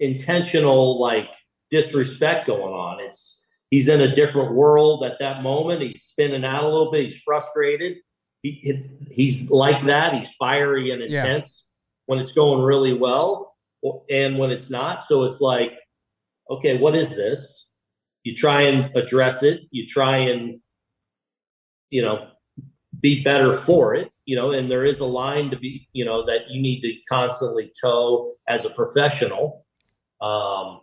intentional 0.00 1.00
like 1.00 1.30
disrespect 1.70 2.48
going 2.48 2.74
on. 2.74 2.98
It's 2.98 3.46
he's 3.70 3.88
in 3.88 4.00
a 4.00 4.12
different 4.12 4.54
world 4.54 5.04
at 5.04 5.20
that 5.20 5.44
moment. 5.44 5.82
He's 5.82 6.02
spinning 6.02 6.44
out 6.44 6.64
a 6.64 6.68
little 6.68 6.90
bit. 6.90 7.04
He's 7.04 7.20
frustrated. 7.20 7.98
He, 8.42 8.50
he- 8.62 8.90
he's 9.10 9.50
like 9.50 9.84
that. 9.86 10.14
He's 10.14 10.30
fiery 10.38 10.90
and 10.90 11.02
Yeah. 11.02 11.24
intense 11.24 11.66
when 12.06 12.18
it's 12.18 12.32
going 12.32 12.62
really 12.62 12.94
well, 12.94 13.56
and 14.10 14.38
when 14.38 14.50
it's 14.50 14.70
not. 14.70 15.02
So 15.02 15.24
it's 15.24 15.40
like, 15.40 15.78
okay, 16.50 16.78
what 16.78 16.94
is 16.96 17.10
this? 17.10 17.68
You 18.24 18.34
try 18.34 18.62
and 18.62 18.94
address 18.96 19.42
it. 19.42 19.62
You 19.70 19.86
try 19.86 20.18
and 20.18 20.60
you 21.90 22.02
know 22.02 22.28
be 23.00 23.22
better 23.22 23.52
for 23.52 23.94
it, 23.94 24.10
you 24.26 24.36
know, 24.36 24.50
and 24.50 24.70
there 24.70 24.84
is 24.84 24.98
a 25.00 25.06
line 25.06 25.48
to 25.50 25.56
be, 25.56 25.88
you 25.94 26.04
know, 26.04 26.24
that 26.26 26.42
you 26.50 26.60
need 26.60 26.82
to 26.82 26.92
constantly 27.08 27.72
toe 27.82 28.34
as 28.46 28.64
a 28.66 28.70
professional. 28.70 29.64
Um, 30.20 30.80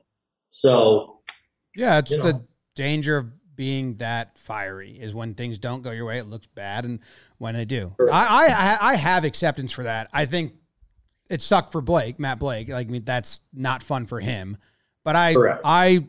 so 0.49 1.19
yeah, 1.75 1.99
it's 1.99 2.15
the 2.15 2.33
know. 2.33 2.47
danger 2.75 3.17
of 3.17 3.27
being 3.57 3.95
that 3.95 4.37
fiery 4.37 4.91
is 4.91 5.13
when 5.13 5.33
things 5.33 5.57
don't 5.57 5.81
go 5.81 5.91
your 5.91 6.05
way, 6.05 6.19
it 6.19 6.27
looks 6.27 6.47
bad, 6.47 6.85
and 6.85 6.99
when 7.39 7.55
they 7.55 7.65
do, 7.65 7.93
Correct. 7.97 8.15
I 8.15 8.47
I 8.47 8.77
I 8.91 8.95
have 8.95 9.25
acceptance 9.25 9.73
for 9.73 9.83
that. 9.83 10.07
I 10.13 10.25
think 10.25 10.53
it 11.29 11.41
sucked 11.41 11.73
for 11.73 11.81
Blake, 11.81 12.19
Matt 12.19 12.39
Blake. 12.39 12.69
Like, 12.69 12.87
I 12.87 12.89
mean, 12.89 13.03
that's 13.03 13.41
not 13.53 13.83
fun 13.83 14.05
for 14.05 14.21
him. 14.21 14.55
But 15.03 15.15
I 15.17 15.33
Correct. 15.33 15.61
I 15.65 16.07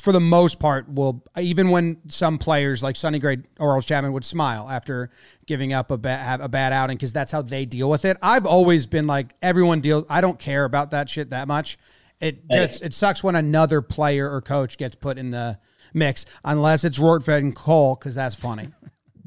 for 0.00 0.12
the 0.12 0.20
most 0.20 0.58
part 0.58 0.88
will 0.92 1.24
even 1.38 1.70
when 1.70 1.96
some 2.08 2.38
players 2.38 2.82
like 2.82 2.94
Sonny 2.94 3.18
Gray 3.18 3.38
or 3.58 3.74
Earl 3.74 3.80
Chapman 3.82 4.12
would 4.12 4.24
smile 4.24 4.68
after 4.68 5.10
giving 5.46 5.72
up 5.72 5.90
a 5.90 5.96
bad 5.96 6.20
have 6.20 6.40
a 6.40 6.48
bad 6.48 6.72
outing 6.72 6.96
because 6.96 7.12
that's 7.12 7.32
how 7.32 7.42
they 7.42 7.64
deal 7.64 7.88
with 7.88 8.04
it. 8.04 8.16
I've 8.22 8.46
always 8.46 8.86
been 8.86 9.06
like 9.06 9.34
everyone 9.40 9.80
deals. 9.80 10.04
I 10.10 10.20
don't 10.20 10.38
care 10.38 10.64
about 10.64 10.90
that 10.90 11.08
shit 11.08 11.30
that 11.30 11.48
much. 11.48 11.78
It 12.20 12.48
just 12.50 12.82
it 12.82 12.92
sucks 12.92 13.24
when 13.24 13.36
another 13.36 13.80
player 13.80 14.30
or 14.30 14.40
coach 14.40 14.76
gets 14.76 14.94
put 14.94 15.18
in 15.18 15.30
the 15.30 15.58
mix 15.94 16.26
unless 16.44 16.84
it's 16.84 16.98
Rortvedt 16.98 17.38
and 17.38 17.54
Cole 17.54 17.96
because 17.96 18.14
that's 18.14 18.34
funny. 18.34 18.68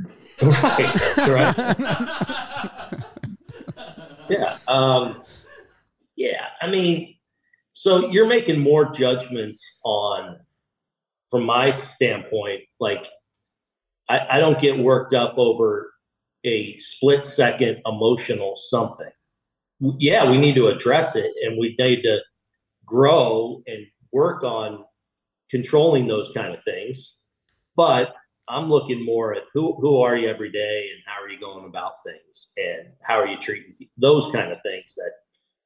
right, 0.42 1.18
right. 1.28 1.56
yeah, 4.30 4.58
um, 4.68 5.22
yeah. 6.16 6.48
I 6.62 6.68
mean, 6.68 7.16
so 7.74 8.10
you're 8.10 8.28
making 8.28 8.60
more 8.60 8.92
judgments 8.92 9.80
on, 9.84 10.40
from 11.30 11.44
my 11.44 11.70
standpoint. 11.70 12.62
Like, 12.80 13.08
I, 14.10 14.26
I 14.32 14.40
don't 14.40 14.60
get 14.60 14.80
worked 14.80 15.14
up 15.14 15.36
over 15.38 15.92
a 16.44 16.78
split 16.80 17.26
second 17.26 17.82
emotional 17.86 18.56
something. 18.56 19.12
Yeah, 19.80 20.30
we 20.30 20.38
need 20.38 20.56
to 20.56 20.68
address 20.68 21.16
it, 21.16 21.32
and 21.44 21.58
we 21.60 21.76
need 21.78 22.02
to 22.04 22.20
grow 22.86 23.62
and 23.68 23.86
work 24.12 24.44
on 24.44 24.84
controlling 25.52 26.08
those 26.08 26.32
kind 26.34 26.54
of 26.56 26.64
things. 26.64 27.18
But 27.76 28.16
I'm 28.48 28.70
looking 28.70 29.06
more 29.06 29.36
at 29.36 29.44
who 29.54 29.76
who 29.80 30.02
are 30.02 30.16
you 30.16 30.28
every 30.28 30.52
day 30.52 30.90
and 30.94 31.04
how 31.06 31.22
are 31.22 31.30
you 31.30 31.40
going 31.40 31.66
about 31.66 31.94
things 32.04 32.52
and 32.58 32.94
how 33.02 33.20
are 33.20 33.28
you 33.28 33.38
treating 33.38 33.76
those 33.98 34.32
kind 34.32 34.52
of 34.52 34.58
things 34.64 34.96
that 34.96 35.12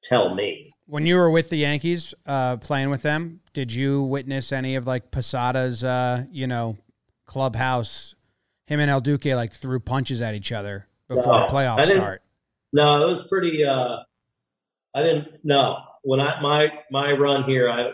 tell 0.04 0.36
me. 0.36 0.72
When 0.88 1.06
you 1.06 1.16
were 1.16 1.32
with 1.32 1.50
the 1.50 1.58
Yankees, 1.58 2.14
uh, 2.26 2.58
playing 2.58 2.90
with 2.90 3.02
them, 3.02 3.42
did 3.54 3.74
you 3.74 4.04
witness 4.04 4.52
any 4.52 4.76
of 4.76 4.86
like 4.86 5.10
Posada's, 5.12 5.84
uh, 5.84 6.26
you 6.32 6.48
know, 6.48 6.78
clubhouse? 7.26 8.16
Him 8.68 8.80
and 8.80 8.90
El 8.90 9.02
Duque 9.02 9.26
like 9.26 9.54
threw 9.54 9.80
punches 9.80 10.22
at 10.22 10.34
each 10.34 10.52
other 10.52 10.88
before 11.08 11.34
No, 11.34 11.40
the 11.42 11.54
playoffs 11.54 11.86
start. 11.86 12.22
No, 12.74 13.08
it 13.08 13.12
was 13.12 13.28
pretty. 13.28 13.64
Uh, 13.64 13.98
I 14.96 15.04
didn't. 15.04 15.28
No, 15.44 15.78
when 16.04 16.20
I 16.20 16.42
my 16.42 16.72
my 16.92 17.14
run 17.14 17.44
here, 17.44 17.70
I 17.70 17.92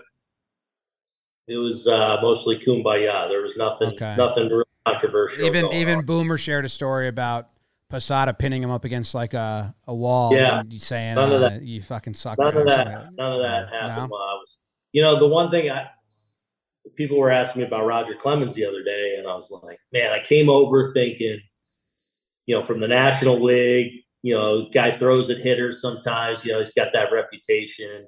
it 1.47 1.57
was 1.57 1.87
uh, 1.87 2.17
mostly 2.21 2.57
kumbaya. 2.57 3.27
There 3.29 3.41
was 3.41 3.55
nothing 3.57 3.89
Okay. 3.89 4.15
nothing 4.17 4.47
really 4.49 4.63
controversial. 4.85 5.45
Even 5.45 5.71
even 5.73 5.99
on. 5.99 6.05
Boomer 6.05 6.37
shared 6.37 6.65
a 6.65 6.69
story 6.69 7.07
about 7.07 7.49
Posada 7.89 8.33
pinning 8.33 8.63
him 8.63 8.69
up 8.71 8.85
against 8.85 9.13
like 9.13 9.33
a, 9.33 9.75
a 9.87 9.93
wall. 9.93 10.33
Yeah. 10.33 10.59
and 10.61 10.81
saying 10.81 11.15
None 11.15 11.31
of 11.31 11.41
uh, 11.41 11.49
that. 11.49 11.61
you 11.63 11.81
fucking 11.81 12.13
suck. 12.13 12.39
none 12.39 12.47
of 12.55 12.67
something. 12.69 12.75
that 12.93 13.13
none 13.17 13.33
of 13.33 13.41
that 13.41 13.69
No? 13.71 13.77
happened 13.79 14.09
while 14.11 14.21
I 14.21 14.33
was. 14.35 14.57
You 14.93 15.01
know, 15.01 15.19
the 15.19 15.27
one 15.27 15.51
thing 15.51 15.69
I 15.69 15.89
people 16.95 17.17
were 17.17 17.29
asking 17.31 17.61
me 17.61 17.67
about 17.67 17.85
Roger 17.85 18.13
Clemens 18.15 18.53
the 18.53 18.65
other 18.65 18.83
day, 18.83 19.15
and 19.17 19.27
I 19.27 19.35
was 19.35 19.51
like, 19.63 19.79
man, 19.93 20.11
I 20.11 20.19
came 20.23 20.49
over 20.49 20.91
thinking, 20.93 21.39
you 22.45 22.55
know, 22.55 22.63
from 22.63 22.79
the 22.79 22.87
National 22.87 23.41
League, 23.43 24.03
you 24.23 24.33
know, 24.33 24.67
guy 24.69 24.91
throws 24.91 25.29
at 25.29 25.37
hitters 25.39 25.81
sometimes. 25.81 26.43
You 26.45 26.53
know, 26.53 26.57
he's 26.59 26.73
got 26.73 26.91
that 26.93 27.11
reputation. 27.11 28.07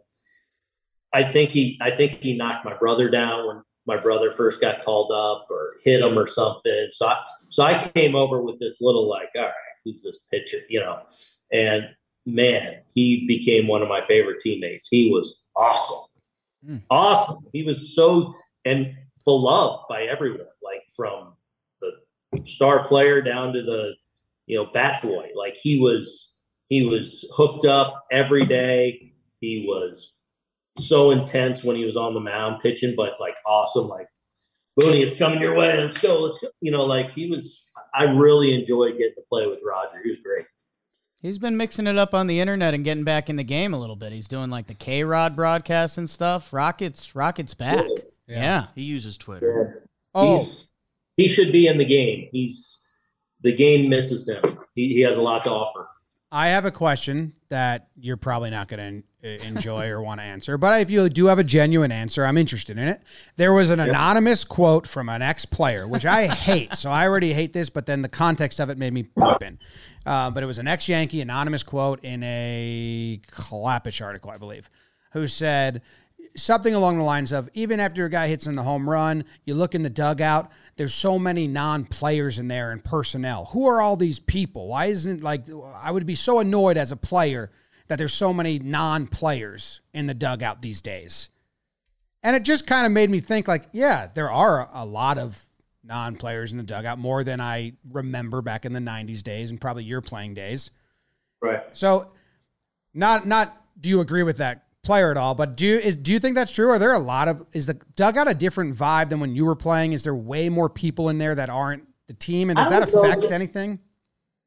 I 1.13 1.23
think 1.23 1.51
he, 1.51 1.77
I 1.81 1.91
think 1.91 2.15
he 2.15 2.35
knocked 2.35 2.65
my 2.65 2.75
brother 2.75 3.09
down 3.09 3.47
when 3.47 3.61
my 3.85 3.97
brother 3.97 4.31
first 4.31 4.61
got 4.61 4.83
called 4.83 5.11
up 5.11 5.47
or 5.49 5.73
hit 5.83 6.01
him 6.01 6.17
or 6.17 6.27
something. 6.27 6.87
So 6.89 7.07
I, 7.07 7.19
so 7.49 7.63
I 7.63 7.87
came 7.89 8.15
over 8.15 8.41
with 8.41 8.59
this 8.59 8.81
little 8.81 9.07
like, 9.09 9.29
all 9.35 9.43
right, 9.43 9.51
who's 9.85 10.01
this 10.03 10.19
pitcher? 10.31 10.59
You 10.69 10.79
know, 10.79 10.99
and 11.51 11.83
man, 12.25 12.77
he 12.93 13.25
became 13.27 13.67
one 13.67 13.81
of 13.81 13.89
my 13.89 14.01
favorite 14.05 14.39
teammates. 14.39 14.87
He 14.89 15.09
was 15.11 15.43
awesome, 15.55 15.99
Mm. 16.65 16.81
awesome. 16.89 17.45
He 17.51 17.63
was 17.63 17.93
so 17.93 18.33
and 18.63 18.95
beloved 19.25 19.83
by 19.89 20.03
everyone, 20.03 20.47
like 20.63 20.83
from 20.95 21.33
the 21.81 21.91
star 22.45 22.85
player 22.85 23.21
down 23.21 23.51
to 23.51 23.61
the 23.61 23.93
you 24.45 24.55
know 24.57 24.67
bat 24.73 25.01
boy. 25.01 25.27
Like 25.35 25.57
he 25.57 25.79
was, 25.79 26.33
he 26.69 26.83
was 26.85 27.29
hooked 27.35 27.65
up 27.65 28.05
every 28.11 28.45
day. 28.45 29.13
He 29.41 29.65
was 29.67 30.12
so 30.77 31.11
intense 31.11 31.63
when 31.63 31.75
he 31.75 31.85
was 31.85 31.95
on 31.95 32.13
the 32.13 32.19
mound 32.19 32.61
pitching, 32.61 32.93
but 32.95 33.13
like 33.19 33.35
awesome, 33.45 33.87
like 33.87 34.07
Booney, 34.79 35.01
it's 35.01 35.15
coming 35.15 35.41
your 35.41 35.55
way. 35.55 35.77
Let's 35.77 35.99
go. 35.99 36.21
Let's 36.21 36.39
go. 36.39 36.49
You 36.61 36.71
know, 36.71 36.83
like 36.83 37.11
he 37.13 37.29
was. 37.29 37.71
I 37.93 38.03
really 38.05 38.53
enjoyed 38.53 38.93
getting 38.93 39.13
to 39.15 39.23
play 39.29 39.45
with 39.45 39.59
Roger. 39.65 40.01
He 40.03 40.09
was 40.09 40.19
great. 40.23 40.45
He's 41.21 41.37
been 41.37 41.55
mixing 41.55 41.87
it 41.87 41.97
up 41.97 42.13
on 42.13 42.27
the 42.27 42.39
internet 42.39 42.73
and 42.73 42.83
getting 42.83 43.05
back 43.05 43.29
in 43.29 43.37
the 43.37 43.43
game 43.43 43.73
a 43.73 43.79
little 43.79 43.95
bit. 43.95 44.11
He's 44.11 44.27
doing 44.27 44.49
like 44.49 44.67
the 44.67 44.73
K 44.73 45.03
Rod 45.03 45.35
broadcast 45.35 45.97
and 45.97 46.09
stuff. 46.09 46.51
Rockets, 46.51 47.15
Rockets 47.15 47.53
back. 47.53 47.85
Yeah. 48.27 48.41
Yeah. 48.41 48.67
He 48.75 48.81
uses 48.81 49.17
Twitter. 49.17 49.87
Oh, 50.13 50.37
He's 50.37 50.69
he 51.17 51.27
should 51.27 51.51
be 51.51 51.67
in 51.67 51.77
the 51.77 51.85
game. 51.85 52.29
He's 52.31 52.83
the 53.41 53.53
game 53.53 53.89
misses 53.89 54.27
him. 54.27 54.59
He, 54.73 54.95
he 54.95 55.01
has 55.01 55.17
a 55.17 55.21
lot 55.21 55.43
to 55.43 55.51
offer. 55.51 55.87
I 56.33 56.47
have 56.47 56.65
a 56.65 56.71
question 56.71 57.33
that 57.49 57.89
you're 57.95 58.17
probably 58.17 58.49
not 58.49 58.67
going 58.67 59.03
to 59.21 59.45
enjoy 59.45 59.89
or 59.89 60.01
want 60.01 60.19
to 60.19 60.23
answer, 60.23 60.57
but 60.57 60.81
if 60.81 60.89
you 60.89 61.07
do 61.07 61.27
have 61.27 61.37
a 61.37 61.43
genuine 61.43 61.91
answer, 61.91 62.25
I'm 62.25 62.39
interested 62.39 62.79
in 62.79 62.87
it. 62.87 63.03
There 63.35 63.53
was 63.53 63.69
an 63.69 63.79
anonymous 63.79 64.43
quote 64.43 64.87
from 64.87 65.09
an 65.09 65.21
ex 65.21 65.45
player, 65.45 65.87
which 65.87 66.07
I 66.07 66.25
hate. 66.25 66.75
So 66.75 66.89
I 66.89 67.07
already 67.07 67.33
hate 67.33 67.53
this, 67.53 67.69
but 67.69 67.85
then 67.85 68.01
the 68.01 68.09
context 68.09 68.59
of 68.59 68.71
it 68.71 68.79
made 68.79 68.93
me 68.93 69.03
pop 69.03 69.43
in. 69.43 69.59
Uh, 70.07 70.31
but 70.31 70.41
it 70.41 70.47
was 70.47 70.57
an 70.57 70.67
ex 70.67 70.89
Yankee 70.89 71.21
anonymous 71.21 71.61
quote 71.61 72.03
in 72.03 72.23
a 72.23 73.21
Klapisch 73.27 74.03
article, 74.03 74.31
I 74.31 74.37
believe, 74.37 74.71
who 75.11 75.27
said 75.27 75.83
something 76.35 76.73
along 76.73 76.97
the 76.97 77.03
lines 77.03 77.31
of 77.31 77.47
even 77.53 77.79
after 77.79 78.05
a 78.05 78.09
guy 78.09 78.27
hits 78.27 78.47
in 78.47 78.55
the 78.55 78.63
home 78.63 78.89
run, 78.89 79.23
you 79.45 79.53
look 79.53 79.75
in 79.75 79.83
the 79.83 79.89
dugout, 79.89 80.51
there's 80.75 80.93
so 80.93 81.19
many 81.19 81.47
non-players 81.47 82.39
in 82.39 82.47
there 82.47 82.71
and 82.71 82.83
personnel. 82.83 83.45
Who 83.45 83.67
are 83.67 83.81
all 83.81 83.95
these 83.95 84.19
people? 84.19 84.67
Why 84.67 84.85
isn't 84.85 85.23
like 85.23 85.45
I 85.77 85.91
would 85.91 86.05
be 86.05 86.15
so 86.15 86.39
annoyed 86.39 86.77
as 86.77 86.91
a 86.91 86.97
player 86.97 87.51
that 87.87 87.97
there's 87.97 88.13
so 88.13 88.33
many 88.33 88.59
non-players 88.59 89.81
in 89.93 90.07
the 90.07 90.13
dugout 90.13 90.61
these 90.61 90.81
days. 90.81 91.29
And 92.23 92.35
it 92.35 92.43
just 92.43 92.65
kind 92.65 92.85
of 92.85 92.91
made 92.91 93.09
me 93.09 93.19
think 93.19 93.47
like, 93.47 93.65
yeah, 93.71 94.07
there 94.13 94.31
are 94.31 94.69
a 94.73 94.85
lot 94.85 95.17
of 95.17 95.43
non-players 95.83 96.53
in 96.53 96.57
the 96.57 96.63
dugout 96.63 96.97
more 96.97 97.23
than 97.23 97.41
I 97.41 97.73
remember 97.91 98.41
back 98.41 98.65
in 98.65 98.71
the 98.71 98.79
90s 98.79 99.21
days 99.21 99.51
and 99.51 99.59
probably 99.59 99.83
your 99.83 100.01
playing 100.01 100.33
days. 100.33 100.71
Right. 101.41 101.61
So, 101.73 102.11
not 102.93 103.27
not 103.27 103.61
do 103.79 103.89
you 103.89 103.99
agree 103.99 104.23
with 104.23 104.37
that 104.37 104.62
player 104.83 105.09
at 105.11 105.17
all? 105.17 105.33
But 105.33 105.55
do 105.55 105.65
you 105.65 105.77
is 105.77 105.95
do 105.95 106.11
you 106.11 106.19
think 106.19 106.35
that's 106.35 106.51
true? 106.51 106.69
Are 106.69 106.79
there 106.79 106.93
a 106.93 106.99
lot 106.99 107.27
of 107.27 107.45
is 107.53 107.65
the 107.65 107.75
dugout 107.95 108.29
a 108.29 108.33
different 108.33 108.75
vibe 108.75 109.09
than 109.09 109.19
when 109.19 109.35
you 109.35 109.45
were 109.45 109.55
playing? 109.55 109.93
Is 109.93 110.03
there 110.03 110.15
way 110.15 110.49
more 110.49 110.69
people 110.69 111.09
in 111.09 111.17
there 111.17 111.33
that 111.35 111.49
aren't 111.49 111.87
the 112.07 112.13
team, 112.13 112.49
and 112.49 112.57
does 112.57 112.69
that 112.69 112.83
affect 112.83 113.21
that- 113.21 113.31
anything? 113.31 113.79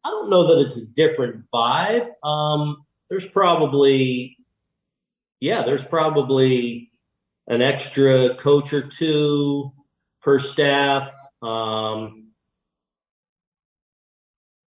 I 0.04 0.10
don't 0.10 0.30
know 0.30 0.46
that 0.46 0.60
it's 0.64 0.76
a 0.76 0.86
different 0.86 1.44
vibe. 1.52 2.06
Um, 2.22 2.76
there's 3.10 3.26
probably, 3.26 4.36
yeah, 5.40 5.62
there's 5.64 5.82
probably 5.82 6.92
an 7.48 7.60
extra 7.60 8.36
coach 8.36 8.72
or 8.72 8.82
two 8.82 9.72
per 10.22 10.38
staff. 10.38 11.12
Um, 11.42 12.28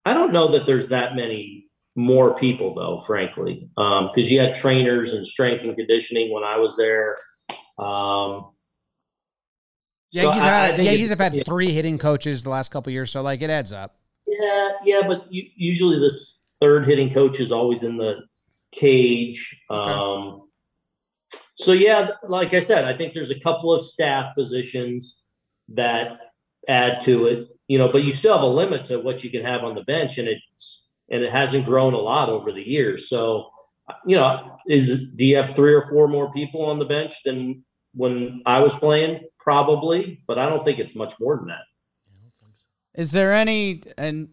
I 0.05 0.13
don't 0.13 0.33
know 0.33 0.49
that 0.49 0.67
there's 0.67 0.89
that 0.89 1.15
many 1.15 1.68
more 1.99 2.39
people 2.39 2.75
though, 2.75 2.99
frankly, 3.01 3.69
because 3.77 4.31
you 4.31 4.39
had 4.39 4.55
trainers 4.55 5.15
and 5.15 5.27
strength 5.27 5.65
and 5.65 5.75
conditioning 5.77 6.33
when 6.33 6.45
I 6.45 6.57
was 6.57 6.77
there. 6.77 7.17
Um, 7.77 8.53
so 10.13 10.23
Yankees 10.23 10.43
I- 10.43 10.47
I 10.47 10.67
had, 10.69 10.79
Yankees 10.79 11.11
it's- 11.11 11.21
have 11.21 11.35
had 11.35 11.45
three 11.45 11.73
hitting 11.73 11.99
coaches 11.99 12.45
the 12.45 12.51
last 12.51 12.71
couple 12.71 12.91
of 12.91 12.95
years, 12.95 13.11
so 13.11 13.21
like 13.21 13.43
it 13.43 13.51
adds 13.51 13.73
up. 13.73 13.97
Yeah, 14.27 14.71
yeah, 14.85 15.01
but 15.07 15.27
you, 15.33 15.43
usually 15.57 15.99
this 15.99 16.45
third 16.61 16.87
hitting 16.87 17.11
coach 17.13 17.41
is 17.41 17.51
always 17.51 17.83
in 17.83 17.97
the 17.97 18.21
cage. 18.71 19.57
Um, 19.71 20.49
so 21.57 21.73
yeah, 21.73 22.11
like 22.29 22.55
I 22.55 22.61
said, 22.61 22.85
I 22.85 22.97
think 22.97 23.13
there's 23.13 23.31
a 23.31 23.41
couple 23.41 23.73
of 23.73 23.83
staff 23.83 24.37
positions 24.37 25.23
that 25.71 26.19
add 26.69 27.01
to 27.03 27.27
it. 27.27 27.49
You 27.67 27.79
know, 27.79 27.89
but 27.89 28.05
you 28.05 28.13
still 28.13 28.35
have 28.35 28.43
a 28.43 28.47
limit 28.47 28.85
to 28.87 28.99
what 29.01 29.25
you 29.25 29.31
can 29.31 29.45
have 29.45 29.65
on 29.65 29.75
the 29.75 29.83
bench, 29.83 30.17
and 30.19 30.29
it's 30.29 30.85
and 31.11 31.23
it 31.23 31.33
hasn't 31.33 31.65
grown 31.65 31.95
a 31.95 31.99
lot 31.99 32.29
over 32.29 32.53
the 32.53 32.67
years. 32.67 33.09
So, 33.09 33.51
you 34.07 34.17
know, 34.17 34.59
is 34.67 35.07
do 35.17 35.25
you 35.25 35.37
have 35.37 35.55
three 35.55 35.73
or 35.73 35.83
four 35.83 36.09
more 36.09 36.33
people 36.33 36.65
on 36.65 36.79
the 36.79 36.85
bench 36.85 37.23
than 37.25 37.65
when 37.95 38.43
I 38.47 38.61
was 38.61 38.75
playing? 38.75 39.21
Probably, 39.39 40.23
but 40.27 40.39
I 40.39 40.49
don't 40.49 40.63
think 40.65 40.79
it's 40.79 40.95
much 40.95 41.15
more 41.19 41.37
than 41.37 41.47
that. 41.49 41.63
Is 42.95 43.13
there 43.13 43.33
any 43.33 43.83
and 43.97 44.29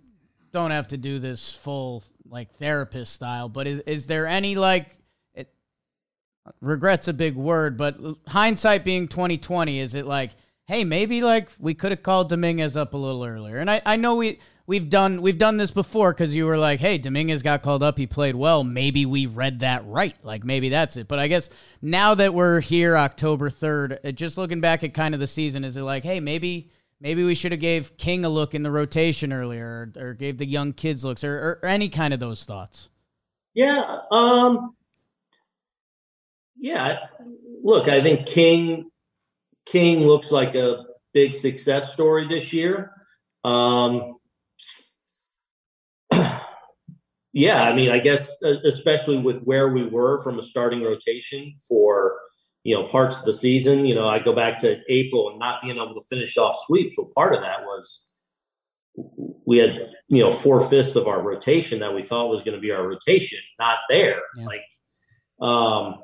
don't 0.51 0.71
have 0.71 0.87
to 0.87 0.97
do 0.97 1.19
this 1.19 1.53
full 1.53 2.03
like 2.27 2.53
therapist 2.55 3.13
style, 3.13 3.47
but 3.47 3.67
is 3.67 3.79
is 3.81 4.07
there 4.07 4.25
any 4.25 4.55
like 4.55 4.97
it 5.33 5.53
regrets 6.61 7.07
a 7.07 7.13
big 7.13 7.35
word, 7.35 7.77
but 7.77 7.97
hindsight 8.27 8.83
being 8.83 9.07
2020, 9.07 9.79
is 9.79 9.93
it 9.95 10.05
like, 10.05 10.31
hey, 10.65 10.83
maybe 10.83 11.21
like 11.21 11.49
we 11.59 11.73
could 11.73 11.91
have 11.91 12.03
called 12.03 12.29
Dominguez 12.29 12.75
up 12.75 12.93
a 12.93 12.97
little 12.97 13.23
earlier? 13.23 13.57
And 13.57 13.69
I, 13.69 13.81
I 13.85 13.95
know 13.97 14.15
we 14.15 14.39
we've 14.67 14.89
done 14.89 15.21
we've 15.21 15.37
done 15.37 15.57
this 15.57 15.71
before 15.71 16.13
because 16.13 16.35
you 16.35 16.45
were 16.45 16.57
like, 16.57 16.79
hey, 16.79 16.97
Dominguez 16.97 17.41
got 17.41 17.61
called 17.61 17.83
up, 17.83 17.97
he 17.97 18.07
played 18.07 18.35
well. 18.35 18.63
Maybe 18.63 19.05
we 19.05 19.25
read 19.25 19.59
that 19.59 19.85
right. 19.85 20.15
Like 20.23 20.43
maybe 20.43 20.69
that's 20.69 20.97
it. 20.97 21.07
But 21.07 21.19
I 21.19 21.27
guess 21.27 21.49
now 21.81 22.15
that 22.15 22.33
we're 22.33 22.61
here 22.61 22.97
October 22.97 23.49
3rd, 23.49 23.99
uh, 24.05 24.11
just 24.11 24.37
looking 24.37 24.61
back 24.61 24.83
at 24.83 24.93
kind 24.93 25.13
of 25.13 25.19
the 25.19 25.27
season, 25.27 25.63
is 25.63 25.77
it 25.77 25.83
like, 25.83 26.03
hey, 26.03 26.19
maybe 26.19 26.71
maybe 26.99 27.23
we 27.23 27.35
should 27.35 27.51
have 27.51 27.61
gave 27.61 27.95
King 27.97 28.25
a 28.25 28.29
look 28.29 28.55
in 28.55 28.63
the 28.63 28.71
rotation 28.71 29.31
earlier, 29.31 29.91
or, 29.97 30.09
or 30.09 30.13
gave 30.13 30.37
the 30.37 30.45
young 30.45 30.73
kids 30.73 31.03
looks, 31.05 31.23
or, 31.23 31.35
or, 31.35 31.59
or 31.63 31.69
any 31.69 31.89
kind 31.89 32.13
of 32.13 32.19
those 32.19 32.43
thoughts. 32.43 32.89
Yeah. 33.53 33.99
Um 34.11 34.75
yeah, 36.57 36.99
look, 37.63 37.87
I 37.89 38.01
think 38.01 38.25
King 38.27 38.89
King 39.65 40.07
looks 40.07 40.31
like 40.31 40.55
a 40.55 40.85
big 41.13 41.33
success 41.33 41.93
story 41.93 42.27
this 42.27 42.53
year. 42.53 42.91
Um 43.43 44.14
Yeah, 47.35 47.63
I 47.63 47.75
mean, 47.75 47.91
I 47.91 47.99
guess 47.99 48.33
uh, 48.43 48.61
especially 48.63 49.17
with 49.17 49.41
where 49.43 49.67
we 49.67 49.85
were 49.85 50.23
from 50.23 50.39
a 50.39 50.41
starting 50.41 50.81
rotation 50.81 51.53
for 51.67 52.17
you 52.63 52.73
know 52.73 52.87
parts 52.87 53.19
of 53.19 53.25
the 53.25 53.33
season. 53.33 53.85
You 53.85 53.93
know, 53.93 54.07
I 54.07 54.19
go 54.19 54.33
back 54.33 54.57
to 54.59 54.79
April 54.87 55.29
and 55.29 55.37
not 55.37 55.61
being 55.61 55.75
able 55.75 55.93
to 55.95 56.07
finish 56.07 56.37
off 56.37 56.55
sweeps. 56.65 56.95
Well, 56.97 57.11
part 57.13 57.35
of 57.35 57.41
that 57.41 57.63
was 57.63 58.05
we 59.45 59.57
had 59.57 59.93
you 60.07 60.23
know 60.23 60.31
four 60.31 60.61
fifths 60.61 60.95
of 60.95 61.07
our 61.07 61.21
rotation 61.21 61.79
that 61.79 61.93
we 61.93 62.03
thought 62.03 62.29
was 62.29 62.41
going 62.41 62.55
to 62.55 62.61
be 62.61 62.71
our 62.71 62.87
rotation 62.87 63.39
not 63.59 63.79
there. 63.89 64.21
Yeah. 64.37 64.45
Like, 64.45 64.65
um, 65.41 66.03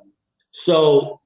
so 0.51 1.21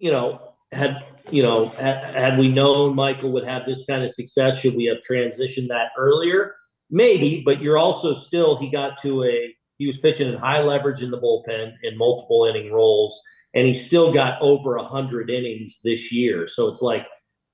you 0.00 0.10
know, 0.10 0.56
had 0.72 0.96
you 1.30 1.44
know 1.44 1.68
had, 1.68 2.12
had 2.16 2.38
we 2.40 2.48
known 2.48 2.96
Michael 2.96 3.30
would 3.30 3.44
have 3.44 3.66
this 3.66 3.84
kind 3.86 4.02
of 4.02 4.10
success, 4.10 4.58
should 4.58 4.74
we 4.74 4.86
have 4.86 4.98
transitioned 5.08 5.68
that 5.68 5.90
earlier? 5.96 6.56
Maybe, 6.94 7.42
but 7.44 7.60
you're 7.60 7.76
also 7.76 8.14
still 8.14 8.56
he 8.56 8.70
got 8.70 9.02
to 9.02 9.24
a 9.24 9.52
he 9.78 9.86
was 9.88 9.98
pitching 9.98 10.32
in 10.32 10.38
high 10.38 10.62
leverage 10.62 11.02
in 11.02 11.10
the 11.10 11.20
bullpen 11.20 11.72
in 11.82 11.98
multiple 11.98 12.44
inning 12.44 12.72
roles, 12.72 13.20
and 13.52 13.66
he 13.66 13.74
still 13.74 14.12
got 14.12 14.40
over 14.40 14.76
a 14.76 14.84
hundred 14.84 15.28
innings 15.28 15.80
this 15.82 16.12
year. 16.12 16.46
So 16.46 16.68
it's 16.68 16.82
like 16.82 17.04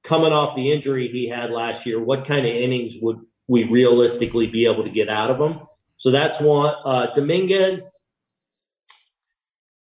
coming 0.05 0.35
off 0.35 0.55
the 0.55 0.71
injury 0.71 1.09
he 1.09 1.27
had 1.27 1.51
last 1.51 1.87
year, 1.87 1.99
what 2.05 2.27
kind 2.27 2.45
of 2.45 2.55
innings 2.55 2.97
would 3.01 3.17
we 3.49 3.65
realistically 3.65 4.47
be 4.47 4.67
able 4.67 4.85
to 4.85 4.91
get 4.91 5.09
out 5.09 5.31
of 5.31 5.41
him? 5.41 5.61
So 5.97 6.11
that's 6.11 6.39
one. 6.39 6.75
Uh, 6.85 7.07
Dominguez, 7.07 7.99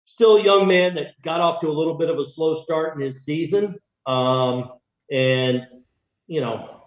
still 0.07 0.38
a 0.38 0.42
young 0.42 0.66
man 0.66 0.94
that 0.94 1.20
got 1.20 1.42
off 1.42 1.61
to 1.61 1.68
a 1.68 1.76
little 1.78 1.98
bit 1.98 2.09
of 2.09 2.18
a 2.18 2.24
slow 2.24 2.55
start 2.55 2.94
in 2.94 3.03
his 3.03 3.26
season, 3.26 3.74
um, 4.07 4.70
and 5.11 5.66
you 6.26 6.40
know 6.40 6.82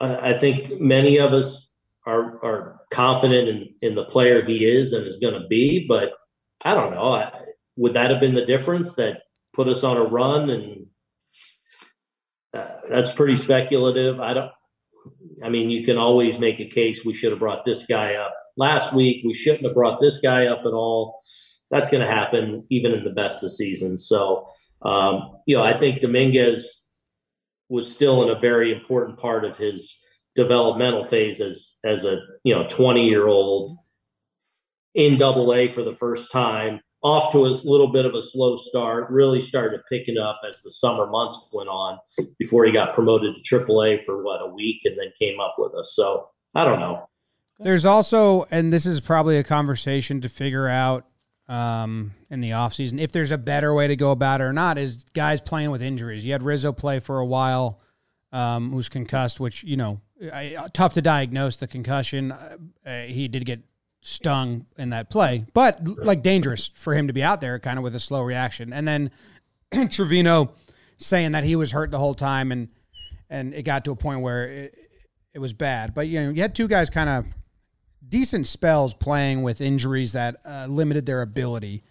I, 0.00 0.30
I 0.30 0.38
think 0.38 0.80
many 0.80 1.18
of 1.18 1.32
us 1.32 1.68
are 2.06 2.44
are 2.44 2.80
confident 2.90 3.48
in 3.48 3.74
in 3.82 3.94
the 3.94 4.04
player 4.04 4.42
he 4.42 4.64
is 4.64 4.92
and 4.92 5.06
is 5.06 5.18
going 5.18 5.40
to 5.40 5.46
be, 5.48 5.86
but 5.86 6.12
I 6.64 6.74
don't 6.74 6.92
know. 6.92 7.12
I, 7.12 7.32
would 7.76 7.94
that 7.94 8.10
have 8.10 8.20
been 8.20 8.34
the 8.34 8.44
difference 8.44 8.94
that 8.94 9.22
put 9.54 9.68
us 9.68 9.84
on 9.84 9.96
a 9.96 10.04
run? 10.04 10.50
And 10.50 10.86
uh, 12.52 12.80
that's 12.90 13.14
pretty 13.14 13.36
speculative. 13.36 14.20
I 14.20 14.34
don't. 14.34 14.50
I 15.42 15.48
mean, 15.48 15.70
you 15.70 15.84
can 15.84 15.96
always 15.96 16.38
make 16.38 16.60
a 16.60 16.68
case 16.68 17.04
we 17.04 17.14
should 17.14 17.30
have 17.30 17.38
brought 17.38 17.64
this 17.64 17.86
guy 17.86 18.14
up 18.14 18.34
last 18.58 18.92
week. 18.92 19.22
We 19.24 19.32
shouldn't 19.32 19.64
have 19.64 19.74
brought 19.74 20.00
this 20.00 20.20
guy 20.20 20.46
up 20.46 20.60
at 20.60 20.72
all. 20.72 21.20
That's 21.70 21.90
going 21.90 22.06
to 22.06 22.12
happen 22.12 22.66
even 22.68 22.92
in 22.92 23.04
the 23.04 23.10
best 23.10 23.42
of 23.42 23.50
seasons. 23.50 24.06
So, 24.06 24.48
um, 24.82 25.38
you 25.46 25.56
know, 25.56 25.62
I 25.62 25.72
think 25.72 26.00
Dominguez 26.00 26.89
was 27.70 27.90
still 27.90 28.22
in 28.22 28.28
a 28.28 28.38
very 28.38 28.72
important 28.72 29.18
part 29.18 29.44
of 29.44 29.56
his 29.56 29.98
developmental 30.34 31.04
phase 31.04 31.40
as 31.40 31.76
as 31.84 32.04
a 32.04 32.20
you 32.44 32.54
know 32.54 32.66
20 32.68 33.08
year 33.08 33.26
old 33.26 33.76
in 34.94 35.16
double 35.16 35.54
A 35.54 35.68
for 35.68 35.82
the 35.82 35.94
first 35.94 36.30
time 36.30 36.80
off 37.02 37.32
to 37.32 37.46
a 37.46 37.48
little 37.48 37.90
bit 37.90 38.04
of 38.04 38.14
a 38.14 38.20
slow 38.20 38.56
start, 38.56 39.10
really 39.10 39.40
started 39.40 39.80
picking 39.88 40.18
up 40.18 40.40
as 40.46 40.60
the 40.62 40.70
summer 40.70 41.06
months 41.06 41.48
went 41.52 41.68
on 41.68 41.98
before 42.38 42.64
he 42.64 42.72
got 42.72 42.94
promoted 42.94 43.34
to 43.34 43.42
triple 43.42 43.82
a 43.82 43.96
for 43.98 44.22
what 44.22 44.42
a 44.42 44.46
week 44.46 44.82
and 44.84 44.98
then 44.98 45.10
came 45.18 45.40
up 45.40 45.54
with 45.56 45.74
us. 45.74 45.94
So 45.94 46.28
I 46.54 46.64
don't 46.64 46.80
know. 46.80 47.06
There's 47.58 47.84
also, 47.86 48.46
and 48.50 48.72
this 48.72 48.86
is 48.86 49.00
probably 49.00 49.38
a 49.38 49.44
conversation 49.44 50.20
to 50.22 50.28
figure 50.28 50.68
out 50.68 51.06
um, 51.50 52.12
in 52.30 52.40
the 52.40 52.50
offseason 52.50 53.00
if 53.00 53.10
there's 53.10 53.32
a 53.32 53.38
better 53.38 53.74
way 53.74 53.88
to 53.88 53.96
go 53.96 54.12
about 54.12 54.40
it 54.40 54.44
or 54.44 54.52
not, 54.52 54.78
is 54.78 55.04
guys 55.14 55.40
playing 55.40 55.72
with 55.72 55.82
injuries. 55.82 56.24
You 56.24 56.32
had 56.32 56.44
Rizzo 56.44 56.72
play 56.72 57.00
for 57.00 57.18
a 57.18 57.26
while, 57.26 57.80
um, 58.32 58.70
who's 58.70 58.88
concussed, 58.88 59.40
which, 59.40 59.64
you 59.64 59.76
know, 59.76 60.00
I, 60.32 60.68
tough 60.72 60.94
to 60.94 61.02
diagnose 61.02 61.56
the 61.56 61.66
concussion. 61.66 62.30
Uh, 62.30 63.02
he 63.06 63.26
did 63.26 63.44
get 63.44 63.62
stung 64.00 64.66
in 64.78 64.90
that 64.90 65.10
play, 65.10 65.44
but 65.52 65.86
like 65.98 66.22
dangerous 66.22 66.70
for 66.74 66.94
him 66.94 67.08
to 67.08 67.12
be 67.12 67.22
out 67.22 67.40
there 67.40 67.58
kind 67.58 67.78
of 67.78 67.82
with 67.82 67.96
a 67.96 68.00
slow 68.00 68.22
reaction. 68.22 68.72
And 68.72 68.86
then 68.86 69.10
Trevino 69.90 70.52
saying 70.98 71.32
that 71.32 71.42
he 71.42 71.56
was 71.56 71.72
hurt 71.72 71.90
the 71.90 71.98
whole 71.98 72.14
time 72.14 72.52
and 72.52 72.68
and 73.28 73.54
it 73.54 73.62
got 73.62 73.84
to 73.84 73.92
a 73.92 73.96
point 73.96 74.20
where 74.20 74.48
it, 74.48 74.78
it 75.34 75.38
was 75.38 75.52
bad. 75.52 75.94
But 75.94 76.06
you 76.08 76.20
know, 76.20 76.30
you 76.30 76.42
had 76.42 76.54
two 76.54 76.68
guys 76.68 76.90
kind 76.90 77.08
of 77.08 77.26
decent 78.06 78.46
spells 78.46 78.94
playing 78.94 79.42
with 79.42 79.60
injuries 79.60 80.12
that 80.12 80.36
uh, 80.44 80.66
limited 80.68 81.06
their 81.06 81.22
ability. 81.22 81.82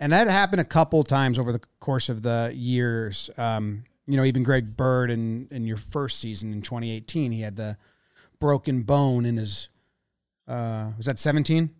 And 0.00 0.12
that 0.12 0.28
happened 0.28 0.60
a 0.60 0.64
couple 0.64 1.02
times 1.04 1.38
over 1.38 1.50
the 1.52 1.60
course 1.80 2.08
of 2.08 2.22
the 2.22 2.52
years. 2.54 3.30
Um, 3.36 3.84
you 4.06 4.16
know, 4.16 4.24
even 4.24 4.42
Greg 4.42 4.76
Bird 4.76 5.10
in 5.10 5.48
in 5.50 5.66
your 5.66 5.76
first 5.76 6.20
season 6.20 6.52
in 6.52 6.62
2018, 6.62 7.32
he 7.32 7.40
had 7.42 7.56
the 7.56 7.76
broken 8.40 8.82
bone 8.82 9.26
in 9.26 9.36
his 9.36 9.68
uh, 10.46 10.92
was 10.96 11.06
that 11.06 11.18
17? 11.18 11.70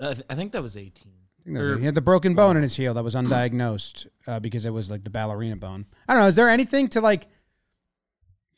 I, 0.00 0.14
th- 0.14 0.26
I 0.30 0.34
think 0.34 0.52
that 0.52 0.62
was 0.62 0.76
18. 0.76 0.92
I 0.94 1.44
think 1.44 1.56
that 1.56 1.68
was- 1.70 1.78
he 1.80 1.84
had 1.86 1.94
the 1.96 2.00
broken 2.02 2.34
bone 2.34 2.56
in 2.56 2.62
his 2.62 2.76
heel 2.76 2.94
that 2.94 3.02
was 3.02 3.14
undiagnosed 3.16 4.06
uh, 4.28 4.38
because 4.38 4.64
it 4.64 4.70
was 4.72 4.90
like 4.90 5.02
the 5.02 5.10
ballerina 5.10 5.56
bone. 5.56 5.86
I 6.08 6.12
don't 6.14 6.22
know. 6.22 6.28
Is 6.28 6.36
there 6.36 6.48
anything 6.48 6.88
to 6.90 7.00
like 7.00 7.26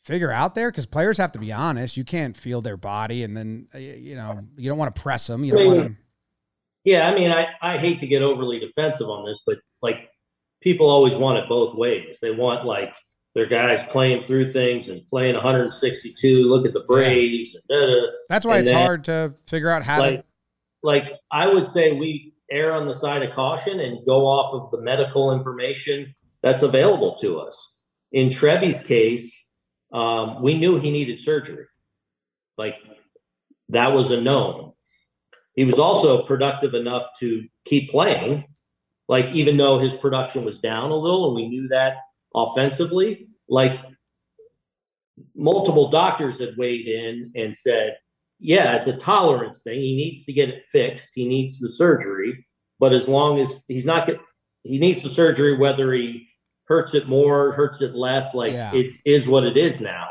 figure 0.05 0.31
out 0.31 0.55
there? 0.55 0.71
Because 0.71 0.85
players 0.85 1.17
have 1.17 1.31
to 1.33 1.39
be 1.39 1.51
honest. 1.51 1.97
You 1.97 2.05
can't 2.05 2.37
feel 2.37 2.61
their 2.61 2.77
body, 2.77 3.23
and 3.23 3.35
then 3.35 3.67
uh, 3.75 3.79
you 3.79 4.15
know 4.15 4.39
you 4.55 4.69
don't 4.69 4.77
want 4.77 4.95
to 4.95 5.01
press 5.01 5.27
them. 5.27 5.43
You 5.43 5.51
don't 5.51 5.65
want 5.65 5.79
them. 5.79 5.97
Yeah, 6.83 7.09
I 7.09 7.15
mean, 7.15 7.31
I, 7.31 7.47
I 7.61 7.77
hate 7.79 7.99
to 8.01 8.07
get 8.07 8.21
overly 8.21 8.59
defensive 8.59 9.09
on 9.09 9.25
this, 9.25 9.41
but 9.45 9.57
like 9.81 10.09
people 10.61 10.87
always 10.89 11.15
want 11.15 11.39
it 11.39 11.49
both 11.49 11.75
ways. 11.75 12.19
They 12.21 12.29
want 12.31 12.65
like 12.65 12.93
their 13.33 13.47
guys 13.47 13.81
playing 13.87 14.23
through 14.23 14.51
things 14.51 14.87
and 14.89 15.05
playing 15.07 15.33
162. 15.33 16.43
Look 16.43 16.65
at 16.65 16.73
the 16.73 16.83
Braves. 16.87 17.55
And 17.55 17.63
da, 17.67 17.85
da. 17.87 18.01
That's 18.29 18.45
why 18.45 18.57
And 18.59 18.67
it's 18.67 18.71
then, 18.71 18.85
hard 18.85 19.03
to 19.05 19.33
figure 19.47 19.69
out 19.69 19.83
how 19.83 19.99
Like, 19.99 20.19
to. 20.19 20.25
like 20.83 21.13
I 21.31 21.47
would 21.47 21.65
say 21.65 21.93
we 21.93 22.33
err 22.51 22.71
on 22.73 22.87
the 22.87 22.93
side 22.93 23.23
of 23.23 23.33
caution 23.33 23.79
and 23.79 24.05
go 24.05 24.25
off 24.27 24.53
of 24.53 24.69
the 24.71 24.79
medical 24.79 25.33
information 25.33 26.13
that's 26.43 26.61
available 26.61 27.15
to 27.15 27.39
us. 27.39 27.79
In 28.11 28.29
Trevi's 28.29 28.83
case, 28.83 29.44
um, 29.95 30.41
we 30.41 30.57
knew 30.57 30.77
he 30.77 30.91
needed 30.91 31.19
surgery. 31.19 31.65
Like 32.57 32.75
that 33.69 33.93
was 33.93 34.11
a 34.11 34.19
known. 34.19 34.73
He 35.55 35.63
was 35.63 35.79
also 35.79 36.23
productive 36.23 36.73
enough 36.73 37.03
to 37.21 37.47
keep 37.63 37.91
playing. 37.91 38.45
Like 39.07 39.27
even 39.27 39.55
though 39.55 39.79
his 39.79 39.95
production 39.95 40.43
was 40.43 40.59
down 40.59 40.91
a 40.91 40.95
little, 40.95 41.27
and 41.27 41.35
we 41.35 41.47
knew 41.47 41.69
that 41.69 41.97
offensively, 42.35 43.29
like 43.47 43.77
multiple 45.33 45.89
doctors 45.89 46.39
had 46.39 46.57
weighed 46.57 46.87
in 46.87 47.31
and 47.33 47.55
said, 47.55 47.97
yeah, 48.37 48.75
it's 48.75 48.87
a 48.87 48.97
tolerance 48.97 49.63
thing. 49.63 49.79
He 49.79 49.95
needs 49.95 50.25
to 50.25 50.33
get 50.33 50.49
it 50.49 50.65
fixed. 50.65 51.11
He 51.15 51.25
needs 51.25 51.57
the 51.57 51.69
surgery, 51.69 52.45
but 52.81 52.91
as 52.91 53.07
long 53.07 53.39
as 53.39 53.61
he's 53.69 53.85
not 53.85 54.07
get, 54.07 54.19
he 54.63 54.77
needs 54.77 55.03
the 55.03 55.09
surgery 55.09 55.55
whether 55.55 55.93
he 55.93 56.27
hurts 56.67 56.93
it 56.95 57.07
more, 57.07 57.51
hurts 57.53 57.81
it 57.81 57.95
less. 57.95 58.33
Like 58.33 58.53
Yeah. 58.53 58.73
it 58.73 58.93
is 59.05 59.27
what 59.27 59.43
it 59.43 59.57
is 59.57 59.79
now. 59.79 60.07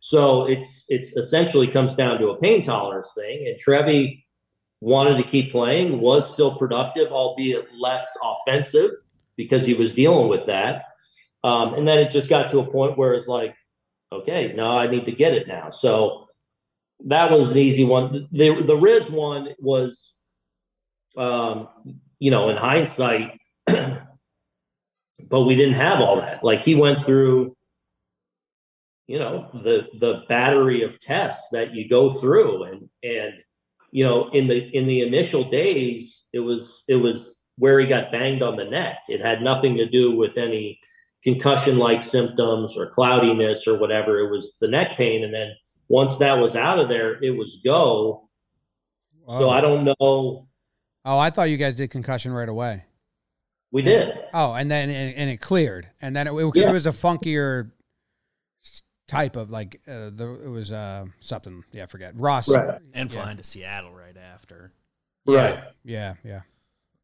So 0.00 0.46
it's 0.46 0.84
it's 0.88 1.16
essentially 1.16 1.66
comes 1.66 1.94
down 1.96 2.18
to 2.20 2.28
a 2.28 2.38
pain 2.38 2.62
tolerance 2.62 3.12
thing. 3.16 3.46
And 3.46 3.58
Trevi 3.58 4.24
wanted 4.80 5.16
to 5.16 5.22
keep 5.24 5.50
playing, 5.50 6.00
was 6.00 6.32
still 6.32 6.56
productive, 6.56 7.10
albeit 7.10 7.66
less 7.78 8.06
offensive 8.22 8.90
because 9.36 9.64
he 9.66 9.74
was 9.74 9.94
dealing 9.94 10.28
with 10.28 10.46
that. 10.46 10.84
Um, 11.44 11.74
and 11.74 11.86
then 11.86 11.98
it 11.98 12.10
just 12.10 12.28
got 12.28 12.48
to 12.50 12.60
a 12.60 12.70
point 12.70 12.96
where 12.98 13.14
it's 13.14 13.26
like, 13.28 13.54
okay, 14.12 14.52
now 14.54 14.76
I 14.78 14.86
need 14.86 15.04
to 15.06 15.12
get 15.12 15.34
it 15.34 15.48
now. 15.48 15.70
So 15.70 16.28
that 17.06 17.30
was 17.30 17.50
an 17.52 17.58
easy 17.58 17.84
one. 17.84 18.28
The 18.32 18.62
the 18.62 18.76
Riz 18.76 19.10
one 19.10 19.48
was, 19.58 20.16
um, 21.16 21.68
you 22.18 22.30
know, 22.30 22.48
in 22.48 22.56
hindsight, 22.56 23.38
but 25.20 25.44
we 25.44 25.54
didn't 25.54 25.74
have 25.74 26.00
all 26.00 26.16
that. 26.16 26.44
Like 26.44 26.62
he 26.62 26.74
went 26.74 27.04
through, 27.04 27.56
you 29.06 29.18
know, 29.18 29.48
the 29.52 29.88
the 29.98 30.22
battery 30.28 30.82
of 30.82 31.00
tests 31.00 31.48
that 31.52 31.74
you 31.74 31.88
go 31.88 32.10
through, 32.10 32.64
and 32.64 32.88
and 33.02 33.34
you 33.90 34.04
know, 34.04 34.28
in 34.30 34.48
the 34.48 34.58
in 34.76 34.86
the 34.86 35.02
initial 35.02 35.44
days, 35.44 36.24
it 36.32 36.40
was 36.40 36.84
it 36.88 36.96
was 36.96 37.40
where 37.56 37.80
he 37.80 37.86
got 37.86 38.12
banged 38.12 38.42
on 38.42 38.56
the 38.56 38.64
neck. 38.64 38.98
It 39.08 39.20
had 39.20 39.42
nothing 39.42 39.76
to 39.76 39.88
do 39.88 40.16
with 40.16 40.36
any 40.36 40.78
concussion 41.24 41.78
like 41.78 42.02
symptoms 42.02 42.76
or 42.76 42.90
cloudiness 42.90 43.66
or 43.66 43.78
whatever. 43.78 44.20
It 44.20 44.30
was 44.30 44.54
the 44.60 44.68
neck 44.68 44.96
pain, 44.96 45.24
and 45.24 45.34
then 45.34 45.52
once 45.88 46.16
that 46.16 46.38
was 46.38 46.54
out 46.54 46.78
of 46.78 46.88
there, 46.88 47.22
it 47.22 47.30
was 47.30 47.60
go. 47.64 48.28
So 49.28 49.50
I 49.50 49.60
don't 49.60 49.84
know. 49.84 50.48
Oh, 51.04 51.18
I 51.18 51.28
thought 51.28 51.50
you 51.50 51.58
guys 51.58 51.74
did 51.74 51.90
concussion 51.90 52.32
right 52.32 52.48
away. 52.48 52.84
We 53.70 53.82
did. 53.82 54.18
Oh, 54.32 54.54
and 54.54 54.70
then 54.70 54.88
and, 54.90 55.14
and 55.14 55.30
it 55.30 55.40
cleared, 55.40 55.88
and 56.00 56.14
then 56.16 56.26
it, 56.26 56.32
it, 56.32 56.52
Yeah. 56.54 56.70
it 56.70 56.72
was 56.72 56.86
a 56.86 56.92
funkier 56.92 57.70
type 59.06 59.36
of 59.36 59.50
like 59.50 59.80
uh, 59.88 60.10
the 60.10 60.40
it 60.44 60.48
was 60.48 60.70
uh 60.72 61.06
something. 61.20 61.64
Yeah, 61.72 61.84
I 61.84 61.86
forget. 61.86 62.18
Ross. 62.18 62.48
Right. 62.48 62.78
And 62.94 63.10
Yeah. 63.12 63.22
flying 63.22 63.36
to 63.36 63.42
Seattle 63.42 63.92
right 63.92 64.16
after. 64.16 64.72
Right. 65.26 65.62
Yeah, 65.84 66.14
yeah. 66.24 66.40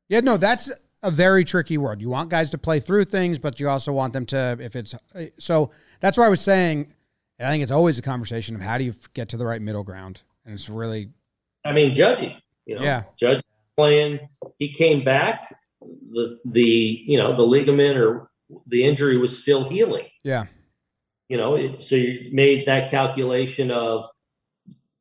Yeah, 0.08 0.20
no, 0.20 0.36
that's 0.36 0.70
a 1.02 1.10
very 1.10 1.44
tricky 1.44 1.76
word. 1.78 2.00
You 2.00 2.08
want 2.10 2.30
guys 2.30 2.50
to 2.50 2.58
play 2.58 2.80
through 2.80 3.04
things, 3.04 3.38
but 3.38 3.60
you 3.60 3.68
also 3.68 3.92
want 3.92 4.12
them 4.14 4.24
to, 4.26 4.56
if 4.60 4.76
it's, 4.76 4.94
so 5.38 5.70
that's 6.00 6.16
why 6.16 6.24
I 6.26 6.28
was 6.28 6.40
saying, 6.40 6.94
I 7.38 7.48
think 7.50 7.62
it's 7.62 7.72
always 7.72 7.98
a 7.98 8.02
conversation 8.02 8.54
of 8.54 8.62
how 8.62 8.78
do 8.78 8.84
you 8.84 8.94
get 9.12 9.28
to 9.30 9.36
the 9.36 9.46
right 9.46 9.60
middle 9.60 9.82
ground. 9.82 10.22
And 10.44 10.54
it's 10.54 10.68
really, 10.70 11.10
I 11.64 11.72
mean, 11.72 11.94
Judgy, 11.94 12.36
you 12.64 12.76
know, 12.76 12.82
Yeah. 12.82 13.02
Judge 13.16 13.40
playing. 13.76 14.20
He 14.58 14.72
came 14.72 15.04
back. 15.04 15.54
The 16.10 16.38
the 16.44 17.02
you 17.06 17.18
know 17.18 17.36
the 17.36 17.42
ligament 17.42 17.96
or 17.96 18.30
the 18.66 18.84
injury 18.84 19.16
was 19.16 19.40
still 19.40 19.68
healing. 19.68 20.06
yeah, 20.22 20.46
You 21.28 21.36
know, 21.36 21.54
it, 21.54 21.82
so 21.82 21.96
you 21.96 22.30
made 22.32 22.66
that 22.66 22.90
calculation 22.90 23.70
of 23.70 24.06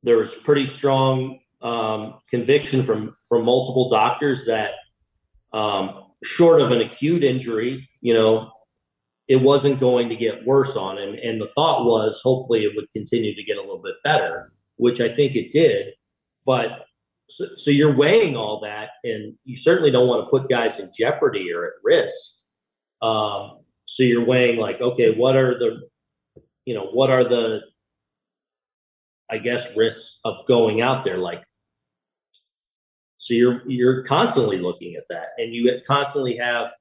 there 0.02 0.18
was 0.18 0.34
pretty 0.34 0.66
strong 0.66 1.40
um, 1.62 2.20
conviction 2.30 2.84
from 2.84 3.16
from 3.28 3.46
multiple 3.46 3.90
doctors 3.90 4.46
that 4.46 4.72
um, 5.54 6.04
short 6.24 6.62
of 6.62 6.72
an 6.72 6.82
acute 6.82 7.24
injury, 7.24 7.88
you 8.02 8.14
know, 8.14 8.52
it 9.28 9.38
wasn't 9.38 9.80
going 9.80 10.10
to 10.10 10.16
get 10.16 10.46
worse 10.46 10.76
on 10.76 10.98
him. 10.98 11.16
And 11.24 11.40
the 11.40 11.48
thought 11.48 11.86
was 11.86 12.20
hopefully 12.24 12.64
it 12.64 12.74
would 12.76 12.92
continue 12.92 13.36
to 13.36 13.44
get 13.44 13.58
a 13.58 13.62
little 13.62 13.82
bit 13.82 13.96
better, 14.04 14.52
which 14.78 15.00
I 15.00 15.10
think 15.10 15.36
it 15.36 15.52
did. 15.52 15.94
But 16.46 16.86
so, 17.36 17.46
so 17.56 17.72
you're 17.72 17.96
weighing 17.96 18.38
all 18.38 18.60
that, 18.60 18.92
and 19.04 19.36
you 19.44 19.56
certainly 19.56 19.90
don't 19.90 20.08
want 20.08 20.24
to 20.24 20.30
put 20.30 20.50
guys 20.50 20.80
in 20.80 20.92
jeopardy 20.96 21.52
or 21.52 21.66
at 21.66 21.74
risk. 21.84 22.44
Um, 23.02 23.60
so 23.86 24.04
you're 24.04 24.24
weighing 24.24 24.60
like, 24.60 24.80
okay, 24.80 25.16
what 25.16 25.36
are 25.36 25.58
the, 25.58 25.90
you 26.66 26.76
know, 26.76 26.86
what 26.86 27.10
are 27.10 27.24
the, 27.24 27.62
I 29.32 29.40
guess, 29.40 29.76
risks 29.76 30.20
of 30.24 30.46
going 30.46 30.82
out 30.82 31.04
there? 31.04 31.18
Like, 31.18 31.44
so 33.18 33.34
you're 33.34 33.68
you're 33.68 34.04
constantly 34.04 34.60
looking 34.60 34.96
at 34.96 35.06
that, 35.10 35.30
and 35.40 35.56
you 35.56 35.82
constantly 35.88 36.38
have 36.38 36.72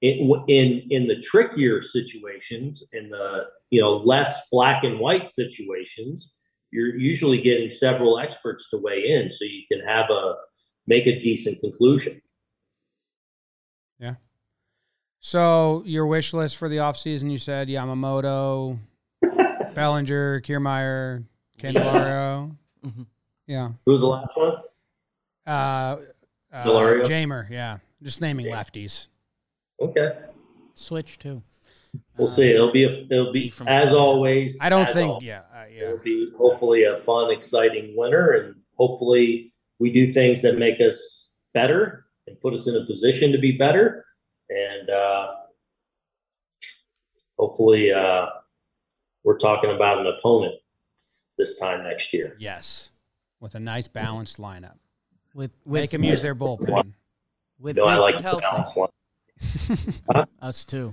in 0.00 0.32
in 0.48 0.86
in 0.88 1.08
the 1.08 1.20
trickier 1.20 1.82
situations, 1.82 2.84
in 2.94 3.10
the 3.10 3.48
you 3.68 3.82
know 3.82 3.98
less 3.98 4.48
black 4.50 4.82
and 4.82 4.98
white 4.98 5.28
situations, 5.28 6.32
you're 6.72 6.96
usually 6.96 7.40
getting 7.40 7.70
several 7.70 8.18
experts 8.18 8.70
to 8.70 8.78
weigh 8.78 9.10
in, 9.10 9.28
so 9.28 9.44
you 9.44 9.62
can 9.70 9.86
have 9.86 10.10
a 10.10 10.34
make 10.86 11.06
a 11.06 11.20
decent 11.20 11.60
conclusion. 11.60 12.20
Yeah 13.98 14.14
so 15.20 15.82
your 15.86 16.06
wish 16.06 16.32
list 16.32 16.56
for 16.56 16.68
the 16.68 16.78
offseason, 16.78 17.30
you 17.30 17.38
said 17.38 17.68
Yamamoto, 17.68 18.78
Bellinger, 19.74 20.40
Kiermaier, 20.40 21.24
Candelario. 21.58 22.56
Mhm. 22.84 23.06
Yeah. 23.46 23.70
Who's 23.84 24.00
the 24.00 24.06
last 24.06 24.34
one? 24.36 24.54
Uh, 25.46 25.50
uh, 26.52 26.64
Delario? 26.64 27.04
Jeimer, 27.04 27.48
yeah. 27.50 27.78
Just 28.02 28.20
naming 28.20 28.46
lefties. 28.46 29.08
Okay. 29.80 30.18
Switch 30.74 31.18
too. 31.18 31.42
We'll 32.16 32.28
see. 32.28 32.50
It'll 32.50 32.70
be, 32.72 32.84
a, 32.84 32.90
it'll 33.10 33.32
be, 33.32 33.48
From- 33.50 33.68
as 33.68 33.92
always. 33.94 34.58
I 34.60 34.68
don't 34.68 34.88
think, 34.90 35.10
al- 35.10 35.20
yeah, 35.22 35.40
uh, 35.54 35.64
yeah. 35.72 35.82
It'll 35.84 35.98
be 35.98 36.30
hopefully 36.36 36.84
a 36.84 36.98
fun, 36.98 37.30
exciting 37.30 37.94
winter, 37.96 38.32
and 38.32 38.56
hopefully 38.76 39.52
we 39.78 39.90
do 39.92 40.06
things 40.06 40.42
that 40.42 40.58
make 40.58 40.80
us 40.80 41.30
better 41.54 42.06
and 42.26 42.38
put 42.40 42.52
us 42.54 42.66
in 42.66 42.76
a 42.76 42.84
position 42.84 43.32
to 43.32 43.38
be 43.38 43.52
better. 43.52 44.04
And 44.50 44.90
uh, 44.90 45.28
hopefully, 47.38 47.92
uh, 47.92 48.26
we're 49.24 49.38
talking 49.38 49.70
about 49.74 49.98
an 49.98 50.06
opponent 50.06 50.54
this 51.38 51.58
time 51.58 51.84
next 51.84 52.12
year. 52.12 52.36
Yes. 52.38 52.90
With 53.40 53.54
a 53.54 53.60
nice 53.60 53.88
balanced 53.88 54.38
lineup. 54.38 54.76
With 55.34 55.52
with 55.64 55.80
Make 55.82 55.90
them 55.90 56.04
use 56.04 56.22
their 56.22 56.34
bullpen. 56.34 56.92
with 57.58 57.76
No, 57.76 57.84
I 57.86 57.96
like 57.96 58.16
the 58.16 58.22
healthy. 58.22 58.42
balance 58.42 58.76
line. 60.16 60.26
us 60.42 60.64
too. 60.64 60.92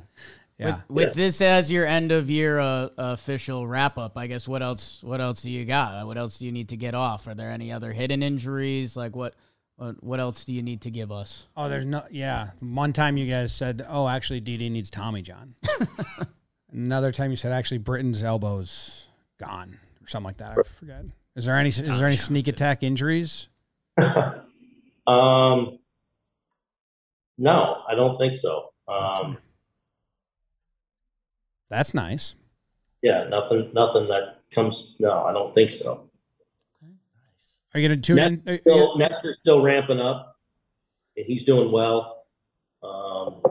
Yeah. 0.58 0.82
With, 0.88 0.90
with 0.90 1.08
Yeah. 1.10 1.14
this 1.24 1.42
as 1.42 1.72
your 1.72 1.86
end 1.86 2.12
of 2.12 2.30
year 2.30 2.60
uh, 2.60 2.90
official 2.98 3.68
wrap 3.68 3.98
up, 3.98 4.18
I 4.18 4.26
guess 4.28 4.48
what 4.48 4.64
else? 4.64 5.04
What 5.04 5.22
else 5.22 5.42
do 5.44 5.52
you 5.52 5.66
got? 5.66 6.06
What 6.08 6.18
else 6.18 6.40
do 6.40 6.46
you 6.46 6.52
need 6.52 6.70
to 6.70 6.78
get 6.78 6.96
off? 6.96 7.28
Are 7.28 7.36
there 7.36 7.52
any 7.52 7.72
other 7.72 7.92
hidden 7.94 8.24
injuries? 8.24 8.96
Like 8.98 9.16
what? 9.16 9.36
What, 9.76 10.04
what 10.04 10.20
else 10.20 10.44
do 10.44 10.54
you 10.54 10.64
need 10.64 10.82
to 10.82 10.90
give 10.90 11.12
us? 11.12 11.46
Oh, 11.56 11.70
there's 11.70 11.86
no. 11.86 12.02
Yeah, 12.10 12.50
one 12.62 12.94
time 12.94 13.16
you 13.16 13.30
guys 13.30 13.54
said, 13.54 13.86
"Oh, 13.88 14.08
actually, 14.08 14.42
DD 14.42 14.72
needs 14.72 14.90
Tommy 14.90 15.22
John." 15.22 15.54
Another 16.72 17.12
time 17.12 17.30
you 17.30 17.38
said, 17.38 17.52
"Actually, 17.52 17.78
Britton's 17.78 18.24
elbows 18.24 19.08
gone," 19.40 19.78
or 20.04 20.08
something 20.08 20.26
like 20.26 20.38
that. 20.38 20.58
I 20.58 20.64
forget. 20.80 21.06
Is 21.36 21.46
there 21.46 21.56
any? 21.58 21.70
Is 21.70 21.84
there 21.84 22.08
any 22.08 22.16
sneak 22.18 22.48
attack 22.48 22.82
injuries? 22.84 23.50
Um, 25.08 25.80
no, 27.38 27.78
I 27.88 27.96
don't 27.96 28.18
think 28.18 28.36
so. 28.36 28.72
Um, 28.90 29.38
That's 31.70 31.94
nice. 31.94 32.36
yeah, 33.02 33.26
nothing, 33.30 33.70
nothing 33.74 34.08
that 34.08 34.40
comes. 34.54 34.96
No, 35.00 35.24
I 35.26 35.34
don't 35.34 35.54
think 35.54 35.72
so. 35.72 36.10
Are 37.74 37.80
you 37.80 37.88
going 37.90 38.02
to 38.02 38.06
tune 38.08 38.20
in? 38.20 38.44
are 38.48 38.54
you- 38.54 38.60
Still, 38.62 38.98
Nestor's 38.98 39.38
still 39.38 39.62
ramping 39.62 40.00
up, 40.00 40.38
and 41.16 41.26
he's 41.26 41.46
doing 41.46 41.72
well. 41.72 42.26
Um, 42.84 43.42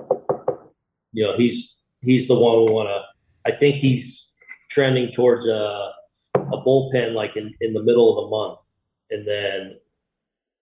you 1.12 1.24
know, 1.24 1.36
he's 1.36 1.76
he's 2.00 2.26
the 2.28 2.34
one 2.34 2.64
we 2.64 2.72
want 2.72 2.88
to. 2.88 3.02
I 3.50 3.54
think 3.54 3.76
he's 3.76 4.32
trending 4.70 5.12
towards 5.12 5.46
a 5.46 5.92
a 6.34 6.62
bullpen 6.64 7.12
like 7.12 7.36
in 7.36 7.54
in 7.60 7.72
the 7.74 7.82
middle 7.82 8.10
of 8.18 8.24
the 8.24 8.30
month, 8.30 8.60
and 9.10 9.26
then 9.26 9.78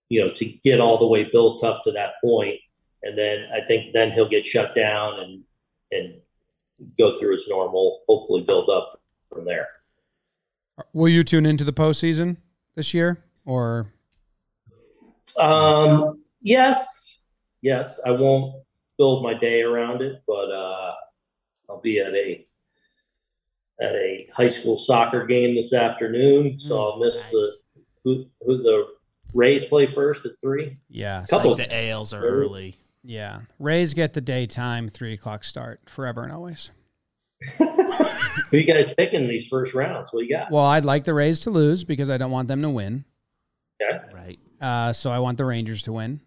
you 0.08 0.20
know 0.20 0.32
to 0.34 0.44
get 0.44 0.80
all 0.80 0.98
the 0.98 1.06
way 1.06 1.24
built 1.24 1.62
up 1.64 1.82
to 1.84 1.92
that 1.92 2.14
point, 2.22 2.58
and 3.02 3.16
then 3.16 3.46
I 3.54 3.64
think 3.66 3.92
then 3.92 4.10
he'll 4.12 4.28
get 4.28 4.44
shut 4.44 4.74
down 4.74 5.20
and 5.20 5.42
and 5.92 6.14
go 6.98 7.16
through 7.18 7.32
his 7.32 7.46
normal. 7.48 8.00
Hopefully, 8.08 8.42
build 8.42 8.68
up 8.68 8.90
from 9.32 9.44
there. 9.44 9.68
Will 10.92 11.08
you 11.08 11.22
tune 11.24 11.46
into 11.46 11.64
the 11.64 11.72
postseason 11.72 12.36
this 12.74 12.92
year, 12.94 13.24
or 13.44 13.92
Um, 15.38 16.22
yes, 16.40 17.18
yes. 17.62 18.00
I 18.04 18.10
won't 18.10 18.62
build 18.98 19.22
my 19.22 19.34
day 19.34 19.62
around 19.62 20.02
it, 20.02 20.22
but 20.26 20.50
uh, 20.50 20.94
I'll 21.68 21.80
be 21.80 21.98
at 22.00 22.14
a 22.14 22.46
at 23.80 23.92
a 23.92 24.28
high 24.32 24.48
school 24.48 24.76
soccer 24.76 25.26
game 25.26 25.54
this 25.56 25.72
afternoon, 25.72 26.58
so 26.58 26.80
I'll 26.90 26.98
miss 26.98 27.22
the 27.24 27.52
who 28.04 28.26
who 28.44 28.58
the 28.62 28.86
Rays 29.32 29.64
play 29.64 29.86
first 29.86 30.24
at 30.26 30.38
three. 30.40 30.78
yeah, 30.88 31.24
Couple- 31.28 31.56
The 31.56 31.88
ALs 31.90 32.12
are 32.12 32.22
early. 32.22 32.76
Yeah? 33.04 33.42
Rays 33.58 33.94
get 33.94 34.12
the 34.12 34.20
daytime 34.20 34.88
three 34.88 35.12
o'clock 35.12 35.44
start 35.44 35.80
forever 35.86 36.22
and 36.22 36.32
always. 36.32 36.72
Who 37.58 38.56
you 38.56 38.64
guys 38.64 38.92
picking 38.94 39.28
these 39.28 39.46
first 39.46 39.74
rounds? 39.74 40.12
What 40.12 40.20
do 40.20 40.26
you 40.26 40.34
got? 40.34 40.50
Well, 40.50 40.64
I'd 40.64 40.84
like 40.84 41.04
the 41.04 41.14
Rays 41.14 41.40
to 41.40 41.50
lose 41.50 41.84
because 41.84 42.08
I 42.08 42.16
don't 42.16 42.30
want 42.30 42.48
them 42.48 42.62
to 42.62 42.70
win. 42.70 43.04
Okay. 43.82 44.00
Right. 44.12 44.38
Uh, 44.60 44.92
so 44.92 45.10
I 45.10 45.18
want 45.18 45.36
the 45.38 45.44
Rangers 45.44 45.82
to 45.82 45.92
win, 45.92 46.20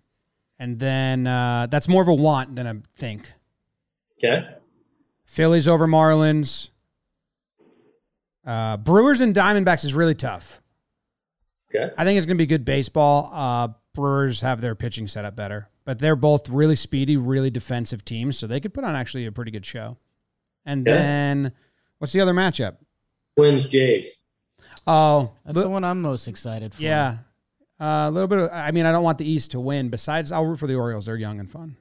and 0.59 0.77
then 0.77 1.25
uh, 1.25 1.67
that's 1.69 1.87
more 1.87 2.01
of 2.01 2.07
a 2.07 2.13
want 2.13 2.55
than 2.55 2.67
a 2.67 2.81
think. 2.95 3.33
Okay. 4.17 4.47
Phillies 5.25 5.67
over 5.67 5.87
Marlins. 5.87 6.69
Uh, 8.45 8.77
Brewers 8.77 9.19
and 9.19 9.35
Diamondbacks 9.35 9.83
is 9.83 9.93
really 9.93 10.15
tough. 10.15 10.61
Okay. 11.73 11.93
I 11.97 12.05
think 12.05 12.17
it's 12.17 12.25
going 12.25 12.37
to 12.37 12.41
be 12.41 12.45
good 12.45 12.63
baseball. 12.63 13.29
Uh, 13.33 13.69
Brewers 13.93 14.41
have 14.41 14.61
their 14.61 14.73
pitching 14.73 15.07
set 15.07 15.25
up 15.25 15.35
better, 15.35 15.69
but 15.87 15.99
they're 15.99 16.17
both 16.17 16.49
really 16.49 16.75
speedy, 16.75 17.15
really 17.15 17.49
defensive 17.49 18.03
teams, 18.03 18.37
so 18.37 18.45
they 18.45 18.59
could 18.59 18.73
put 18.73 18.83
on 18.83 18.93
actually 18.93 19.25
a 19.25 19.31
pretty 19.31 19.51
good 19.51 19.65
show. 19.65 19.95
And 20.65 20.85
Okay. 20.85 20.97
then, 20.97 21.53
what's 21.97 22.11
the 22.11 22.19
other 22.19 22.33
matchup? 22.33 22.75
Twins 23.37 23.69
Jays. 23.69 24.17
Oh, 24.85 25.31
That's 25.45 25.55
li- 25.55 25.63
the 25.63 25.69
one 25.69 25.85
I'm 25.85 26.01
most 26.01 26.27
excited 26.27 26.73
for. 26.73 26.81
yeah, 26.83 27.19
Uh, 27.79 28.07
a 28.09 28.11
little 28.11 28.27
bit. 28.27 28.39
Of, 28.39 28.49
I 28.51 28.71
mean, 28.71 28.85
I 28.85 28.91
don't 28.91 29.03
want 29.03 29.17
the 29.17 29.29
East 29.29 29.51
to 29.51 29.59
win. 29.61 29.87
Besides, 29.89 30.29
I'll 30.31 30.45
root 30.45 30.57
for 30.59 30.67
the 30.67 30.75
Orioles. 30.75 31.05
They're 31.05 31.15
young 31.15 31.39
and 31.39 31.49
fun. 31.49 31.77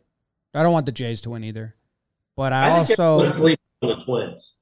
I 0.55 0.63
don't 0.63 0.73
want 0.73 0.87
the 0.87 0.93
Jays 0.93 1.21
to 1.23 1.31
win 1.31 1.43
either. 1.43 1.75
But 2.37 2.53
I, 2.53 2.85
think 2.85 3.01
also 3.01 3.21
everyone's 3.33 3.57
the 3.81 3.97
Twins. 3.97 4.56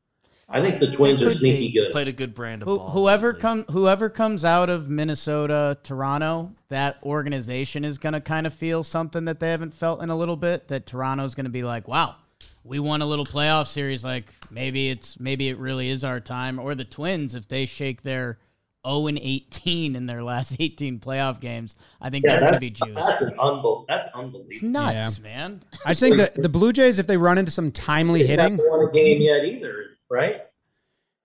I 0.54 0.60
think 0.60 0.78
the 0.78 0.90
Twins 0.92 1.20
are 1.22 1.30
sneaky 1.30 1.66
be. 1.68 1.72
good. 1.72 1.90
Played 1.92 2.08
a 2.08 2.12
good 2.12 2.32
brand 2.34 2.62
of 2.62 2.68
Who, 2.68 2.76
ball. 2.78 2.90
whoever 2.90 3.34
come 3.34 3.64
whoever 3.70 4.08
comes 4.08 4.44
out 4.44 4.70
of 4.70 4.88
Minnesota, 4.88 5.76
Toronto, 5.82 6.52
that 6.68 6.98
organization 7.02 7.84
is 7.84 7.98
going 7.98 8.12
to 8.12 8.20
kind 8.20 8.46
of 8.46 8.54
feel 8.54 8.84
something 8.84 9.24
that 9.24 9.40
they 9.40 9.50
haven't 9.50 9.74
felt 9.74 10.02
in 10.02 10.10
a 10.10 10.16
little 10.16 10.36
bit. 10.36 10.68
That 10.68 10.86
Toronto's 10.86 11.34
going 11.34 11.46
to 11.46 11.50
be 11.50 11.64
like, 11.64 11.88
"Wow, 11.88 12.14
we 12.62 12.78
won 12.78 13.02
a 13.02 13.06
little 13.06 13.26
playoff 13.26 13.66
series. 13.66 14.04
Like 14.04 14.26
maybe 14.50 14.90
it's 14.90 15.18
maybe 15.18 15.48
it 15.48 15.58
really 15.58 15.88
is 15.90 16.04
our 16.04 16.20
time." 16.20 16.58
Or 16.60 16.74
the 16.76 16.84
Twins, 16.84 17.34
if 17.34 17.48
they 17.48 17.66
shake 17.66 18.02
their 18.02 18.38
0 18.86 19.06
and 19.08 19.18
18 19.20 19.96
in 19.96 20.06
their 20.06 20.22
last 20.22 20.56
18 20.60 21.00
playoff 21.00 21.40
games, 21.40 21.74
I 22.00 22.10
think 22.10 22.24
Yeah, 22.26 22.32
they're 22.32 22.40
going 22.42 22.52
to 22.54 22.60
be 22.60 22.70
juiced. 22.70 22.94
that's 22.94 23.20
an 23.22 23.34
unbel- 23.38 23.86
That's 23.88 24.06
It's 24.06 24.14
unbelievable. 24.14 24.68
nuts, 24.70 25.20
man. 25.20 25.62
I 25.86 25.94
think 25.94 26.18
that 26.18 26.34
the 26.40 26.48
Blue 26.50 26.72
Jays, 26.72 26.98
if 26.98 27.06
they 27.08 27.16
run 27.16 27.38
into 27.38 27.50
some 27.50 27.72
timely 27.72 28.20
They 28.22 28.28
hitting, 28.28 28.58
won 28.62 28.86
a 28.88 28.92
game 28.92 29.22
yet 29.22 29.44
either, 29.46 29.86
right? 30.14 30.42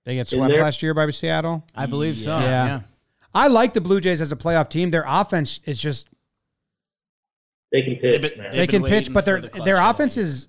they 0.06 0.16
get 0.16 0.28
swept 0.28 0.52
there- 0.52 0.64
last 0.64 0.82
year 0.82 0.94
by 0.96 1.10
Seattle. 1.12 1.64
I 1.76 1.86
believe 1.86 2.18
so. 2.18 2.40
Yeah. 2.40 2.66
Yeah. 2.66 2.82
I 3.34 3.48
like 3.48 3.74
the 3.74 3.82
Blue 3.82 4.02
Jays 4.02 4.22
as 4.22 4.32
a 4.32 4.36
playoff 4.36 4.70
team. 4.70 4.90
Their 4.90 5.06
offense 5.08 5.60
is 5.66 5.80
just 5.80 6.10
They 7.72 7.84
can 7.84 8.00
They've 8.02 8.20
pitch, 8.22 8.32
been- 8.34 8.42
man. 8.42 8.52
they've 8.52 8.60
they 8.62 8.68
can 8.68 8.84
pitch, 8.84 9.14
but 9.14 9.26
their 9.26 9.42
the 9.42 9.62
their 9.64 9.78
offense 9.80 10.18
year. 10.18 10.26
is 10.26 10.48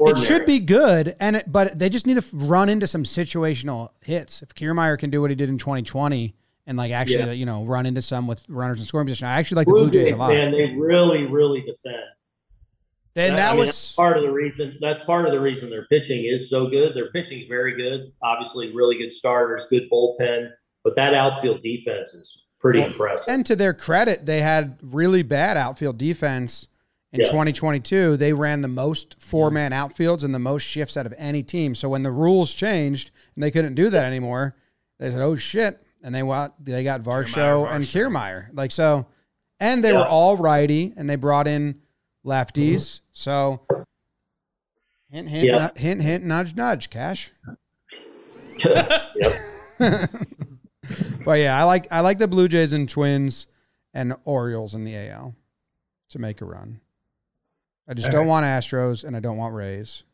it 0.00 0.18
should 0.18 0.44
be 0.46 0.58
good, 0.58 1.14
and 1.20 1.36
it, 1.36 1.52
but 1.52 1.78
they 1.78 1.88
just 1.88 2.06
need 2.08 2.20
to 2.20 2.24
run 2.32 2.68
into 2.68 2.88
some 2.88 3.04
situational 3.04 3.90
hits. 4.04 4.42
If 4.42 4.52
Kiermaier 4.54 4.98
can 4.98 5.10
do 5.10 5.20
what 5.20 5.30
he 5.30 5.36
did 5.36 5.48
in 5.48 5.58
2020 5.58 6.34
and 6.66 6.76
like 6.76 6.90
actually 6.90 7.18
Yeah. 7.26 7.30
you 7.32 7.46
know 7.46 7.64
run 7.64 7.86
into 7.86 8.02
some 8.02 8.26
with 8.26 8.44
runners 8.48 8.80
in 8.80 8.86
scoring 8.86 9.06
position, 9.06 9.28
I 9.28 9.34
actually 9.34 9.56
like 9.56 9.66
the 9.68 9.72
Blue 9.74 9.82
Blue 9.82 9.90
Jays 9.92 10.08
Jays, 10.08 10.14
a 10.14 10.16
lot. 10.16 10.30
man, 10.30 10.50
they 10.50 10.74
really, 10.74 11.26
really 11.26 11.60
defend. 11.60 12.02
And 13.14 13.34
I 13.34 13.36
that 13.36 13.50
mean, 13.50 13.58
was 13.60 13.68
that's 13.68 13.92
part 13.92 14.16
of 14.16 14.22
the 14.22 14.32
reason. 14.32 14.78
That's 14.80 15.04
part 15.04 15.26
of 15.26 15.32
the 15.32 15.40
reason 15.40 15.68
their 15.68 15.86
pitching 15.86 16.24
is 16.24 16.48
so 16.48 16.68
good. 16.68 16.94
Their 16.94 17.10
pitching 17.10 17.40
is 17.40 17.48
very 17.48 17.76
good. 17.76 18.12
Obviously, 18.22 18.72
really 18.72 18.96
good 18.96 19.12
starters, 19.12 19.66
good 19.68 19.90
bullpen, 19.92 20.50
but 20.82 20.96
that 20.96 21.12
outfield 21.12 21.62
defense 21.62 22.14
is 22.14 22.46
pretty 22.58 22.78
Well, 22.78 22.88
impressive. 22.88 23.32
And 23.34 23.44
to 23.46 23.56
their 23.56 23.74
credit, 23.74 24.24
they 24.24 24.40
had 24.40 24.78
really 24.82 25.22
bad 25.22 25.56
outfield 25.58 25.98
defense 25.98 26.68
in 27.12 27.20
Yeah. 27.20 27.26
2022. 27.26 28.16
They 28.16 28.32
ran 28.32 28.62
the 28.62 28.68
most 28.68 29.16
four 29.18 29.48
mm-hmm. 29.48 29.54
man 29.54 29.72
outfields 29.72 30.24
and 30.24 30.34
the 30.34 30.38
most 30.38 30.62
shifts 30.62 30.96
out 30.96 31.04
of 31.04 31.12
any 31.18 31.42
team. 31.42 31.74
So 31.74 31.90
when 31.90 32.02
the 32.04 32.10
rules 32.12 32.54
changed 32.54 33.10
and 33.34 33.42
they 33.42 33.50
couldn't 33.50 33.74
do 33.74 33.90
that 33.90 34.06
anymore, 34.06 34.56
they 34.98 35.10
said, 35.10 35.20
"Oh 35.20 35.36
shit!" 35.36 35.84
And 36.02 36.14
they 36.14 36.22
got 36.22 36.64
they 36.64 36.82
got 36.82 37.02
Varsho 37.02 37.70
and 37.70 37.84
Varsho. 37.84 38.08
Kiermaier. 38.08 38.48
Like 38.54 38.70
so, 38.70 39.06
and 39.60 39.84
they 39.84 39.92
Yeah. 39.92 39.98
were 39.98 40.06
all 40.06 40.38
righty, 40.38 40.94
and 40.96 41.10
they 41.10 41.16
brought 41.16 41.46
in 41.46 41.80
lefties. 42.24 43.00
So 43.12 43.66
hint, 45.10 45.28
hint, 45.28 45.44
Yeah. 45.44 45.70
nu- 45.74 45.80
hint, 45.80 46.02
hint, 46.02 46.24
nudge, 46.24 46.54
nudge, 46.54 46.90
Cash. 46.90 47.32
But 51.24 51.38
yeah, 51.38 51.58
I 51.58 51.64
like 51.64 51.86
I 51.92 52.00
like 52.00 52.18
the 52.18 52.28
Blue 52.28 52.48
Jays 52.48 52.72
and 52.72 52.88
Twins 52.88 53.46
and 53.94 54.14
Orioles 54.24 54.74
in 54.74 54.84
the 54.84 54.96
AL 54.96 55.34
to 56.10 56.18
make 56.18 56.40
a 56.40 56.44
run. 56.44 56.80
I 57.88 57.94
just 57.94 58.06
All 58.06 58.12
don't 58.12 58.26
want 58.26 58.44
Astros 58.44 59.04
and 59.04 59.16
I 59.16 59.20
don't 59.20 59.36
want 59.36 59.54
Rays. 59.54 60.04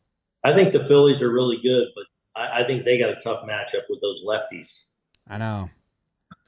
I 0.43 0.53
think 0.53 0.73
the 0.73 0.85
Phillies 0.87 1.21
are 1.21 1.31
really 1.31 1.57
good, 1.61 1.87
but 1.95 2.05
I, 2.39 2.61
I 2.61 2.63
think 2.67 2.85
they 2.85 2.97
got 2.97 3.09
a 3.09 3.15
tough 3.15 3.43
matchup 3.47 3.83
with 3.89 4.01
those 4.01 4.23
lefties. 4.23 4.85
I 5.27 5.37
know. 5.37 5.69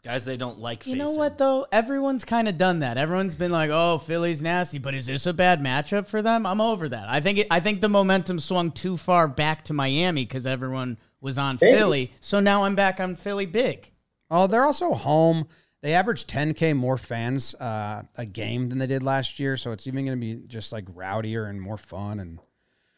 Guys 0.04 0.26
they 0.26 0.38
don't 0.38 0.60
like. 0.60 0.88
You 0.88 0.95
know 0.95 1.12
what 1.12 1.38
though? 1.38 1.66
Everyone's 1.72 2.26
kind 2.26 2.47
of 2.47 2.58
done 2.58 2.80
that. 2.80 2.97
Everyone's 2.97 3.36
been 3.36 3.52
like, 3.52 3.70
"Oh, 3.72 3.97
Philly's 3.97 4.41
nasty," 4.41 4.78
but 4.78 4.93
is 4.93 5.06
this 5.06 5.26
a 5.26 5.34
bad 5.34 5.62
matchup 5.62 6.08
for 6.08 6.22
them? 6.22 6.45
I'm 6.45 6.62
over 6.62 6.89
that. 6.89 7.10
I 7.10 7.20
think 7.20 7.39
it, 7.39 7.47
I 7.52 7.60
think 7.60 7.82
the 7.82 7.89
momentum 7.89 8.39
swung 8.39 8.72
too 8.72 8.97
far 8.97 9.28
back 9.28 9.64
to 9.66 9.74
Miami 9.74 10.24
because 10.26 10.45
everyone 10.45 10.97
was 11.20 11.38
on 11.38 11.58
Maybe. 11.62 11.78
Philly. 11.78 12.12
So 12.20 12.39
now 12.39 12.64
I'm 12.64 12.76
back 12.76 12.99
on 12.99 13.16
Philly 13.16 13.45
big. 13.45 13.91
Oh, 14.30 14.47
they're 14.47 14.66
also 14.66 14.93
home. 14.93 15.47
They 15.82 15.93
average 15.93 16.26
10k 16.28 16.76
more 16.76 16.97
fans 16.97 17.56
uh, 17.56 18.04
a 18.16 18.26
game 18.26 18.70
than 18.70 18.78
they 18.78 18.86
did 18.88 19.02
last 19.02 19.39
year, 19.39 19.58
so 19.58 19.72
it's 19.72 19.88
even 19.88 20.06
going 20.06 20.20
to 20.20 20.22
be 20.22 20.41
just 20.47 20.72
like 20.72 20.86
rowdier 20.86 21.49
and 21.49 21.60
more 21.60 21.78
fun. 21.78 22.20
And 22.20 22.39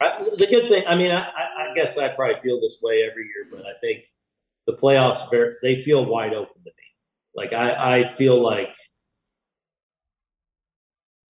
I, 0.02 0.28
the 0.38 0.48
good 0.48 0.68
thing, 0.68 0.84
I 0.86 0.96
mean, 0.96 1.12
I, 1.12 1.22
I 1.22 1.54
I 1.74 1.76
guess 1.76 1.98
I 1.98 2.10
probably 2.10 2.40
feel 2.40 2.62
this 2.62 2.80
way 2.82 3.08
every 3.10 3.24
year, 3.24 3.48
but 3.52 3.66
I 3.66 3.74
think 3.80 4.04
the 4.68 4.74
playoffs 4.74 5.30
they 5.62 5.82
feel 5.82 6.06
wide 6.06 6.34
open 6.34 6.62
to 6.64 6.70
me. 6.70 6.83
Like 7.36 7.54
I, 7.54 8.00
I 8.00 8.08
feel 8.14 8.42
like 8.42 8.76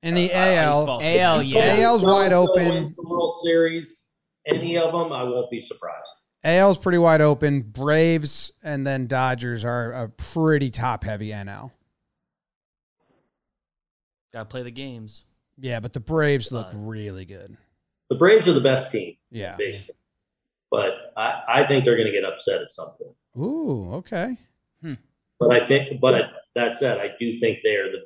in 0.02 0.16
the 0.16 0.32
Uh, 0.34 0.38
AL, 0.38 0.80
baseball. 0.80 1.02
AL, 1.02 1.44
yeah. 1.44 1.76
AL's 1.80 2.06
wide 2.06 2.34
open. 2.34 2.94
World 2.98 3.36
Series, 3.44 4.06
any 4.46 4.78
of 4.78 4.92
them, 4.92 5.14
I 5.14 5.24
won't 5.24 5.50
be 5.50 5.62
surprised. 5.62 6.12
AL's 6.44 6.78
pretty 6.78 6.98
wide 6.98 7.22
open. 7.22 7.62
Braves 7.62 8.52
and 8.64 8.86
then 8.86 9.08
Dodgers 9.08 9.64
are 9.64 9.94
a 9.94 10.10
pretty 10.10 10.70
top 10.72 11.06
heavy 11.06 11.30
NL. 11.30 11.72
Gotta 14.34 14.46
play 14.46 14.64
the 14.64 14.72
games. 14.72 15.24
Yeah, 15.58 15.80
but 15.80 15.94
the 15.94 16.00
Braves 16.00 16.52
look 16.52 16.68
But- 16.72 16.78
really 16.86 17.26
good. 17.26 17.56
The 18.10 18.16
Braves 18.16 18.48
are 18.48 18.54
the 18.54 18.60
best 18.62 18.92
team, 18.92 19.16
Yeah. 19.32 19.56
basically, 19.56 19.96
but 20.70 21.14
I, 21.16 21.44
I 21.48 21.68
think 21.68 21.86
they're 21.86 21.96
going 21.96 22.08
to 22.08 22.12
get 22.12 22.26
upset 22.26 22.62
at 22.62 22.70
some 22.70 22.90
point. 22.98 23.16
Ooh, 23.40 23.94
okay. 23.96 24.38
But 25.40 25.52
I 25.52 25.66
think, 25.66 26.00
but 26.00 26.32
that 26.56 26.74
said, 26.76 27.00
I 27.00 27.12
do 27.20 27.38
think 27.38 27.60
they 27.64 27.76
are 27.76 27.92
the 27.92 28.04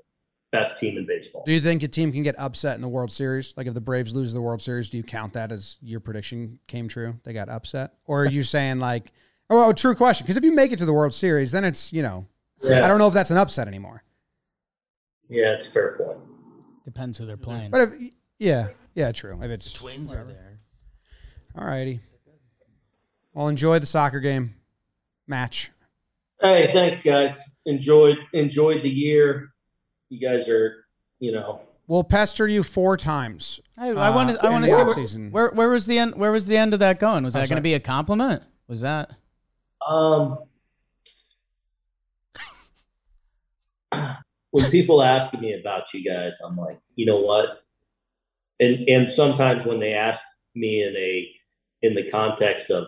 best 0.52 0.80
team 0.80 0.98
in 0.98 1.06
baseball. 1.06 1.44
Do 1.46 1.54
you 1.54 1.60
think 1.60 1.84
a 1.84 1.88
team 1.88 2.12
can 2.12 2.24
get 2.24 2.36
upset 2.40 2.76
in 2.76 2.82
the 2.82 2.88
World 2.88 3.12
Series? 3.12 3.54
Like 3.58 3.68
if 3.68 3.74
the 3.74 3.82
Braves 3.82 4.16
lose 4.16 4.34
the 4.34 4.42
World 4.42 4.62
Series, 4.62 4.90
do 4.90 4.98
you 4.98 5.04
count 5.04 5.34
that 5.34 5.52
as 5.52 5.78
your 5.82 6.00
prediction 6.00 6.58
came 6.68 6.88
true? 6.88 7.20
They 7.24 7.34
got 7.34 7.50
upset, 7.50 7.94
or 8.06 8.24
are 8.24 8.28
you 8.28 8.44
saying 8.44 8.80
like, 8.80 9.12
oh, 9.50 9.58
well, 9.58 9.74
true 9.74 9.94
question? 9.96 10.26
Because 10.26 10.38
if 10.38 10.44
you 10.44 10.54
make 10.54 10.72
it 10.72 10.80
to 10.80 10.86
the 10.86 10.94
World 10.94 11.14
Series, 11.14 11.52
then 11.52 11.64
it's 11.66 11.92
you 11.94 12.02
know, 12.02 12.26
Yeah, 12.64 12.84
I 12.84 12.88
don't 12.88 12.98
know 12.98 13.08
if 13.08 13.14
that's 13.14 13.32
an 13.32 13.38
upset 13.38 13.68
anymore. 13.68 14.04
yeah, 15.30 15.54
it's 15.54 15.68
a 15.68 15.72
fair 15.72 15.98
point. 15.98 16.20
Depends 16.86 17.18
who 17.18 17.26
they're 17.26 17.36
playing. 17.38 17.70
But 17.70 17.82
if 17.82 17.94
yeah, 18.40 18.68
yeah, 18.96 19.12
true. 19.12 19.38
If 19.44 19.52
it's 19.52 19.74
Twins 19.74 20.12
whatever. 20.12 20.30
are 20.30 20.34
there. 20.34 20.60
All 21.58 21.66
righty. 21.66 22.00
Well, 23.34 23.50
enjoy 23.50 23.80
the 23.80 23.86
soccer 23.86 24.20
game 24.22 24.56
match. 25.28 25.72
Hey, 26.42 26.70
thanks, 26.72 27.02
guys. 27.02 27.40
Enjoyed 27.66 28.18
enjoyed 28.34 28.84
the 28.84 28.90
year. 28.90 29.50
You 30.10 30.26
guys 30.26 30.48
are, 30.48 30.86
you 31.20 31.32
know, 31.32 31.62
We'll 31.88 32.04
pester 32.04 32.48
you 32.48 32.64
four 32.64 32.98
times. 32.98 33.60
I, 33.78 33.90
I 33.90 34.14
want 34.16 34.30
to. 34.32 34.44
I 34.44 34.50
Uh, 34.50 34.52
want 34.52 34.66
to 34.66 35.08
see 35.08 35.20
where, 35.30 35.30
where 35.32 35.52
where 35.52 35.70
was 35.70 35.86
the 35.86 35.98
end. 36.00 36.16
Where 36.16 36.32
was 36.32 36.46
the 36.46 36.58
end 36.58 36.74
of 36.74 36.80
that 36.82 37.00
going? 37.00 37.24
Was 37.24 37.34
that 37.34 37.48
going 37.48 37.58
to 37.58 37.62
be 37.62 37.74
a 37.74 37.80
compliment? 37.80 38.44
Was 38.68 38.82
that? 38.82 39.12
um, 39.88 40.40
when 44.52 44.70
people 44.72 45.02
ask 45.02 45.34
me 45.34 45.54
about 45.54 45.94
you 45.94 46.04
guys, 46.04 46.40
I'm 46.46 46.56
like, 46.58 46.80
you 46.96 47.06
know 47.06 47.20
what? 47.22 47.64
And 48.60 48.88
and 48.90 49.12
sometimes 49.12 49.66
when 49.66 49.80
they 49.80 49.94
ask 49.94 50.22
me 50.56 50.84
in 50.84 50.96
a 50.96 51.32
in 51.84 51.96
the 51.96 52.10
context 52.10 52.70
of 52.70 52.88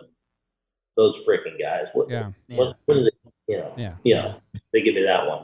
those 0.96 1.24
freaking 1.26 1.58
guys, 1.58 1.88
what 1.94 2.10
Yeah, 2.10 2.32
what, 2.48 2.76
what 2.84 2.96
are 2.98 3.04
they, 3.04 3.10
you 3.50 3.58
know, 3.58 3.74
yeah. 3.76 3.96
you 4.04 4.14
know, 4.14 4.36
they 4.72 4.80
give 4.80 4.94
me 4.94 5.02
that 5.02 5.26
one. 5.26 5.42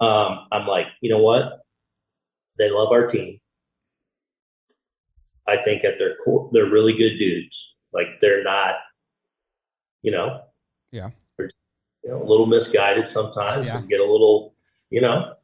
Um, 0.00 0.46
I'm 0.50 0.66
like, 0.66 0.88
you 1.00 1.08
know 1.08 1.22
what? 1.22 1.60
They 2.58 2.68
love 2.68 2.90
our 2.90 3.06
team. 3.06 3.38
I 5.46 5.56
think 5.62 5.84
at 5.84 5.98
their 5.98 6.16
core, 6.16 6.50
they're 6.52 6.68
really 6.68 6.94
good 6.94 7.16
dudes. 7.18 7.76
Like 7.92 8.18
they're 8.20 8.42
not, 8.42 8.74
you 10.02 10.10
know, 10.10 10.42
Yeah. 10.90 11.10
they're, 11.38 11.48
you 12.02 12.10
know, 12.10 12.22
a 12.22 12.26
little 12.26 12.46
misguided 12.46 13.06
sometimes 13.06 13.68
Yeah. 13.68 13.78
and 13.78 13.88
get 13.88 14.00
a 14.00 14.04
little, 14.04 14.54
you 14.90 15.00
know, 15.00 15.34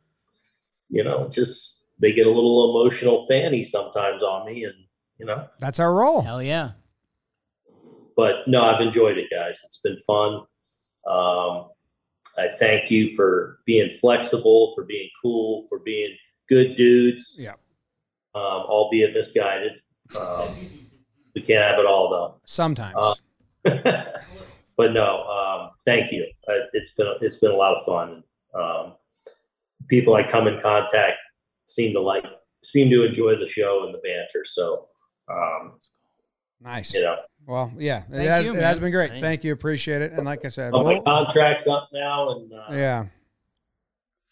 you 0.89 1.05
know, 1.05 1.29
just 1.29 1.87
they 2.01 2.13
get 2.13 2.27
a 2.27 2.31
little 2.31 2.71
emotional 2.71 3.25
fanny 3.29 3.63
sometimes 3.63 4.23
on 4.25 4.47
me, 4.47 4.65
and 4.65 4.75
you 5.19 5.27
know, 5.27 5.49
That's 5.61 5.79
our 5.79 5.95
role. 5.95 6.23
Hell 6.23 6.43
yeah. 6.43 6.73
but 8.17 8.49
no, 8.49 8.63
I've 8.63 8.81
enjoyed 8.81 9.17
it, 9.17 9.31
guys. 9.31 9.61
It's 9.65 9.79
been 9.79 9.99
fun. 10.01 10.43
Um, 11.07 11.69
I 12.39 12.49
thank 12.59 12.91
you 12.91 13.15
for 13.15 13.59
being 13.67 13.91
flexible, 13.91 14.73
for 14.75 14.85
being 14.85 15.11
cool, 15.21 15.67
for 15.69 15.79
being 15.81 16.17
good 16.49 16.77
dudes. 16.77 17.37
Yeah. 17.39 17.55
Um, 18.35 18.65
albeit 18.69 19.13
misguided. 19.13 19.73
Um, 20.19 20.55
we 21.35 21.43
can't 21.43 21.65
have 21.65 21.79
it 21.79 21.87
all 21.87 22.11
though. 22.11 22.41
Sometimes. 22.47 22.97
Uh, 22.97 23.15
but 24.77 24.93
no, 24.93 25.25
um, 25.25 25.71
thank 25.85 26.13
you. 26.13 26.27
Uh, 26.49 26.67
it's 26.73 26.95
been 26.95 27.15
it's 27.21 27.39
been 27.39 27.51
a 27.51 27.57
lot 27.57 27.77
of 27.77 27.85
fun. 27.85 28.23
Um, 28.55 28.95
people 29.89 30.15
I 30.15 30.23
come 30.23 30.47
in 30.47 30.61
contact 30.61 31.19
seem 31.67 31.93
to 31.95 32.01
like 32.01 32.25
seem 32.63 32.91
to 32.91 33.05
enjoy 33.05 33.37
the 33.37 33.47
show 33.47 33.85
and 33.85 33.95
the 33.95 33.99
banter. 33.99 34.45
So 34.45 34.89
um, 35.31 35.79
nice. 36.63 36.95
you 36.95 37.03
know, 37.03 37.17
Well, 37.47 37.73
yeah, 37.79 38.03
it 38.13 38.29
has, 38.29 38.47
you, 38.47 38.55
it 38.55 38.63
has 38.63 38.79
been 38.79 38.91
great. 38.93 39.11
Same. 39.11 39.21
Thank 39.21 39.45
you. 39.45 39.53
Appreciate 39.53 40.03
it. 40.03 40.13
And 40.13 40.25
like 40.25 40.45
I 40.45 40.49
said, 40.49 40.73
but 40.73 40.85
my 40.85 40.93
we'll, 40.95 41.03
contract's 41.03 41.67
up 41.67 41.89
now, 41.93 42.31
and 42.31 42.53
uh, 42.53 42.67
yeah, 42.71 43.07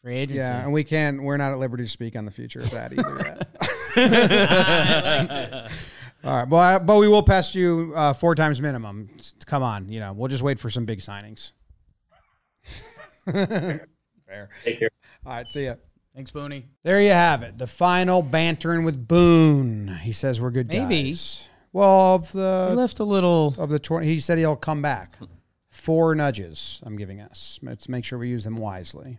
Free 0.02 0.16
agency. 0.16 0.38
yeah. 0.38 0.62
And 0.64 0.72
we 0.72 0.82
can't, 0.84 1.22
we're 1.22 1.36
not 1.36 1.52
at 1.52 1.58
liberty 1.58 1.84
to 1.84 1.88
speak 1.90 2.16
on 2.16 2.24
the 2.24 2.30
future 2.30 2.60
of 2.60 2.70
that 2.70 2.92
either 2.92 3.20
yet. 3.26 3.46
All 6.24 6.36
right. 6.36 6.48
Well, 6.48 6.60
I, 6.60 6.78
but 6.78 6.98
we 6.98 7.08
will 7.08 7.22
pest 7.22 7.54
you 7.54 7.92
uh, 7.94 8.12
four 8.14 8.34
times 8.34 8.62
minimum. 8.62 9.10
Come 9.44 9.62
on. 9.62 9.90
You 9.90 10.00
know, 10.00 10.12
we'll 10.14 10.28
just 10.28 10.42
wait 10.42 10.58
for 10.58 10.70
some 10.70 10.86
big 10.86 11.00
signings. 11.00 11.52
Fair. 13.30 13.88
take 14.64 14.78
care. 14.78 14.90
All 15.26 15.32
right. 15.32 15.48
See 15.48 15.66
ya. 15.66 15.74
Thanks, 16.14 16.30
Booney. 16.30 16.64
There 16.82 17.00
you 17.00 17.10
have 17.10 17.42
it. 17.42 17.58
The 17.58 17.66
final 17.66 18.22
bantering 18.22 18.84
with 18.84 19.06
Boone. 19.06 19.88
He 20.02 20.12
says 20.12 20.40
we're 20.40 20.50
good 20.50 20.68
Maybe. 20.68 21.10
guys. 21.10 21.48
Well, 21.72 22.14
of 22.16 22.32
He 22.32 22.38
the 22.38 22.72
left 22.76 22.98
a 22.98 23.04
little. 23.04 23.54
of 23.58 23.70
the 23.70 23.78
twenty, 23.78 24.06
he 24.06 24.20
said 24.20 24.38
he'll 24.38 24.56
come 24.56 24.82
back. 24.82 25.18
Four 25.70 26.14
nudges. 26.14 26.80
I'm 26.84 26.96
giving 26.96 27.20
us. 27.20 27.58
Let's 27.62 27.88
make 27.88 28.04
sure 28.04 28.18
we 28.18 28.28
use 28.28 28.44
them 28.44 28.56
wisely. 28.56 29.18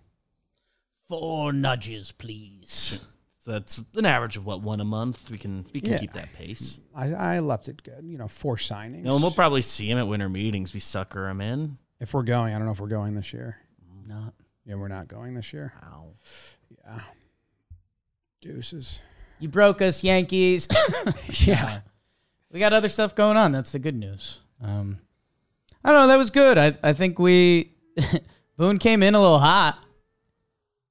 Four 1.08 1.54
nudges, 1.54 2.12
please. 2.12 3.00
So 3.42 3.52
that's 3.52 3.82
an 3.96 4.06
average 4.06 4.36
of 4.38 4.46
what 4.46 4.62
one 4.62 4.80
a 4.82 4.86
month. 4.86 5.30
We 5.32 5.38
can 5.38 5.66
we 5.74 5.80
can 5.82 5.92
Yeah. 5.92 5.98
keep 6.00 6.14
that 6.14 6.34
pace. 6.34 6.80
I, 6.94 7.14
I 7.14 7.40
left 7.40 7.68
it 7.70 7.82
good. 7.84 8.04
You 8.04 8.18
know, 8.18 8.28
four 8.28 8.58
signings. 8.58 9.04
No, 9.04 9.14
and 9.14 9.22
we'll 9.22 9.32
probably 9.32 9.62
see 9.62 9.90
him 9.90 9.98
at 9.98 10.08
winter 10.08 10.30
meetings. 10.30 10.74
We 10.74 10.80
sucker 10.82 11.30
him 11.30 11.40
in. 11.42 11.78
if 12.02 12.14
we're 12.14 12.24
going, 12.24 12.54
I 12.54 12.58
don't 12.58 12.66
know 12.66 12.74
if 12.74 12.80
we're 12.82 12.88
going 12.88 13.16
this 13.16 13.32
year. 13.34 13.58
Mm, 14.04 14.08
not. 14.08 14.34
Yeah, 14.66 14.76
we're 14.76 14.90
not 14.90 15.08
going 15.08 15.34
this 15.34 15.54
year. 15.54 15.74
Wow. 15.82 16.08
Yeah. 16.86 17.00
Deuces. 18.42 19.02
You 19.40 19.50
broke 19.50 19.82
us, 19.82 20.04
Yankees. 20.04 20.68
Yeah. 21.46 21.82
We 22.52 22.60
got 22.60 22.74
other 22.74 22.90
stuff 22.90 23.16
going 23.16 23.38
on. 23.38 23.52
That's 23.52 23.72
the 23.72 23.80
good 23.80 23.96
news. 23.96 24.40
Um, 24.62 25.00
I 25.84 25.92
don't 25.92 26.02
know. 26.02 26.08
That 26.08 26.18
was 26.18 26.30
good. 26.30 26.58
I, 26.58 26.78
I 26.84 26.94
think 26.94 27.18
we 27.20 27.74
Boone 28.58 28.78
came 28.80 29.02
in 29.04 29.16
a 29.16 29.20
little 29.22 29.40
hot. 29.40 29.78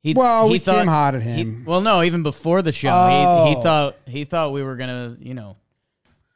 He, 0.03 0.15
Well, 0.15 0.47
he 0.47 0.53
we 0.53 0.59
thought- 0.59 0.79
came 0.79 0.87
hot 0.89 1.15
at 1.15 1.23
he- 1.23 1.31
him. 1.43 1.65
well, 1.67 1.81
no, 1.83 2.03
even 2.03 2.23
before 2.23 2.63
the 2.63 2.73
show, 2.73 2.89
he, 2.89 3.51
he 3.51 3.57
Oh. 3.57 3.63
thought 3.63 3.97
he 4.07 4.25
thought 4.25 4.53
we 4.53 4.63
were 4.63 4.77
gonna, 4.77 5.17
you 5.21 5.35
know, 5.35 5.57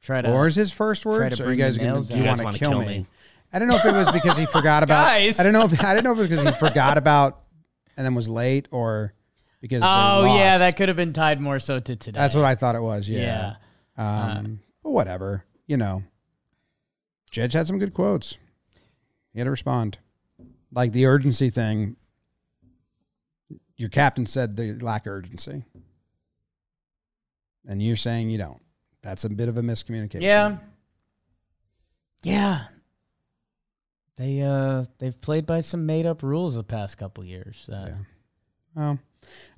try 0.02 0.20
to. 0.20 0.30
What 0.30 0.40
was 0.42 0.54
his 0.54 0.70
first 0.70 1.06
words? 1.06 1.38
to 1.38 1.46
Are 1.46 1.50
you 1.50 1.56
guys 1.56 1.78
gonna 1.78 2.02
do 2.02 2.18
You 2.18 2.24
want 2.24 2.38
to 2.38 2.44
kill, 2.58 2.70
kill 2.72 2.80
me? 2.80 2.86
me. 2.86 3.06
I 3.52 3.58
don't 3.58 3.68
know 3.68 3.76
if 3.76 3.84
it 3.84 3.92
was 3.92 4.10
because 4.12 4.36
he 4.36 4.44
forgot 4.46 4.82
about. 4.84 5.06
Guys. 5.06 5.40
I 5.40 5.44
don't 5.44 5.52
know. 5.54 5.64
If, 5.64 5.82
I 5.82 5.94
didn't 5.94 6.04
know 6.04 6.12
if 6.12 6.18
it 6.18 6.20
was 6.22 6.28
because 6.28 6.44
he 6.44 6.52
forgot 6.68 6.98
about 6.98 7.40
and 7.96 8.04
then 8.04 8.14
was 8.14 8.28
late, 8.28 8.68
or 8.70 9.14
because. 9.62 9.80
they 9.80 9.86
oh 9.88 10.34
yeah, 10.36 10.58
that 10.58 10.76
could 10.76 10.88
have 10.88 10.96
been 10.96 11.12
tied 11.14 11.40
more 11.40 11.58
so 11.58 11.80
to 11.80 11.96
today. 11.96 12.18
That's 12.18 12.34
what 12.34 12.44
I 12.44 12.54
thought 12.56 12.74
it 12.76 12.82
was. 12.82 13.08
Yeah. 13.08 13.54
Yeah. 13.96 14.34
Um, 14.36 14.60
but 14.84 14.90
whatever. 14.92 15.44
You 15.66 15.76
know, 15.78 16.04
Judge 17.32 17.54
had 17.54 17.66
some 17.66 17.78
good 17.80 17.92
quotes. 17.94 18.38
He 19.32 19.40
had 19.40 19.44
to 19.46 19.50
respond. 19.50 19.98
Like 20.70 20.92
the 20.92 21.06
urgency 21.06 21.50
thing. 21.50 21.96
Your 23.76 23.88
captain 23.88 24.26
said 24.26 24.56
they 24.56 24.72
lack 24.72 25.08
urgency. 25.08 25.64
And 27.66 27.82
you're 27.82 27.96
saying 27.96 28.30
you 28.30 28.38
don't. 28.38 28.60
That's 29.02 29.24
a 29.24 29.28
bit 29.30 29.48
of 29.48 29.56
a 29.58 29.62
miscommunication. 29.62 30.22
Yeah. 30.22 30.58
Yeah. 32.22 32.64
They 34.16 34.42
uh 34.42 34.84
they've 34.98 35.20
played 35.20 35.44
by 35.44 35.60
some 35.60 35.86
made 35.86 36.06
up 36.06 36.22
rules 36.22 36.54
the 36.54 36.62
past 36.62 36.98
couple 36.98 37.24
years. 37.24 37.68
Uh, 37.72 37.88
Yeah. 38.76 38.90
Um, 38.90 39.00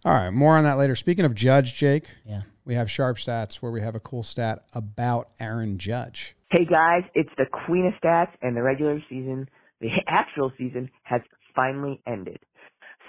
all 0.05 0.15
right. 0.15 0.31
More 0.31 0.57
on 0.57 0.65
that 0.65 0.79
later. 0.79 0.95
Speaking 0.95 1.25
of 1.25 1.35
Judge, 1.35 1.75
Jake, 1.75 2.07
yeah. 2.25 2.43
we 2.65 2.75
have 2.75 2.91
Sharp 2.91 3.17
Stats 3.17 3.57
where 3.57 3.73
we 3.73 3.81
have 3.81 3.95
a 3.95 4.01
cool 4.01 4.23
stat 4.23 4.61
about 4.75 5.29
Aaron 5.41 5.79
Judge. 5.79 6.37
Hey 6.51 6.65
guys, 6.65 7.03
it's 7.15 7.31
the 7.37 7.47
Queen 7.67 7.87
of 7.87 7.95
Stats, 8.03 8.31
and 8.41 8.57
the 8.57 8.63
regular 8.63 9.03
season, 9.09 9.49
the 9.81 9.89
actual 10.07 10.53
season, 10.57 10.91
has 11.03 11.21
finally 11.55 12.01
ended. 12.07 12.39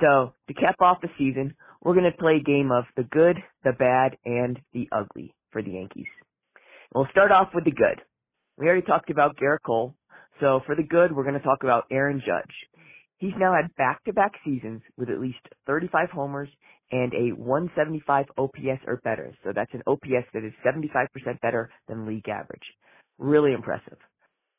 So, 0.02 0.34
to 0.48 0.54
cap 0.54 0.76
off 0.80 1.02
the 1.02 1.10
season, 1.18 1.56
we're 1.84 1.94
going 1.94 2.12
to 2.12 2.18
play 2.18 2.38
a 2.40 2.44
game 2.44 2.72
of 2.72 2.86
the 2.96 3.04
good, 3.04 3.38
the 3.64 3.74
bad, 3.74 4.18
and 4.26 4.60
the 4.74 4.88
ugly 4.92 5.34
for 5.52 5.62
the 5.62 5.72
Yankees. 5.72 6.08
We'll 6.94 7.08
start 7.12 7.32
off 7.32 7.50
with 7.54 7.66
the 7.66 7.72
good. 7.72 8.02
We 8.58 8.66
already 8.66 8.86
talked 8.86 9.10
about 9.10 9.38
Gerrit 9.38 9.60
Cole, 9.66 9.96
so 10.40 10.62
for 10.66 10.76
the 10.76 10.84
good, 10.84 11.16
we're 11.16 11.24
going 11.24 11.40
to 11.40 11.46
talk 11.46 11.64
about 11.64 11.86
Aaron 11.92 12.22
Judge. 12.26 12.54
He's 13.20 13.34
now 13.38 13.54
had 13.56 13.76
back-to-back 13.76 14.34
seasons 14.46 14.82
with 14.98 15.10
at 15.10 15.20
least 15.20 15.40
35 15.66 16.10
homers 16.12 16.50
and 16.92 17.14
a 17.14 17.36
175 17.36 18.26
OPS 18.38 18.82
or 18.86 19.02
better. 19.04 19.34
So 19.44 19.52
that's 19.56 19.74
an 19.74 19.82
OPS 19.88 20.28
that 20.34 20.44
is 20.46 20.54
75% 20.66 21.42
better 21.42 21.70
than 21.88 22.08
league 22.08 22.30
average. 22.30 22.64
Really 23.18 23.54
impressive. 23.54 23.98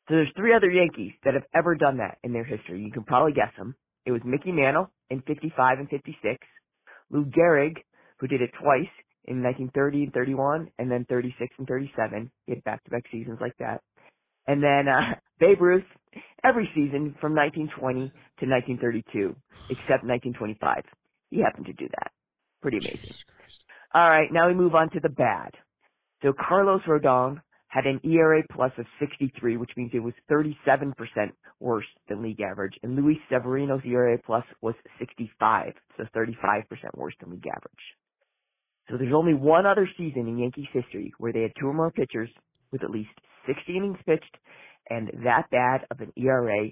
So 0.09 0.15
there's 0.15 0.31
three 0.35 0.53
other 0.53 0.69
Yankees 0.69 1.13
that 1.23 1.35
have 1.35 1.45
ever 1.55 1.75
done 1.75 1.97
that 1.97 2.17
in 2.23 2.33
their 2.33 2.43
history. 2.43 2.81
You 2.83 2.91
can 2.91 3.03
probably 3.03 3.33
guess 3.33 3.53
them. 3.57 3.75
It 4.05 4.11
was 4.11 4.21
Mickey 4.25 4.51
Mantle 4.51 4.91
in 5.09 5.21
55 5.21 5.79
and 5.79 5.89
56, 5.89 6.37
Lou 7.11 7.25
Gehrig, 7.25 7.77
who 8.17 8.27
did 8.27 8.41
it 8.41 8.51
twice 8.59 8.91
in 9.25 9.43
1930 9.43 10.03
and 10.05 10.13
31, 10.13 10.71
and 10.79 10.91
then 10.91 11.05
36 11.07 11.53
and 11.59 11.67
37. 11.67 12.31
He 12.45 12.53
had 12.53 12.63
back-to-back 12.63 13.03
seasons 13.11 13.37
like 13.39 13.55
that. 13.59 13.81
And 14.47 14.63
then 14.63 14.87
uh, 14.87 15.15
Babe 15.39 15.61
Ruth 15.61 15.83
every 16.43 16.69
season 16.73 17.15
from 17.21 17.35
1920 17.35 18.11
to 18.39 18.45
1932, 18.45 19.35
except 19.69 20.03
1925. 20.03 20.83
He 21.29 21.41
happened 21.41 21.67
to 21.67 21.73
do 21.73 21.87
that. 21.87 22.11
Pretty 22.61 22.77
amazing. 22.77 23.13
All 23.93 24.07
right, 24.07 24.31
now 24.31 24.47
we 24.47 24.53
move 24.53 24.75
on 24.75 24.89
to 24.91 24.99
the 24.99 25.09
bad. 25.09 25.51
So 26.21 26.33
Carlos 26.33 26.81
Rodon 26.87 27.41
had 27.69 27.85
an 27.85 27.99
ERA 28.03 28.43
plus 28.51 28.71
of 28.77 28.85
63, 28.99 29.57
which 29.57 29.71
means 29.77 29.91
it 29.93 29.99
was 29.99 30.13
37% 30.29 30.93
worse 31.59 31.85
than 32.07 32.23
league 32.23 32.41
average. 32.41 32.73
And 32.83 32.95
Luis 32.95 33.17
Severino's 33.31 33.81
ERA 33.85 34.17
plus 34.25 34.43
was 34.61 34.75
65, 34.97 35.73
so 35.97 36.03
35% 36.15 36.63
worse 36.95 37.13
than 37.19 37.31
league 37.31 37.47
average. 37.47 37.95
So 38.89 38.97
there's 38.97 39.13
only 39.13 39.35
one 39.35 39.67
other 39.67 39.87
season 39.97 40.27
in 40.27 40.39
Yankees 40.39 40.67
history 40.73 41.13
where 41.19 41.31
they 41.31 41.43
had 41.43 41.51
two 41.59 41.67
or 41.67 41.73
more 41.73 41.91
pitchers 41.91 42.29
with 42.71 42.83
at 42.83 42.89
least 42.89 43.11
60 43.47 43.77
innings 43.77 43.97
pitched 44.05 44.37
and 44.89 45.11
that 45.23 45.49
bad 45.51 45.81
of 45.91 45.99
an 45.99 46.11
ERA 46.17 46.69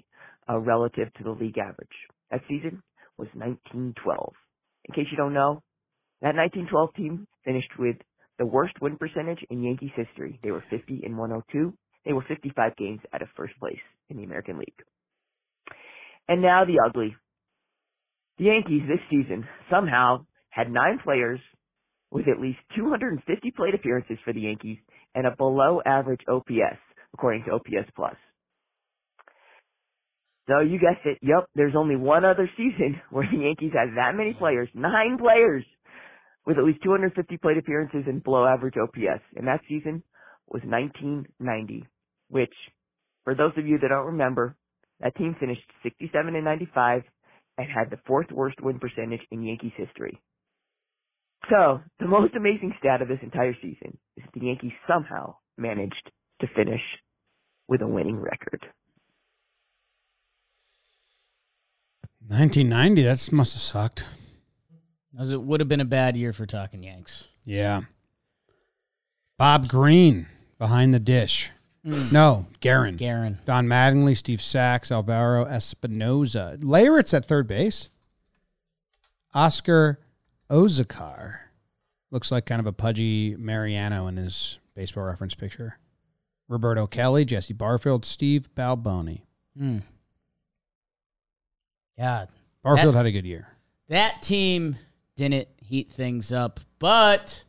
uh, 0.48 0.58
relative 0.58 1.12
to 1.14 1.24
the 1.24 1.30
league 1.30 1.58
average. 1.58 1.88
That 2.30 2.40
season 2.48 2.82
was 3.16 3.28
1912. 3.34 4.32
In 4.86 4.94
case 4.94 5.06
you 5.10 5.16
don't 5.16 5.34
know, 5.34 5.62
that 6.20 6.34
1912 6.34 6.94
team 6.94 7.26
finished 7.44 7.70
with 7.78 7.96
the 8.38 8.46
worst 8.46 8.74
win 8.80 8.96
percentage 8.96 9.44
in 9.50 9.62
Yankees 9.62 9.90
history. 9.94 10.38
They 10.42 10.50
were 10.50 10.64
50 10.70 11.02
and 11.04 11.16
102. 11.16 11.74
They 12.04 12.12
were 12.12 12.24
55 12.26 12.76
games 12.76 13.00
out 13.12 13.22
of 13.22 13.28
first 13.36 13.58
place 13.58 13.80
in 14.08 14.16
the 14.16 14.24
American 14.24 14.58
League. 14.58 14.82
And 16.28 16.42
now 16.42 16.64
the 16.64 16.80
ugly. 16.84 17.16
The 18.38 18.44
Yankees 18.44 18.82
this 18.88 19.00
season 19.10 19.46
somehow 19.70 20.24
had 20.50 20.70
nine 20.70 21.00
players 21.02 21.40
with 22.10 22.28
at 22.28 22.40
least 22.40 22.58
250 22.76 23.50
plate 23.52 23.74
appearances 23.74 24.18
for 24.24 24.32
the 24.32 24.40
Yankees 24.40 24.78
and 25.14 25.26
a 25.26 25.36
below 25.36 25.80
average 25.84 26.20
OPS, 26.28 26.78
according 27.14 27.44
to 27.44 27.52
OPS 27.52 27.90
Plus. 27.94 28.16
So 30.48 30.60
you 30.60 30.78
guessed 30.78 31.04
it. 31.04 31.18
Yep, 31.20 31.50
there's 31.54 31.74
only 31.76 31.96
one 31.96 32.24
other 32.24 32.50
season 32.56 33.00
where 33.10 33.28
the 33.30 33.38
Yankees 33.38 33.72
had 33.74 33.96
that 33.96 34.16
many 34.16 34.34
players, 34.34 34.68
nine 34.74 35.18
players, 35.18 35.64
with 36.46 36.56
at 36.58 36.64
least 36.64 36.82
250 36.82 37.36
plate 37.36 37.58
appearances 37.58 38.04
and 38.06 38.24
below 38.24 38.46
average 38.46 38.74
OPS. 38.82 39.22
And 39.36 39.46
that 39.46 39.60
season 39.68 40.02
was 40.48 40.62
1990, 40.64 41.84
which, 42.30 42.54
for 43.24 43.34
those 43.34 43.52
of 43.58 43.66
you 43.66 43.78
that 43.78 43.88
don't 43.88 44.06
remember, 44.06 44.56
that 45.00 45.14
team 45.16 45.36
finished 45.38 45.60
67 45.82 46.34
and 46.34 46.44
95 46.44 47.02
and 47.58 47.66
had 47.70 47.90
the 47.90 48.00
fourth 48.06 48.30
worst 48.32 48.60
win 48.62 48.78
percentage 48.78 49.20
in 49.30 49.42
Yankees 49.42 49.72
history. 49.76 50.18
So, 51.50 51.80
the 51.98 52.06
most 52.06 52.34
amazing 52.34 52.74
stat 52.78 53.00
of 53.00 53.08
this 53.08 53.20
entire 53.22 53.54
season 53.62 53.96
is 54.16 54.24
that 54.24 54.38
the 54.38 54.46
Yankees 54.46 54.72
somehow 54.86 55.36
managed 55.56 56.10
to 56.40 56.46
finish 56.54 56.82
with 57.68 57.80
a 57.80 57.86
winning 57.86 58.20
record. 58.20 58.66
1990. 62.26 63.02
That 63.02 63.32
must 63.32 63.54
have 63.54 63.62
sucked. 63.62 64.06
As 65.18 65.30
it 65.30 65.42
would 65.42 65.60
have 65.60 65.68
been 65.68 65.80
a 65.80 65.86
bad 65.86 66.16
year 66.16 66.32
for 66.32 66.44
talking 66.44 66.82
Yanks. 66.82 67.28
Yeah. 67.44 67.82
Bob 69.38 69.68
Green 69.68 70.26
behind 70.58 70.92
the 70.92 71.00
dish. 71.00 71.50
Mm. 71.86 72.12
No, 72.12 72.46
Geren. 72.60 72.98
Geren. 72.98 73.42
Don 73.46 73.66
Mattingly, 73.66 74.16
Steve 74.16 74.42
Sax, 74.42 74.92
Alvaro 74.92 75.46
Espinoza. 75.46 76.58
Leyritz 76.58 77.14
at 77.14 77.24
third 77.24 77.46
base. 77.46 77.88
Oscar 79.32 80.00
Azocar. 80.50 81.38
Looks 82.10 82.32
like 82.32 82.46
kind 82.46 82.60
of 82.60 82.66
a 82.66 82.72
pudgy 82.72 83.36
Mariano 83.38 84.06
in 84.06 84.16
his 84.16 84.58
baseball 84.74 85.04
reference 85.04 85.34
picture. 85.34 85.78
Roberto 86.48 86.86
Kelly, 86.86 87.24
Jesse 87.26 87.52
Barfield, 87.52 88.04
Steve 88.06 88.48
Balboni. 88.56 89.20
Hmm. 89.56 89.78
God. 91.98 92.28
Barfield 92.62 92.94
That- 92.94 92.98
had 92.98 93.06
a 93.06 93.12
good 93.12 93.26
year. 93.26 93.48
That 93.88 94.22
team 94.22 94.76
didn't 95.16 95.48
heat 95.56 95.90
things 95.90 96.32
up, 96.32 96.60
but 96.78 97.44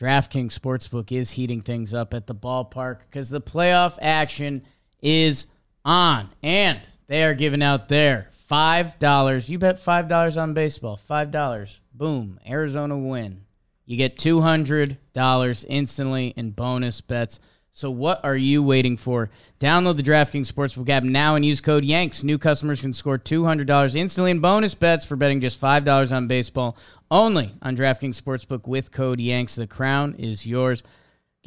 DraftKings 0.00 0.58
Sportsbook 0.58 1.10
is 1.10 1.32
heating 1.32 1.60
things 1.62 1.92
up 1.94 2.14
at 2.14 2.26
the 2.26 2.34
ballpark 2.34 3.00
because 3.00 3.30
the 3.30 3.40
playoff 3.40 3.98
action 4.00 4.62
is 5.00 5.46
on. 5.84 6.30
And 6.42 6.80
they 7.06 7.24
are 7.24 7.34
giving 7.34 7.62
out 7.62 7.88
their 7.88 8.28
$5. 8.50 9.48
You 9.48 9.58
bet 9.58 9.76
$5 9.82 10.36
on 10.40 10.54
baseball. 10.54 10.96
$5. 11.08 11.80
Boom. 11.98 12.38
Arizona 12.48 12.96
win. 12.96 13.42
You 13.84 13.96
get 13.96 14.16
$200 14.18 15.64
instantly 15.68 16.28
in 16.36 16.52
bonus 16.52 17.00
bets. 17.00 17.40
So 17.72 17.90
what 17.90 18.24
are 18.24 18.36
you 18.36 18.62
waiting 18.62 18.96
for? 18.96 19.30
Download 19.58 19.96
the 19.96 20.04
DraftKings 20.04 20.52
Sportsbook 20.52 20.88
app 20.88 21.02
now 21.02 21.34
and 21.34 21.44
use 21.44 21.60
code 21.60 21.82
YANKS. 21.82 22.22
New 22.22 22.38
customers 22.38 22.80
can 22.80 22.92
score 22.92 23.18
$200 23.18 23.96
instantly 23.96 24.30
in 24.30 24.38
bonus 24.38 24.76
bets 24.76 25.04
for 25.04 25.16
betting 25.16 25.40
just 25.40 25.60
$5 25.60 26.12
on 26.16 26.28
baseball 26.28 26.76
only 27.10 27.54
on 27.62 27.76
DraftKings 27.76 28.20
Sportsbook 28.20 28.68
with 28.68 28.92
code 28.92 29.18
YANKS. 29.18 29.56
The 29.56 29.66
crown 29.66 30.14
is 30.20 30.46
yours. 30.46 30.84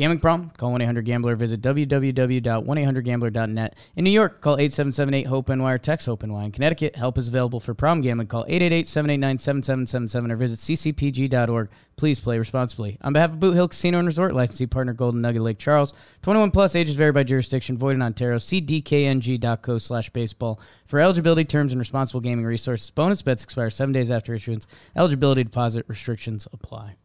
Gambling 0.02 0.20
problem? 0.20 0.52
Call 0.58 0.72
1-800-GAMBLER. 0.72 1.36
Visit 1.36 1.62
www.1800gambler.net. 1.62 3.76
In 3.96 4.04
New 4.04 4.10
York, 4.10 4.42
call 4.42 4.58
877-8-HOPE-NY 4.58 5.72
or 5.72 5.78
text 5.78 6.08
HOPE-NY. 6.08 6.46
In 6.46 6.52
Connecticut, 6.52 6.96
help 6.96 7.20
is 7.20 7.28
available 7.28 7.60
for 7.60 7.76
problem 7.76 8.02
gambling. 8.02 8.26
Call 8.26 8.44
888-789-7777 8.46 10.32
or 10.32 10.36
visit 10.38 10.58
ccpg.org. 10.58 11.70
Please 11.98 12.20
play 12.20 12.40
responsibly. 12.40 12.98
On 13.04 13.14
behalf 13.14 13.30
of 13.30 13.40
Boot 13.40 13.54
Hill 13.54 13.68
Casino 13.68 14.00
and 14.00 14.08
Resort, 14.08 14.34
licensee 14.34 14.66
partner 14.66 14.94
Golden 14.94 15.22
Nugget 15.22 15.44
Lake 15.44 15.60
Charles, 15.60 15.94
21 16.24 16.50
plus, 16.50 16.76
ages 16.76 16.96
vary 16.96 17.12
by 17.12 17.22
jurisdiction, 17.22 17.78
void 17.78 17.94
in 17.94 18.02
Ontario. 18.02 18.40
See 18.40 18.60
dkng.co 18.60 19.78
slash 19.78 20.10
baseball 20.10 20.60
for 20.88 21.00
eligibility 21.00 21.46
terms 21.46 21.74
and 21.74 21.80
responsible 21.80 22.22
gaming 22.22 22.46
resources. 22.46 22.90
Bonus 22.90 23.22
bets 23.22 23.44
expire 23.44 23.70
seven 23.70 23.94
days 23.94 24.10
after 24.10 24.34
issuance. 24.34 24.66
Eligibility 24.96 25.44
deposit 25.44 25.86
restrictions 25.88 26.48
apply. 26.52 26.96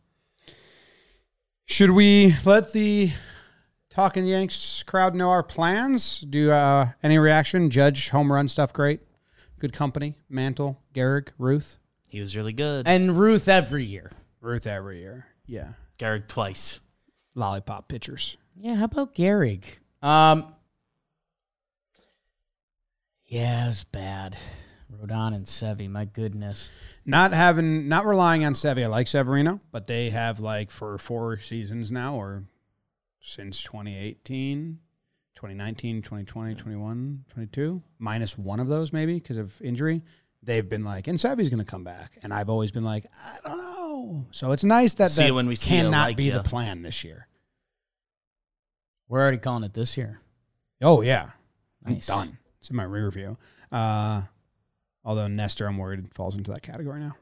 Should 1.68 1.90
we 1.90 2.32
let 2.44 2.72
the 2.72 3.10
Talking 3.90 4.24
Yanks 4.24 4.84
crowd 4.84 5.16
know 5.16 5.30
our 5.30 5.42
plans? 5.42 6.20
Do 6.20 6.52
uh, 6.52 6.86
any 7.02 7.18
reaction? 7.18 7.70
Judge 7.70 8.08
home 8.10 8.32
run 8.32 8.46
stuff 8.46 8.72
great. 8.72 9.00
Good 9.58 9.72
company. 9.72 10.14
Mantle, 10.28 10.80
Gehrig, 10.94 11.30
Ruth. 11.38 11.78
He 12.08 12.20
was 12.20 12.36
really 12.36 12.52
good. 12.52 12.86
And 12.86 13.18
Ruth 13.18 13.48
every 13.48 13.84
year. 13.84 14.12
Ruth 14.40 14.68
every 14.68 15.00
year. 15.00 15.26
Yeah. 15.44 15.70
Gehrig 15.98 16.28
twice. 16.28 16.78
Lollipop 17.34 17.88
pitchers. 17.88 18.36
Yeah, 18.54 18.76
how 18.76 18.84
about 18.84 19.14
Gehrig? 19.14 19.64
Um, 20.02 20.54
yeah, 23.24 23.64
it 23.64 23.68
was 23.68 23.84
bad. 23.84 24.36
Rodon 24.96 25.34
and 25.34 25.46
Sevi, 25.46 25.88
my 25.88 26.04
goodness. 26.04 26.70
Not 27.04 27.32
having, 27.32 27.88
not 27.88 28.06
relying 28.06 28.44
on 28.44 28.54
Sevi. 28.54 28.84
I 28.84 28.86
like 28.86 29.06
Severino, 29.06 29.60
but 29.70 29.86
they 29.86 30.10
have 30.10 30.40
like 30.40 30.70
for 30.70 30.98
four 30.98 31.38
seasons 31.38 31.92
now 31.92 32.14
or 32.16 32.44
since 33.20 33.62
2018, 33.62 34.78
2019, 35.34 36.02
2020, 36.02 36.54
21, 36.54 37.24
22, 37.28 37.82
minus 37.98 38.38
one 38.38 38.60
of 38.60 38.68
those 38.68 38.92
maybe 38.92 39.14
because 39.14 39.36
of 39.36 39.60
injury. 39.60 40.02
They've 40.42 40.68
been 40.68 40.84
like, 40.84 41.08
and 41.08 41.18
Sevi's 41.18 41.48
going 41.48 41.58
to 41.58 41.64
come 41.64 41.82
back. 41.82 42.18
And 42.22 42.32
I've 42.32 42.48
always 42.48 42.70
been 42.70 42.84
like, 42.84 43.04
I 43.24 43.48
don't 43.48 43.58
know. 43.58 44.26
So 44.30 44.52
it's 44.52 44.62
nice 44.62 44.94
that 44.94 45.10
See 45.10 45.24
that 45.26 45.34
when 45.34 45.48
we 45.48 45.56
cannot 45.56 46.08
like 46.08 46.16
be 46.16 46.24
ya. 46.26 46.38
the 46.38 46.48
plan 46.48 46.82
this 46.82 47.02
year. 47.02 47.26
We're 49.08 49.20
already 49.20 49.38
calling 49.38 49.64
it 49.64 49.74
this 49.74 49.96
year. 49.96 50.20
Oh, 50.80 51.00
yeah. 51.00 51.30
I'm 51.84 51.98
done. 51.98 52.38
It's 52.60 52.70
in 52.70 52.76
my 52.76 52.84
rear 52.84 53.10
view. 53.10 53.38
Uh, 53.70 54.22
although 55.06 55.28
Nestor, 55.28 55.66
I'm 55.66 55.78
worried, 55.78 56.12
falls 56.12 56.36
into 56.36 56.50
that 56.50 56.62
category 56.62 57.00
now. 57.00 57.16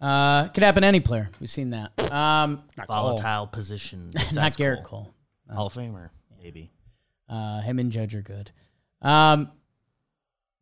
Uh, 0.00 0.48
could 0.48 0.62
happen 0.62 0.82
to 0.82 0.88
any 0.88 1.00
player. 1.00 1.30
We've 1.38 1.50
seen 1.50 1.70
that. 1.70 1.92
Um, 2.12 2.64
Not 2.76 2.88
Cole. 2.88 3.02
Volatile 3.02 3.46
position. 3.46 4.10
not 4.14 4.28
besides 4.28 4.56
Gerrit 4.56 4.82
Cole. 4.82 5.14
Cole. 5.46 5.54
Hall 5.54 5.66
of 5.66 5.74
Famer, 5.74 6.10
maybe. 6.42 6.70
Uh, 7.28 7.60
him 7.60 7.78
and 7.78 7.92
Judge 7.92 8.14
are 8.14 8.22
good. 8.22 8.50
Um, 9.02 9.50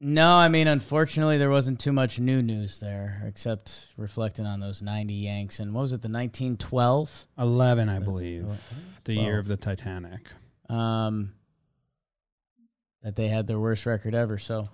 no, 0.01 0.35
I 0.35 0.49
mean, 0.49 0.69
unfortunately, 0.69 1.39
there 1.39 1.51
wasn't 1.51 1.81
too 1.81 1.93
much 1.93 2.19
new 2.19 2.43
news 2.43 2.81
there, 2.81 3.23
except 3.27 3.95
reflecting 3.97 4.45
on 4.47 4.61
those 4.61 4.83
90 4.83 5.15
Yanks. 5.15 5.59
And 5.59 5.73
what 5.73 5.83
was 5.83 5.93
it, 5.93 6.03
the 6.03 6.09
1912? 6.09 7.27
11, 7.39 7.89
I 7.89 7.99
believe. 7.99 8.47
The 9.05 9.15
year 9.15 9.39
of 9.39 9.47
the 9.47 9.57
Titanic. 9.57 10.29
Um, 10.69 11.33
that 13.03 13.17
they 13.17 13.29
had 13.29 13.47
their 13.47 13.59
worst 13.59 13.87
record 13.87 14.15
ever. 14.15 14.37
So, 14.37 14.69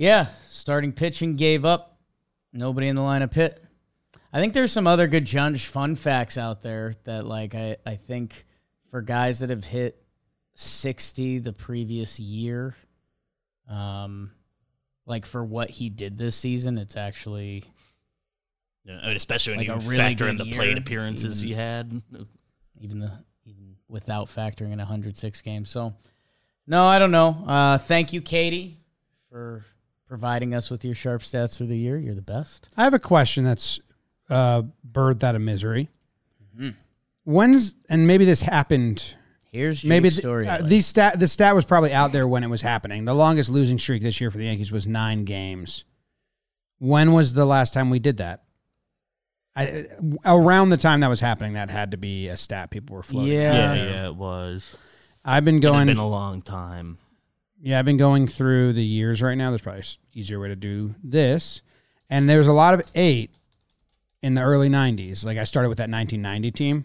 Yeah, 0.00 0.28
starting 0.48 0.92
pitching 0.94 1.36
gave 1.36 1.66
up. 1.66 1.98
Nobody 2.54 2.88
in 2.88 2.96
the 2.96 3.02
lineup 3.02 3.34
hit. 3.34 3.62
I 4.32 4.40
think 4.40 4.54
there's 4.54 4.72
some 4.72 4.86
other 4.86 5.06
good 5.06 5.26
Judge 5.26 5.66
fun 5.66 5.94
facts 5.94 6.38
out 6.38 6.62
there 6.62 6.94
that 7.04 7.26
like 7.26 7.54
I, 7.54 7.76
I 7.84 7.96
think 7.96 8.46
for 8.90 9.02
guys 9.02 9.40
that 9.40 9.50
have 9.50 9.66
hit 9.66 10.02
60 10.54 11.40
the 11.40 11.52
previous 11.52 12.18
year, 12.18 12.74
um, 13.68 14.30
like 15.04 15.26
for 15.26 15.44
what 15.44 15.68
he 15.68 15.90
did 15.90 16.16
this 16.16 16.34
season, 16.34 16.78
it's 16.78 16.96
actually 16.96 17.64
Yeah, 18.86 19.00
I 19.02 19.08
mean, 19.08 19.16
especially 19.18 19.58
when 19.58 19.68
Like 19.68 19.82
you 19.82 19.90
really 19.90 19.96
factor 20.02 20.28
in 20.28 20.38
the 20.38 20.50
plate 20.50 20.78
appearances 20.78 21.44
even- 21.44 21.48
he 21.58 21.62
had. 21.62 22.02
even 22.80 23.00
the 23.00 23.12
even 23.44 23.76
without 23.86 24.28
factoring 24.28 24.72
in 24.72 24.78
106 24.78 25.42
games. 25.42 25.68
So, 25.68 25.94
no, 26.66 26.86
I 26.86 26.98
don't 26.98 27.10
know. 27.10 27.44
Uh, 27.46 27.76
thank 27.76 28.14
you, 28.14 28.22
Katie, 28.22 28.78
for 29.28 29.62
providing 30.10 30.52
us 30.56 30.70
with 30.70 30.84
your 30.84 30.94
sharp 30.94 31.22
stats 31.22 31.56
through 31.56 31.68
the 31.68 31.78
year. 31.78 31.96
You're 31.96 32.16
the 32.16 32.20
best. 32.20 32.68
I 32.76 32.82
have 32.82 32.94
a 32.94 32.98
question 32.98 33.44
that's 33.44 33.78
uh, 34.28 34.62
birthed 34.92 35.22
out 35.22 35.36
of 35.36 35.40
misery. 35.40 35.88
Mm-hmm. 36.56 36.70
When's 37.24 37.76
and 37.88 38.06
maybe 38.08 38.24
this 38.24 38.42
happened. 38.42 39.14
Here's 39.52 39.84
Maybe 39.84 40.08
Jake's 40.08 40.16
th- 40.16 40.22
story. 40.22 40.48
uh, 40.48 40.58
of 40.58 40.68
these 40.68 40.86
stat 40.86 41.18
the 41.20 41.26
stat 41.28 41.54
was 41.54 41.64
probably 41.64 41.92
out 41.92 42.10
there 42.12 42.26
when 42.26 42.42
it 42.44 42.50
was 42.50 42.60
happening. 42.62 43.04
The 43.04 43.14
longest 43.14 43.50
losing 43.50 43.78
streak 43.78 44.02
this 44.02 44.20
year 44.20 44.30
for 44.32 44.38
the 44.38 44.44
Yankees 44.44 44.72
was 44.72 44.84
nine 44.86 45.24
games. 45.24 45.84
When 46.80 47.12
was 47.12 47.32
the 47.32 47.44
last 47.44 47.72
time 47.72 47.88
we 47.90 47.98
did 48.00 48.16
that? 48.16 48.42
I, 49.54 49.86
around 50.24 50.70
the 50.70 50.76
time 50.76 51.00
that 51.00 51.08
was 51.08 51.20
happening, 51.20 51.52
that 51.54 51.70
had 51.70 51.90
to 51.92 51.96
be 51.96 52.28
a 52.28 52.36
stat 52.36 52.70
people 52.70 52.96
were 52.96 53.02
floating. 53.02 53.32
Yeah. 53.34 53.74
Yeah, 53.74 53.74
yeah, 53.74 54.06
it 54.06 54.14
was. 54.16 54.76
I've 55.24 55.44
been 55.44 55.56
It 55.58 55.64
had 55.64 55.72
going. 55.72 55.86
been 55.88 55.96
a 55.98 56.08
long 56.08 56.42
time. 56.42 56.98
Yeah, 57.62 57.78
I've 57.78 57.84
been 57.84 57.96
going 57.96 58.26
through 58.26 58.72
the 58.72 58.84
years 58.84 59.20
right 59.22 59.36
now. 59.36 59.50
There's 59.50 59.62
probably 59.62 59.80
an 59.80 59.86
easier 60.14 60.40
way 60.40 60.48
to 60.48 60.56
do 60.56 60.94
this. 61.02 61.62
And 62.08 62.28
there 62.28 62.38
was 62.38 62.48
a 62.48 62.52
lot 62.52 62.74
of 62.74 62.82
eight 62.94 63.30
in 64.22 64.34
the 64.34 64.42
early 64.42 64.68
90s. 64.68 65.24
Like 65.24 65.38
I 65.38 65.44
started 65.44 65.68
with 65.68 65.78
that 65.78 65.90
1990 65.90 66.50
team, 66.52 66.84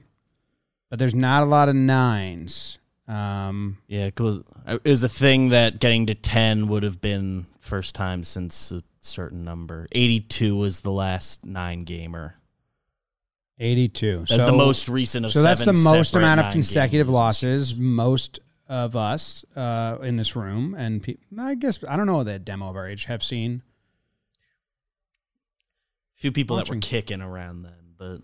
but 0.89 0.99
there's 0.99 1.15
not 1.15 1.43
a 1.43 1.45
lot 1.45 1.69
of 1.69 1.75
nines. 1.75 2.79
Um, 3.07 3.77
Yeah, 3.87 4.05
because 4.07 4.41
it 4.67 4.83
was 4.83 5.03
a 5.03 5.09
thing 5.09 5.49
that 5.49 5.79
getting 5.79 6.07
to 6.07 6.15
10 6.15 6.67
would 6.67 6.83
have 6.83 7.01
been 7.01 7.45
first 7.59 7.95
time 7.95 8.23
since 8.23 8.71
a 8.71 8.83
certain 9.01 9.43
number. 9.43 9.87
82 9.91 10.55
was 10.55 10.81
the 10.81 10.91
last 10.91 11.45
nine 11.45 11.83
gamer. 11.83 12.35
82. 13.59 14.25
That's 14.27 14.43
the 14.43 14.51
most 14.51 14.89
recent 14.89 15.25
of 15.25 15.31
So 15.31 15.41
that's 15.41 15.63
the 15.63 15.73
most 15.73 16.15
amount 16.15 16.41
of 16.41 16.51
consecutive 16.51 17.07
losers. 17.07 17.15
losses 17.15 17.75
most 17.77 18.39
of 18.67 18.95
us 18.95 19.45
uh, 19.55 19.97
in 20.01 20.17
this 20.17 20.35
room 20.35 20.73
and 20.77 21.03
pe- 21.03 21.17
I 21.37 21.55
guess 21.55 21.79
I 21.87 21.95
don't 21.97 22.07
know 22.07 22.23
that 22.23 22.45
demo 22.45 22.69
of 22.69 22.75
our 22.75 22.87
age 22.87 23.05
have 23.05 23.23
seen. 23.23 23.61
A 26.17 26.21
few 26.21 26.31
people 26.31 26.57
that 26.57 26.69
were 26.69 26.77
kicking 26.77 27.21
around 27.21 27.63
then, 27.63 27.73
but 27.97 28.21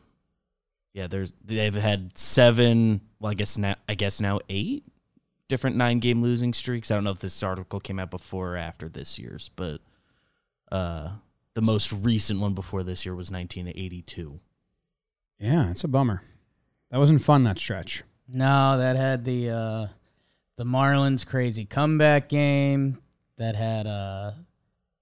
yeah, 0.94 1.08
there's 1.08 1.34
they've 1.44 1.76
had 1.76 2.18
seven. 2.18 3.02
Well, 3.20 3.32
I 3.32 3.34
guess 3.34 3.58
now 3.58 3.76
I 3.88 3.96
guess 3.96 4.22
now 4.22 4.40
eight 4.50 4.84
different 5.50 5.76
nine 5.76 6.00
game 6.00 6.22
losing 6.22 6.54
streaks. 6.54 6.90
I 6.90 6.96
don't 6.96 7.04
know 7.04 7.12
if 7.12 7.20
this 7.20 7.44
article 7.44 7.80
came 7.82 8.00
out 8.00 8.10
before 8.10 8.54
or 8.54 8.58
after 8.58 8.88
this 8.88 9.20
year's, 9.20 9.50
but 9.56 9.82
uh, 10.72 11.10
the 11.54 11.62
most 11.62 11.92
recent 11.92 12.40
one 12.40 12.54
before 12.54 12.84
this 12.84 13.06
year 13.06 13.14
was 13.14 13.30
1982. 13.30 14.40
Yeah, 15.40 15.70
it's 15.70 15.84
a 15.84 15.90
bummer. 15.90 16.24
That 16.90 17.00
wasn't 17.00 17.24
fun 17.24 17.44
that 17.44 17.60
stretch. 17.60 18.04
no, 18.30 18.78
that 18.78 18.96
had 18.96 19.26
the 19.26 19.50
uh, 19.50 19.88
the 20.58 20.64
Marlins 20.66 21.26
crazy 21.26 21.66
comeback 21.66 22.30
game. 22.30 22.98
That 23.38 23.56
had 23.56 23.88
uh, 23.88 24.32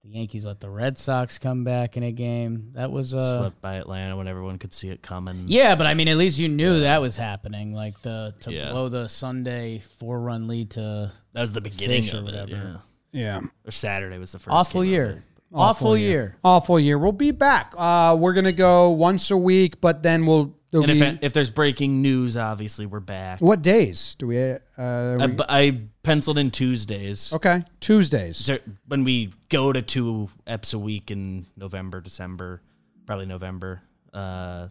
the 0.02 0.08
Yankees 0.08 0.46
let 0.46 0.60
the 0.60 0.70
Red 0.70 0.96
Sox 0.96 1.38
come 1.38 1.62
back 1.62 1.98
in 1.98 2.02
a 2.02 2.12
game. 2.12 2.70
That 2.72 2.90
was 2.90 3.12
uh, 3.12 3.38
Swept 3.40 3.60
by 3.60 3.74
Atlanta 3.74 4.16
when 4.16 4.28
everyone 4.28 4.58
could 4.58 4.72
see 4.72 4.88
it 4.88 5.02
coming. 5.02 5.44
Yeah, 5.46 5.74
but 5.74 5.86
I 5.86 5.92
mean, 5.92 6.08
at 6.08 6.16
least 6.16 6.38
you 6.38 6.48
knew 6.48 6.80
that 6.80 7.02
was 7.02 7.18
happening. 7.18 7.74
Like 7.74 8.00
the 8.00 8.34
to 8.40 8.52
Yeah. 8.52 8.70
blow 8.70 8.88
the 8.88 9.08
Sunday 9.08 9.78
four 9.80 10.18
run 10.20 10.48
lead 10.48 10.70
to 10.70 11.12
that 11.34 11.40
was 11.40 11.52
the 11.52 11.60
beginning 11.60 12.02
Fish 12.02 12.14
of 12.14 12.20
it. 12.20 12.24
whatever. 12.24 12.80
Yeah. 13.12 13.40
Yeah. 13.40 13.40
Or 13.66 13.70
Saturday 13.72 14.16
was 14.16 14.32
the 14.32 14.38
first. 14.38 14.54
awful 14.54 14.80
game 14.82 14.88
of 14.88 14.92
year. 14.94 15.10
it. 15.10 15.22
Awful, 15.52 15.96
year. 15.98 16.36
Awful 16.44 16.78
year. 16.78 16.96
We'll 16.96 17.10
be 17.10 17.32
back. 17.32 17.74
Uh, 17.76 18.16
we're 18.18 18.34
gonna 18.34 18.52
go 18.52 18.90
once 18.90 19.30
a 19.32 19.36
week, 19.36 19.80
but 19.80 20.02
then 20.02 20.24
we'll. 20.24 20.54
There'll 20.70 20.88
And 20.90 20.98
be- 21.00 21.06
if, 21.06 21.18
if 21.22 21.32
there's 21.32 21.50
breaking 21.50 22.02
news, 22.02 22.36
obviously 22.36 22.86
we're 22.86 23.00
back. 23.00 23.40
what 23.40 23.62
days 23.62 24.14
do 24.16 24.26
we? 24.28 24.40
Uh, 24.42 24.58
I, 24.78 25.26
we- 25.26 25.36
I 25.48 25.80
penciled 26.02 26.38
in 26.38 26.50
Tuesdays. 26.50 27.32
okay, 27.32 27.62
Tuesdays. 27.80 28.50
When 28.86 29.04
we 29.04 29.32
go 29.48 29.72
to 29.72 29.82
two 29.82 30.28
eps 30.46 30.74
a 30.74 30.78
week 30.78 31.10
in 31.10 31.46
November, 31.56 32.00
December, 32.00 32.62
probably 33.06 33.26
November, 33.26 33.82
uh, 34.14 34.68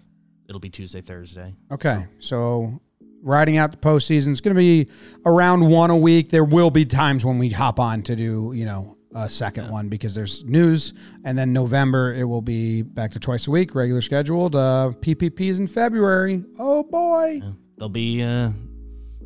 it'll 0.48 0.60
be 0.60 0.70
Tuesday, 0.70 1.02
Thursday. 1.02 1.54
Okay, 1.72 2.06
so 2.20 2.80
riding 3.22 3.58
out 3.58 3.72
the 3.72 3.78
postseason 3.78 4.30
is 4.30 4.40
going 4.42 4.56
to 4.56 4.60
be 4.60 4.90
around 5.26 5.68
one 5.68 5.90
a 5.92 5.98
week. 5.98 6.30
There 6.30 6.44
will 6.46 6.70
be 6.72 6.86
times 6.86 7.26
when 7.26 7.38
we 7.38 7.50
hop 7.50 7.80
on 7.80 8.02
to 8.04 8.16
do, 8.16 8.54
you 8.56 8.66
know, 8.66 8.96
a 9.16 9.30
second 9.30 9.70
one 9.72 9.90
because 9.90 10.14
there's 10.14 10.44
news, 10.46 10.94
and 11.24 11.38
then 11.38 11.52
November 11.54 12.14
it 12.14 12.24
will 12.26 12.42
be 12.42 12.82
back 12.84 13.12
to 13.12 13.20
twice 13.20 13.48
a 13.48 13.52
week, 13.52 13.74
regular 13.76 14.02
scheduled. 14.02 14.56
Uh, 14.56 14.92
PPPs 15.02 15.58
in 15.60 15.68
February. 15.68 16.44
Oh 16.60 16.84
boy. 16.84 17.40
Yeah. 17.44 17.52
There'll 17.78 17.90
be 17.90 18.22
uh, 18.22 18.52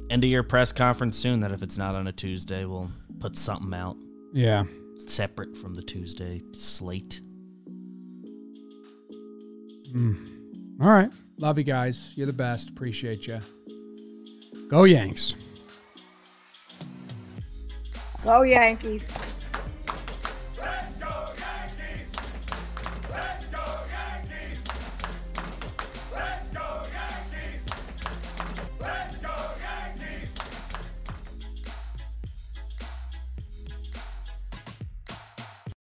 end 0.10 0.24
of 0.24 0.30
year 0.30 0.44
press 0.44 0.72
conference 0.72 1.18
soon. 1.18 1.40
That 1.42 1.52
if 1.52 1.64
it's 1.64 1.78
not 1.78 1.96
on 1.96 2.08
a 2.08 2.12
Tuesday, 2.14 2.66
we'll 2.66 2.90
put 3.20 3.38
something 3.38 3.74
out 3.74 3.98
Yeah. 4.34 4.64
separate 4.98 5.58
from 5.58 5.74
the 5.74 5.82
Tuesday 5.82 6.40
slate. 6.54 7.20
All 9.96 10.90
right. 10.90 11.10
Love 11.38 11.58
you 11.58 11.64
guys. 11.64 12.14
You're 12.16 12.28
the 12.28 12.34
best. 12.34 12.70
Appreciate 12.70 13.28
you. 13.28 13.40
Go 14.70 14.86
Yanks. 14.86 15.36
Go 18.24 18.42
Yankees. 18.44 19.06